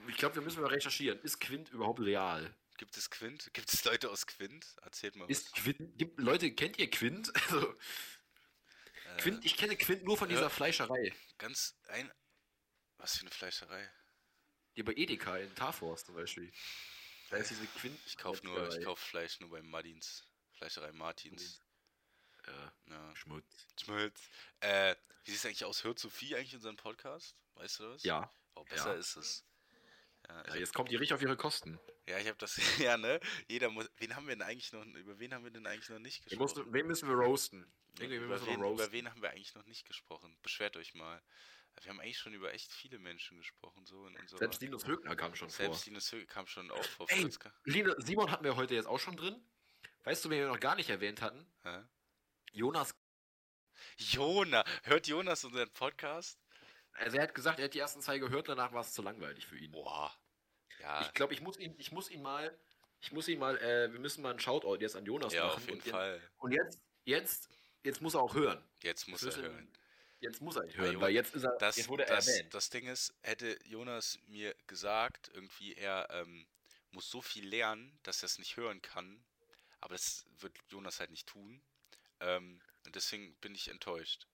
Ich 0.09 0.17
glaube, 0.17 0.37
wir 0.37 0.43
müssen 0.43 0.61
mal 0.61 0.69
recherchieren. 0.69 1.19
Ist 1.23 1.41
Quint 1.41 1.71
überhaupt 1.71 2.01
real? 2.01 2.55
Gibt 2.77 2.97
es 2.97 3.11
Quint? 3.11 3.53
Gibt 3.55 3.73
es 3.73 3.85
Leute 3.85 4.09
aus 4.11 4.27
Quint? 4.27 4.77
Erzählt 4.83 5.17
mal 5.17 5.29
Ist 5.29 5.53
was. 5.53 5.63
Quint. 5.63 5.99
Gibt, 5.99 6.21
Leute, 6.21 6.53
kennt 6.53 6.79
ihr 6.79 6.89
Quint? 6.89 7.33
Also, 7.51 7.75
Äh, 9.05 9.17
Quint? 9.21 9.45
Ich 9.45 9.57
kenne 9.57 9.77
Quint 9.77 10.05
nur 10.05 10.17
von 10.17 10.29
ja. 10.31 10.37
dieser 10.37 10.51
Fleischerei. 10.51 11.13
Ganz 11.39 11.77
ein. 11.89 12.11
Was 12.99 13.17
für 13.17 13.23
eine 13.23 13.31
Fleischerei. 13.31 13.89
Die 14.77 14.83
bei 14.83 14.93
Edeka 14.93 15.37
in 15.39 15.55
Tarforst 15.55 16.07
zum 16.07 16.15
Beispiel. 16.15 16.53
Da 17.31 17.37
ist 17.39 17.51
diese 17.51 17.67
Quint. 17.67 17.99
Ich 18.07 18.17
kaufe 18.17 18.45
nur, 18.47 18.77
ich 18.77 18.85
kauf 18.85 18.99
Fleisch 18.99 19.41
nur 19.41 19.51
bei 19.51 19.63
Martins. 19.63 20.27
Fleischerei 20.53 20.93
Martins. 20.93 21.61
Ja, 22.47 22.73
Ja. 22.87 23.17
Schmutz. 23.17 23.45
Schmutz. 23.83 24.21
Äh, 24.61 24.95
wie 25.25 25.31
sieht 25.33 25.41
es 25.41 25.47
eigentlich 25.47 25.65
aus? 25.65 25.85
Hört 25.85 25.99
Sophie 25.99 26.37
eigentlich 26.37 26.55
unseren 26.55 26.77
Podcast? 26.77 27.37
Weißt 27.55 27.81
du 27.81 27.93
das? 27.93 28.03
Ja. 28.05 28.33
Oh, 28.55 28.65
besser 28.65 28.95
Ja. 28.95 28.99
ist 28.99 29.17
es. 29.17 29.45
Ja, 30.29 30.35
ja. 30.43 30.49
hab, 30.49 30.57
Jetzt 30.57 30.75
kommt 30.75 30.91
die 30.91 30.97
richtig 30.97 31.15
auf 31.15 31.23
ihre 31.23 31.37
Kosten. 31.37 31.79
ja, 32.07 32.19
ich 32.19 32.27
habe 32.27 32.39
das. 32.39 32.57
Ja, 32.79 32.97
ne? 32.97 33.21
Jeder 33.49 33.69
muss. 33.71 33.89
Wen 33.99 34.17
haben 34.17 34.27
wir 34.27 34.35
denn 34.35 34.43
eigentlich 34.43 34.73
noch. 34.73 34.85
Über 34.85 35.19
wen 35.19 35.35
haben 35.35 35.45
wir 35.45 35.51
denn 35.51 35.67
eigentlich 35.67 35.89
noch 35.91 35.99
nicht 35.99 36.21
Wen, 36.25 36.39
gesprochen? 36.39 36.63
musst, 36.65 36.73
wen 36.73 36.87
müssen 36.87 37.09
wir 37.09 37.17
roasten? 37.17 37.71
Irgendwie 37.99 38.17
über, 38.17 38.27
müssen 38.29 38.47
wir 38.47 38.53
wen, 38.55 38.61
noch 38.61 38.67
über 38.71 38.77
roasten. 38.79 38.93
wen 38.93 39.11
haben 39.11 39.23
wir 39.23 39.31
eigentlich 39.31 39.55
noch 39.55 39.67
nicht 39.67 39.87
gesprochen? 39.87 40.37
Beschwert 40.43 40.77
euch 40.77 40.95
mal. 40.95 41.23
Wir 41.83 41.91
haben 41.91 42.01
eigentlich 42.01 42.19
schon 42.19 42.35
über 42.35 42.53
echt 42.53 42.73
viele 42.73 42.99
Menschen 42.99 43.39
gesprochen, 43.39 43.87
so 43.87 44.07
in 44.07 44.17
unserer. 44.17 44.39
Selbst 44.39 44.61
Linus 44.61 44.87
Högner 44.87 45.17
kam 45.17 45.35
schon 45.35 45.49
Selbst 45.49 45.85
vor. 45.85 45.91
Linus 45.91 46.13
Höge 46.13 46.27
kam 46.27 46.47
schon 46.47 46.71
auch 46.71 46.85
vor. 46.85 47.07
Ey, 47.11 47.31
Simon 47.99 48.31
hatten 48.31 48.45
wir 48.45 48.57
heute 48.57 48.75
jetzt 48.75 48.87
auch 48.87 48.99
schon 48.99 49.17
drin. 49.17 49.41
Weißt 50.05 50.25
du, 50.25 50.31
wen 50.31 50.41
wir 50.41 50.49
noch 50.49 50.61
gar 50.61 50.75
nicht 50.75 50.91
erwähnt 50.91 51.23
hatten? 51.23 51.47
Hä? 51.63 51.83
Jonas. 52.53 52.95
Jonas, 53.97 54.65
hört 54.85 55.07
Jonas 55.07 55.45
unseren 55.45 55.71
Podcast? 55.71 56.39
Also 56.93 57.17
er 57.17 57.25
hat 57.25 57.35
gesagt, 57.35 57.59
er 57.59 57.67
hat 57.67 57.75
die 57.75 57.79
ersten 57.79 58.01
zwei 58.01 58.19
gehört, 58.19 58.49
danach 58.49 58.73
war 58.73 58.81
es 58.81 58.93
zu 58.93 59.03
langweilig 59.03 59.47
für 59.47 59.57
ihn. 59.57 59.71
Boah. 59.71 60.13
Ja, 60.81 61.03
Ich 61.03 61.13
glaube, 61.15 61.35
ich 61.35 61.41
muss 61.41 61.59
ihn, 61.59 61.75
ich 61.79 61.93
muss 61.93 62.11
ihn 62.11 62.23
mal, 62.23 62.57
ich 63.01 63.13
muss 63.13 63.29
ihn 63.29 63.39
mal, 63.39 63.57
äh, 63.59 63.93
wir 63.93 64.01
müssen 64.01 64.23
mal 64.23 64.31
einen 64.31 64.41
Shoutout 64.41 64.77
jetzt 64.81 64.97
an 64.97 65.05
Jonas 65.05 65.33
ja, 65.33 65.47
machen. 65.47 65.57
auf 65.57 65.67
jeden 65.69 65.81
und, 65.83 65.89
Fall. 65.91 66.21
Und 66.39 66.53
jetzt, 66.53 66.81
jetzt, 67.05 67.49
jetzt 67.83 68.01
muss 68.01 68.15
er 68.15 68.23
auch 68.23 68.35
hören. 68.35 68.63
Jetzt 68.83 69.09
muss 69.09 69.23
Jetzt 69.23 69.39
er 69.39 69.45
hören. 69.45 69.73
Jetzt 70.21 70.41
muss 70.41 70.57
er 70.57 70.65
ihn 70.65 70.77
hören, 70.77 71.01
weil 71.01 71.13
jetzt 71.13 71.35
ist 71.35 71.45
er, 71.45 71.57
Das, 71.59 71.77
jetzt 71.77 71.89
wurde 71.89 72.05
er 72.07 72.17
das, 72.17 72.27
erwähnt. 72.29 72.53
das 72.55 72.71
Ding 72.71 72.87
ist, 72.89 73.15
hätte 73.23 73.59
Jonas 73.65 74.19
mir 74.27 74.55
gesagt, 74.67 75.31
irgendwie, 75.33 75.75
er 75.75 76.09
ähm, 76.11 76.47
muss 76.91 77.09
so 77.11 77.21
viel 77.23 77.47
lernen, 77.47 77.99
dass 78.03 78.23
er 78.23 78.27
es 78.27 78.39
nicht 78.39 78.57
hören 78.57 78.83
kann. 78.83 79.23
Aber 79.81 79.95
das 79.95 80.27
wird 80.41 80.57
Jonas 80.71 80.99
halt 80.99 81.11
nicht 81.11 81.29
tun. 81.29 81.63
Ähm, 82.21 82.61
und 82.85 82.97
deswegen 82.97 83.35
bin 83.37 83.55
ich 83.55 83.69
enttäuscht. 83.69 84.27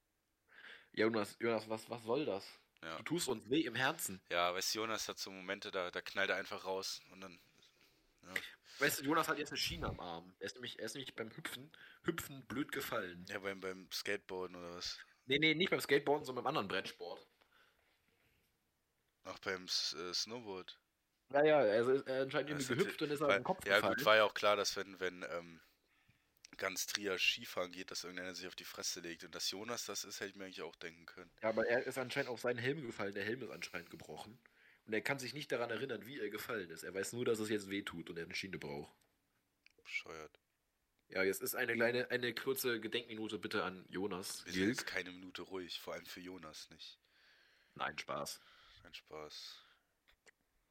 Jonas, 0.92 1.36
Jonas, 1.40 1.68
was, 1.68 1.90
was 1.90 2.02
soll 2.04 2.24
das? 2.24 2.46
Ja. 2.82 2.96
Du 2.98 3.02
tust 3.02 3.28
uns 3.28 3.48
weh 3.50 3.60
im 3.62 3.74
Herzen. 3.74 4.22
Ja, 4.30 4.54
weißt 4.54 4.74
du, 4.74 4.78
Jonas 4.80 5.08
hat 5.08 5.18
so 5.18 5.30
Momente, 5.30 5.70
da, 5.70 5.90
da 5.90 6.00
knallt 6.00 6.30
er 6.30 6.36
einfach 6.36 6.64
raus 6.64 7.02
und 7.10 7.20
dann. 7.20 7.38
Ja, 8.22 8.32
Weißt 8.78 9.00
du, 9.00 9.04
Jonas 9.04 9.28
hat 9.28 9.38
jetzt 9.38 9.50
eine 9.50 9.58
Schiene 9.58 9.86
am 9.86 10.00
Arm. 10.00 10.34
Er 10.38 10.46
ist 10.46 10.54
nämlich, 10.54 10.78
er 10.78 10.86
ist 10.86 10.94
nämlich 10.94 11.14
beim 11.14 11.30
Hüpfen, 11.36 11.70
Hüpfen 12.04 12.44
blöd 12.46 12.72
gefallen. 12.72 13.24
ja 13.28 13.38
beim, 13.38 13.60
beim 13.60 13.90
Skateboarden 13.92 14.56
oder 14.56 14.74
was. 14.74 14.98
Nee, 15.26 15.38
nee, 15.38 15.54
nicht 15.54 15.70
beim 15.70 15.80
Skateboarden, 15.80 16.24
sondern 16.24 16.44
beim 16.44 16.48
anderen 16.50 16.68
Brettsport. 16.68 17.26
Auch 19.24 19.38
beim 19.38 19.64
äh, 19.64 20.12
Snowboard. 20.12 20.78
Ja, 21.32 21.44
ja, 21.44 21.58
also 21.58 21.92
ist 21.92 22.06
er 22.06 22.22
anscheinend 22.22 22.50
irgendwie 22.50 22.72
ist 22.72 22.78
gehüpft 22.78 23.02
und 23.02 23.10
ist 23.10 23.22
auf 23.22 23.32
den 23.32 23.42
Kopf 23.42 23.64
ja, 23.66 23.76
gefallen. 23.76 23.94
gut, 23.96 24.04
war 24.04 24.16
ja 24.16 24.24
auch 24.24 24.34
klar, 24.34 24.56
dass 24.56 24.76
wenn, 24.76 25.00
wenn 25.00 25.24
ähm, 25.30 25.60
ganz 26.56 26.86
Trier 26.86 27.18
Skifahren 27.18 27.72
geht, 27.72 27.90
dass 27.90 28.04
irgendeiner 28.04 28.34
sich 28.34 28.46
auf 28.46 28.54
die 28.54 28.64
Fresse 28.64 29.00
legt. 29.00 29.24
Und 29.24 29.34
dass 29.34 29.50
Jonas 29.50 29.86
das 29.86 30.04
ist, 30.04 30.20
hätte 30.20 30.30
ich 30.30 30.36
mir 30.36 30.44
eigentlich 30.44 30.62
auch 30.62 30.76
denken 30.76 31.06
können. 31.06 31.30
Ja, 31.42 31.48
aber 31.48 31.66
er 31.66 31.84
ist 31.84 31.98
anscheinend 31.98 32.30
auf 32.30 32.40
seinen 32.40 32.58
Helm 32.58 32.82
gefallen. 32.82 33.14
Der 33.14 33.24
Helm 33.24 33.42
ist 33.42 33.50
anscheinend 33.50 33.90
gebrochen. 33.90 34.38
Und 34.86 34.92
er 34.92 35.00
kann 35.00 35.18
sich 35.18 35.32
nicht 35.32 35.50
daran 35.50 35.70
erinnern, 35.70 36.04
wie 36.06 36.20
er 36.20 36.28
gefallen 36.28 36.70
ist. 36.70 36.82
Er 36.82 36.94
weiß 36.94 37.14
nur, 37.14 37.24
dass 37.24 37.38
es 37.38 37.48
jetzt 37.48 37.70
wehtut 37.70 38.10
und 38.10 38.18
er 38.18 38.24
eine 38.24 38.34
Schiene 38.34 38.58
braucht. 38.58 38.94
Bescheuert. 39.82 40.38
Ja, 41.14 41.22
jetzt 41.22 41.42
ist 41.42 41.54
eine 41.54 41.74
kleine, 41.74 42.10
eine 42.10 42.34
kurze 42.34 42.80
Gedenkminute 42.80 43.38
bitte 43.38 43.62
an 43.62 43.84
Jonas. 43.88 44.44
Gilk. 44.46 44.68
jetzt 44.68 44.86
keine 44.86 45.12
Minute 45.12 45.42
ruhig, 45.42 45.78
vor 45.80 45.94
allem 45.94 46.04
für 46.06 46.20
Jonas 46.20 46.68
nicht. 46.70 46.98
Nein, 47.76 47.96
Spaß. 47.96 48.40
Kein 48.82 48.94
Spaß. 48.94 49.60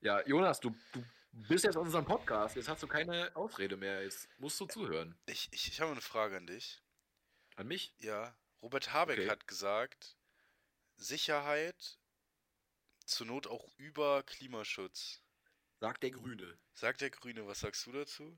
Ja, 0.01 0.21
Jonas, 0.27 0.59
du, 0.59 0.75
du 0.91 1.03
bist 1.47 1.63
jetzt 1.63 1.77
auf 1.77 1.85
unserem 1.85 2.03
Podcast. 2.05 2.57
Jetzt 2.57 2.67
hast 2.67 2.83
du 2.83 2.87
keine 2.87 3.33
Ausrede 3.37 3.77
mehr. 3.77 4.03
Jetzt 4.03 4.27
musst 4.37 4.59
du 4.59 4.65
zuhören. 4.65 5.17
Ich, 5.27 5.47
ich, 5.53 5.69
ich 5.69 5.79
habe 5.79 5.93
eine 5.93 6.01
Frage 6.01 6.35
an 6.35 6.45
dich. 6.45 6.81
An 7.55 7.67
mich? 7.67 7.93
Ja, 7.99 8.35
Robert 8.61 8.91
Habeck 8.91 9.19
Okay. 9.19 9.29
hat 9.29 9.47
gesagt, 9.47 10.17
Sicherheit 10.97 11.97
zur 13.05 13.27
Not 13.27 13.47
auch 13.47 13.69
über 13.77 14.23
Klimaschutz. 14.23 15.21
Sagt 15.79 16.03
der 16.03 16.11
Grüne. 16.11 16.57
Sagt 16.73 16.99
der 16.99 17.09
Grüne, 17.11 17.47
was 17.47 17.61
sagst 17.61 17.85
du 17.85 17.93
dazu? 17.93 18.37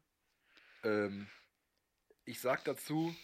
Ähm, 0.84 1.28
ich 2.26 2.40
sag 2.40 2.64
dazu. 2.66 3.16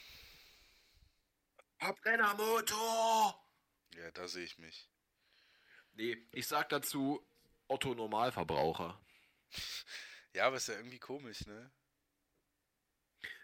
Verbrennermotor! 1.79 3.43
Ja, 3.95 4.11
da 4.11 4.27
sehe 4.27 4.43
ich 4.45 4.57
mich. 4.57 4.89
Nee, 5.93 6.17
ich 6.31 6.47
sag 6.47 6.69
dazu 6.69 7.25
Otto 7.67 7.93
Normalverbraucher. 7.95 8.99
Ja, 10.33 10.47
aber 10.47 10.55
ist 10.55 10.69
ja 10.69 10.75
irgendwie 10.75 10.97
komisch, 10.97 11.45
ne? 11.45 11.69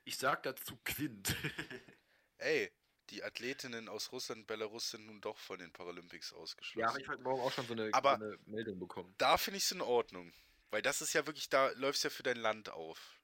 Ich 0.05 0.17
sag 0.17 0.41
dazu 0.43 0.77
Quint. 0.85 1.35
Ey, 2.37 2.71
die 3.09 3.25
Athletinnen 3.25 3.89
aus 3.89 4.13
Russland 4.13 4.39
und 4.43 4.47
Belarus 4.47 4.91
sind 4.91 5.05
nun 5.05 5.19
doch 5.19 5.37
von 5.37 5.59
den 5.59 5.73
Paralympics 5.73 6.31
ausgeschlossen. 6.31 6.79
ja, 6.79 6.87
habe 6.87 7.01
ich 7.01 7.09
heute 7.09 7.21
Morgen 7.23 7.41
auch 7.41 7.51
schon 7.51 7.67
so 7.67 7.73
eine, 7.73 7.89
Aber- 7.93 8.17
so 8.17 8.23
eine 8.23 8.37
Meldung 8.45 8.79
bekommen. 8.79 9.13
da 9.17 9.35
finde 9.37 9.57
ich 9.57 9.65
es 9.65 9.71
in 9.73 9.81
Ordnung. 9.81 10.31
Weil 10.69 10.81
das 10.81 11.01
ist 11.01 11.11
ja 11.11 11.27
wirklich, 11.27 11.49
da 11.49 11.71
läufst 11.71 12.05
ja 12.05 12.09
für 12.09 12.23
dein 12.23 12.37
Land 12.37 12.69
auf. 12.69 13.16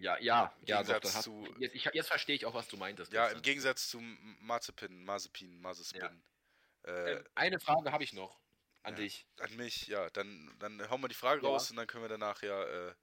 Ja, 0.00 0.18
ja, 0.18 0.54
ja, 0.64 0.82
doch, 0.82 0.92
Gegensatz 0.92 1.14
hast, 1.14 1.24
zu- 1.24 1.54
jetzt, 1.58 1.74
ich, 1.74 1.84
jetzt 1.84 2.08
verstehe 2.08 2.34
ich 2.36 2.46
auch, 2.46 2.54
was 2.54 2.68
du 2.68 2.76
meintest. 2.76 3.12
Ja, 3.12 3.28
im 3.28 3.42
Gegensatz 3.42 3.88
zu 3.88 3.98
M- 3.98 4.36
Marzipin, 4.40 5.04
Mazepin, 5.04 5.60
Mazespin. 5.60 6.22
Äh, 6.84 7.12
Ähm, 7.12 7.24
eine 7.34 7.58
Frage 7.60 7.90
habe 7.92 8.04
ich 8.04 8.12
noch 8.12 8.40
an 8.82 8.94
ja. 8.94 9.00
dich. 9.00 9.26
an 9.40 9.56
mich, 9.56 9.88
ja, 9.88 10.08
dann, 10.10 10.54
dann 10.60 10.88
hauen 10.88 11.00
wir 11.00 11.08
die 11.08 11.14
Frage 11.14 11.42
Ja. 11.42 11.48
raus 11.48 11.70
und 11.70 11.76
dann 11.76 11.86
können 11.86 12.04
wir 12.04 12.08
danach 12.08 12.42
ja 12.42 12.62
äh, 12.62 12.94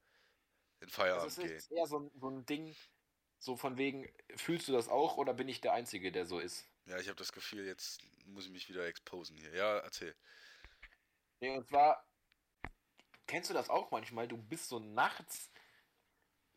in 0.80 0.88
Feierabend 0.88 1.26
Das 1.26 1.38
ist 1.38 1.44
gehen. 1.44 1.52
jetzt 1.52 1.70
eher 1.72 1.86
so 1.86 1.98
ein, 2.00 2.10
so 2.14 2.30
ein 2.30 2.46
Ding, 2.46 2.74
so 3.38 3.56
von 3.56 3.76
wegen, 3.76 4.08
fühlst 4.36 4.68
du 4.68 4.72
das 4.72 4.88
auch 4.88 5.18
oder 5.18 5.34
bin 5.34 5.48
ich 5.48 5.60
der 5.60 5.74
Einzige, 5.74 6.12
der 6.12 6.24
so 6.24 6.38
ist? 6.38 6.66
Ja, 6.86 6.98
ich 6.98 7.08
habe 7.08 7.16
das 7.16 7.32
Gefühl, 7.32 7.66
jetzt 7.66 8.02
muss 8.26 8.46
ich 8.46 8.50
mich 8.50 8.68
wieder 8.68 8.86
exposen 8.86 9.36
hier. 9.36 9.54
Ja, 9.54 9.78
erzähl. 9.78 10.14
Nee, 11.40 11.50
und 11.56 11.66
zwar, 11.66 12.06
kennst 13.26 13.50
du 13.50 13.54
das 13.54 13.68
auch 13.68 13.90
manchmal? 13.90 14.28
Du 14.28 14.36
bist 14.38 14.68
so 14.68 14.78
nachts 14.78 15.50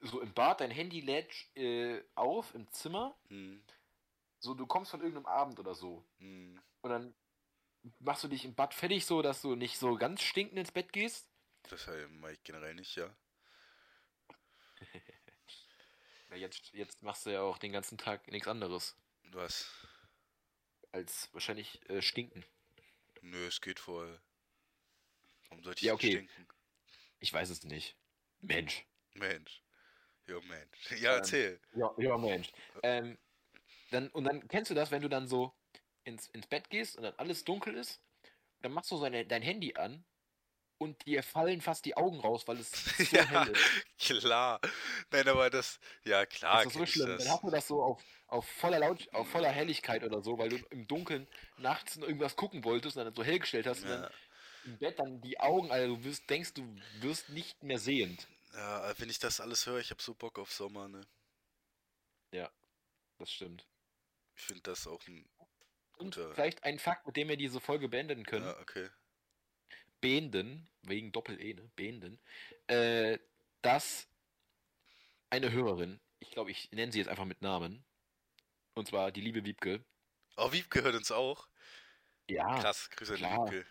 so 0.02 0.22
im 0.22 0.34
Bad, 0.34 0.62
dein 0.62 0.72
Handy 0.72 1.02
lädt 1.02 1.34
äh, 1.56 2.04
auf 2.16 2.54
im 2.56 2.70
Zimmer, 2.72 3.16
Hm, 3.30 3.62
so 4.40 4.54
du 4.54 4.66
kommst 4.66 4.92
von 4.92 5.02
irgendeinem 5.02 5.26
Abend 5.28 5.60
oder 5.60 5.76
so. 5.76 6.04
hm. 6.20 6.60
Und 6.82 6.90
dann 6.90 7.16
machst 8.00 8.24
du 8.24 8.28
dich 8.28 8.46
im 8.46 8.56
Bad 8.56 8.74
fertig, 8.74 9.06
so 9.06 9.22
dass 9.22 9.42
du 9.42 9.56
nicht 9.56 9.78
so 9.78 9.96
ganz 9.96 10.22
stinkend 10.22 10.58
ins 10.60 10.72
Bett 10.72 10.94
gehst. 10.94 11.30
Das 11.70 11.86
halt 11.88 12.10
mache 12.12 12.34
ich 12.34 12.44
generell 12.44 12.74
nicht, 12.74 12.96
ja. 12.96 13.16
Ja, 16.30 16.36
jetzt, 16.38 16.72
jetzt 16.74 17.02
machst 17.04 17.26
du 17.26 17.32
ja 17.32 17.42
auch 17.42 17.58
den 17.58 17.72
ganzen 17.72 17.98
Tag 17.98 18.28
nichts 18.32 18.48
anderes 18.48 18.96
Was? 19.32 19.70
als 20.92 21.30
wahrscheinlich 21.34 21.80
äh, 21.90 22.02
stinken. 22.02 22.44
Nö, 23.22 23.46
es 23.48 23.62
geht 23.62 23.80
voll. 23.80 24.20
Warum 25.50 25.64
sollte 25.64 25.86
ich 25.86 25.86
Ja, 25.88 25.94
okay. 25.94 26.12
stinken? 26.12 26.48
Ich 27.20 27.32
weiß 27.34 27.50
es 27.50 27.64
nicht. 27.64 27.96
Mensch. 28.42 28.86
Mensch. 29.14 29.64
Ja, 30.28 30.40
Mensch. 30.42 30.92
Ja, 31.02 31.14
Ähm, 31.14 31.16
erzähl. 31.16 31.62
Ja, 31.74 31.94
ja, 31.98 32.18
Mensch. 32.18 32.52
Ähm, 32.84 33.18
dann, 33.92 34.10
und 34.12 34.26
dann 34.26 34.48
kennst 34.48 34.72
du 34.72 34.76
das, 34.76 34.92
wenn 34.92 35.02
du 35.04 35.10
dann 35.10 35.28
so 35.28 35.54
ins, 36.06 36.30
ins 36.30 36.48
Bett 36.48 36.70
gehst 36.70 36.98
und 36.98 37.04
dann 37.04 37.16
alles 37.18 37.44
dunkel 37.46 37.76
ist, 37.76 38.04
dann 38.62 38.74
machst 38.74 38.92
du 38.92 38.98
so 38.98 39.04
deine, 39.04 39.26
dein 39.28 39.42
Handy 39.44 39.76
an 39.76 40.06
und 40.80 41.06
dir 41.08 41.24
fallen 41.24 41.62
fast 41.62 41.86
die 41.86 41.98
Augen 41.98 42.20
raus, 42.22 42.48
weil 42.48 42.60
es 42.60 42.78
so 43.12 43.24
ja, 43.24 43.26
hell 43.26 43.48
ist. 43.48 43.74
klar. 44.00 44.60
Nein, 45.12 45.28
aber 45.28 45.50
das, 45.50 45.80
ja 46.06 46.26
klar, 46.26 46.52
Das 46.52 46.66
ist 46.66 46.74
so 46.74 46.86
schlimm. 46.86 47.16
das. 47.18 47.18
Dann 47.18 47.30
hast 47.30 47.44
du 47.44 47.50
das 47.50 47.68
so 47.68 47.84
auf, 47.84 48.04
auf 48.28 48.48
voller 48.48 48.80
Laut, 48.80 49.08
auf 49.14 49.28
voller 49.30 49.52
Helligkeit 49.52 50.04
oder 50.04 50.22
so, 50.22 50.38
weil 50.38 50.50
du 50.50 50.66
im 50.70 50.88
Dunkeln 50.88 51.28
nachts 51.58 51.98
irgendwas 51.98 52.36
gucken 52.36 52.64
wolltest 52.64 52.96
und 52.98 53.04
dann 53.06 53.14
so 53.14 53.24
hell 53.24 53.40
gestellt 53.40 53.68
hast 53.68 53.84
und 53.84 53.90
Ja, 53.90 53.90
dann 53.90 54.10
im 54.64 54.78
Bett 54.80 55.00
dann 55.00 55.22
die 55.22 55.40
Augen, 55.40 55.72
also 55.72 55.96
du 55.98 56.04
wirst, 56.06 56.30
denkst, 56.30 56.54
du 56.54 56.76
wirst 57.02 57.30
nicht 57.30 57.64
mehr 57.64 57.80
sehend. 57.80 58.30
Ja, 58.54 59.00
wenn 59.00 59.10
ich 59.10 59.20
das 59.20 59.40
alles 59.40 59.66
höre, 59.66 59.80
ich 59.80 59.92
habe 59.92 60.02
so 60.02 60.14
Bock 60.16 60.40
auf 60.40 60.52
Sommer, 60.52 60.88
ne? 60.88 61.08
Das 63.20 63.32
stimmt. 63.32 63.66
Ich 64.36 64.44
finde 64.44 64.62
das 64.62 64.86
auch 64.86 65.02
ein 65.08 65.28
Und 65.98 66.16
guter. 66.16 66.34
vielleicht 66.36 66.64
ein 66.64 66.78
Fakt, 66.78 67.08
mit 67.08 67.18
dem 67.18 67.30
wir 67.30 67.38
diese 67.38 67.60
Folge 67.60 67.90
beenden 67.90 68.26
können. 68.26 68.46
Ja, 68.46 68.60
okay. 68.60 68.90
Beenden, 70.02 70.70
wegen 70.84 71.12
Doppel-E, 71.12 71.56
ne? 71.56 71.68
Beenden, 71.76 72.20
äh, 72.68 73.18
dass 73.64 74.08
eine 75.32 75.52
Hörerin, 75.52 76.00
ich 76.20 76.30
glaube, 76.30 76.52
ich 76.52 76.72
nenne 76.72 76.92
sie 76.92 77.00
jetzt 77.00 77.08
einfach 77.08 77.26
mit 77.26 77.42
Namen, 77.42 77.84
und 78.76 78.88
zwar 78.88 79.12
die 79.12 79.22
liebe 79.22 79.44
Wiebke, 79.44 79.84
Oh, 80.40 80.52
Wiebke 80.52 80.84
hört 80.84 80.94
uns 80.94 81.12
auch. 81.12 81.48
ja, 82.30 82.60
Krass, 82.60 82.92
Grüße 82.92 83.16
an. 83.16 83.52
Wiebke. 83.52 83.66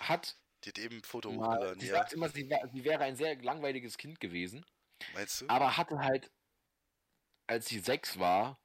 hat 0.00 0.36
Die 0.64 0.70
hat 0.70 0.78
eben 0.78 0.96
ein 0.98 1.04
Foto 1.04 1.30
mal, 1.30 1.56
hochgeladen, 1.56 1.80
sie 1.80 1.88
ja. 1.88 1.94
sagt 1.94 2.12
immer, 2.14 2.28
sie, 2.28 2.48
wär, 2.48 2.68
sie 2.72 2.84
wäre 2.84 3.04
ein 3.04 3.16
sehr 3.16 3.36
langweiliges 3.42 3.98
Kind 3.98 4.20
gewesen, 4.20 4.64
Meinst 5.12 5.42
du? 5.42 5.48
aber 5.48 5.76
hatte 5.76 5.98
halt, 5.98 6.30
als 7.46 7.66
sie 7.66 7.80
sechs 7.80 8.18
war, 8.18 8.58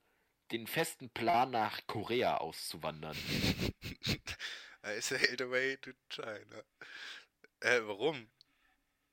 den 0.51 0.65
festen 0.65 1.09
Plan 1.09 1.51
nach 1.51 1.81
Korea 1.87 2.37
auszuwandern. 2.37 3.17
I 4.85 5.01
sailed 5.01 5.41
away 5.41 5.77
to 5.77 5.91
China. 6.09 6.63
Äh, 7.59 7.81
warum? 7.83 8.29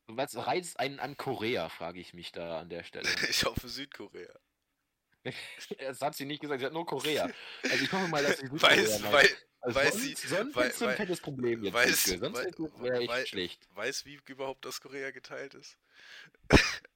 Was 0.07 0.37
reizt 0.37 0.79
einen 0.79 1.01
an 1.01 1.17
Korea, 1.17 1.69
frage 1.69 1.99
ich 2.01 2.15
mich 2.15 2.31
da 2.31 2.61
an 2.61 2.69
der 2.69 2.85
Stelle. 2.85 3.09
Ich 3.29 3.45
hoffe 3.45 3.69
Südkorea. 3.69 4.33
Das 5.81 6.01
hat 6.01 6.15
sie 6.15 6.25
nicht 6.25 6.41
gesagt, 6.41 6.61
sie 6.61 6.67
hat 6.67 6.73
nur 6.73 6.87
Korea. 6.87 7.29
Also 7.65 7.83
ich 7.83 7.91
hoffe 7.91 8.07
mal, 8.07 8.23
dass 8.23 8.39
sie 8.39 8.49
Weiß, 8.49 8.99
Südkorea 8.99 8.99
meint. 9.01 9.13
weil, 9.13 9.29
Also 9.67 9.81
weiß 9.81 9.93
sonst, 9.95 10.17
sie- 10.19 10.29
sonst 10.29 10.55
weil- 10.57 10.69
ist 10.71 10.79
so 10.79 10.85
ein 10.85 10.89
weil- 10.91 10.97
fettes 10.97 11.21
Problem 11.21 11.65
jetzt. 11.65 11.75
weiß, 11.75 12.05
sonst 12.05 12.23
weil- 12.23 12.83
wäre 12.83 12.99
echt 13.01 13.09
weil- 13.09 13.27
schlecht. 13.27 13.69
weiß 13.75 14.05
Wiebke 14.05 14.33
überhaupt, 14.33 14.65
dass 14.65 14.81
Korea 14.81 15.11
geteilt 15.11 15.55
ist? 15.55 15.77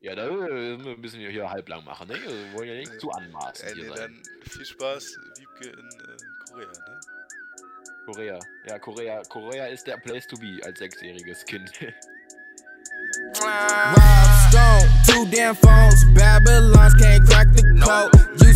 ja, 0.00 0.14
da 0.14 0.30
müssen 0.30 1.20
wir 1.20 1.30
hier 1.30 1.50
halblang 1.50 1.84
machen, 1.84 2.08
ne? 2.08 2.14
Wir 2.14 2.52
wollen 2.54 2.68
ja 2.68 2.74
nicht 2.74 3.00
zu 3.00 3.10
anmaßen 3.10 3.68
Äh, 3.68 3.74
hier 3.74 3.82
nee, 3.84 3.88
sein. 3.96 3.98
dann 3.98 4.22
viel 4.50 4.64
Spaß, 4.64 5.16
Wiebke 5.38 5.68
in 5.78 5.88
äh, 5.88 6.16
Korea, 6.50 6.68
ne? 6.68 7.00
Korea. 8.06 8.38
Ja, 8.66 8.78
Korea. 8.78 9.22
Korea 9.28 9.66
ist 9.66 9.86
der 9.86 9.96
Place 9.96 10.26
to 10.26 10.36
be 10.36 10.60
als 10.64 10.78
sechsjähriges 10.78 11.44
Kind. 11.46 11.70
Rob 13.40 13.98
Stone, 14.48 14.88
two 15.06 15.24
damn 15.34 15.56
phones. 15.56 16.04
Babylons 16.14 16.94
can't 16.96 17.26
crack 17.28 17.48
the 17.54 17.62
code. 17.82 18.10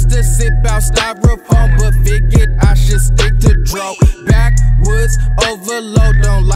To 0.08 0.22
sip 0.22 0.52
out 0.66 0.82
styrofoam, 0.82 1.78
but 1.78 1.92
figured 2.02 2.56
I 2.62 2.74
should 2.74 3.00
stick 3.00 3.38
to 3.40 3.54
dro. 3.62 3.94
Backwoods 4.26 5.18
overload 5.46 6.24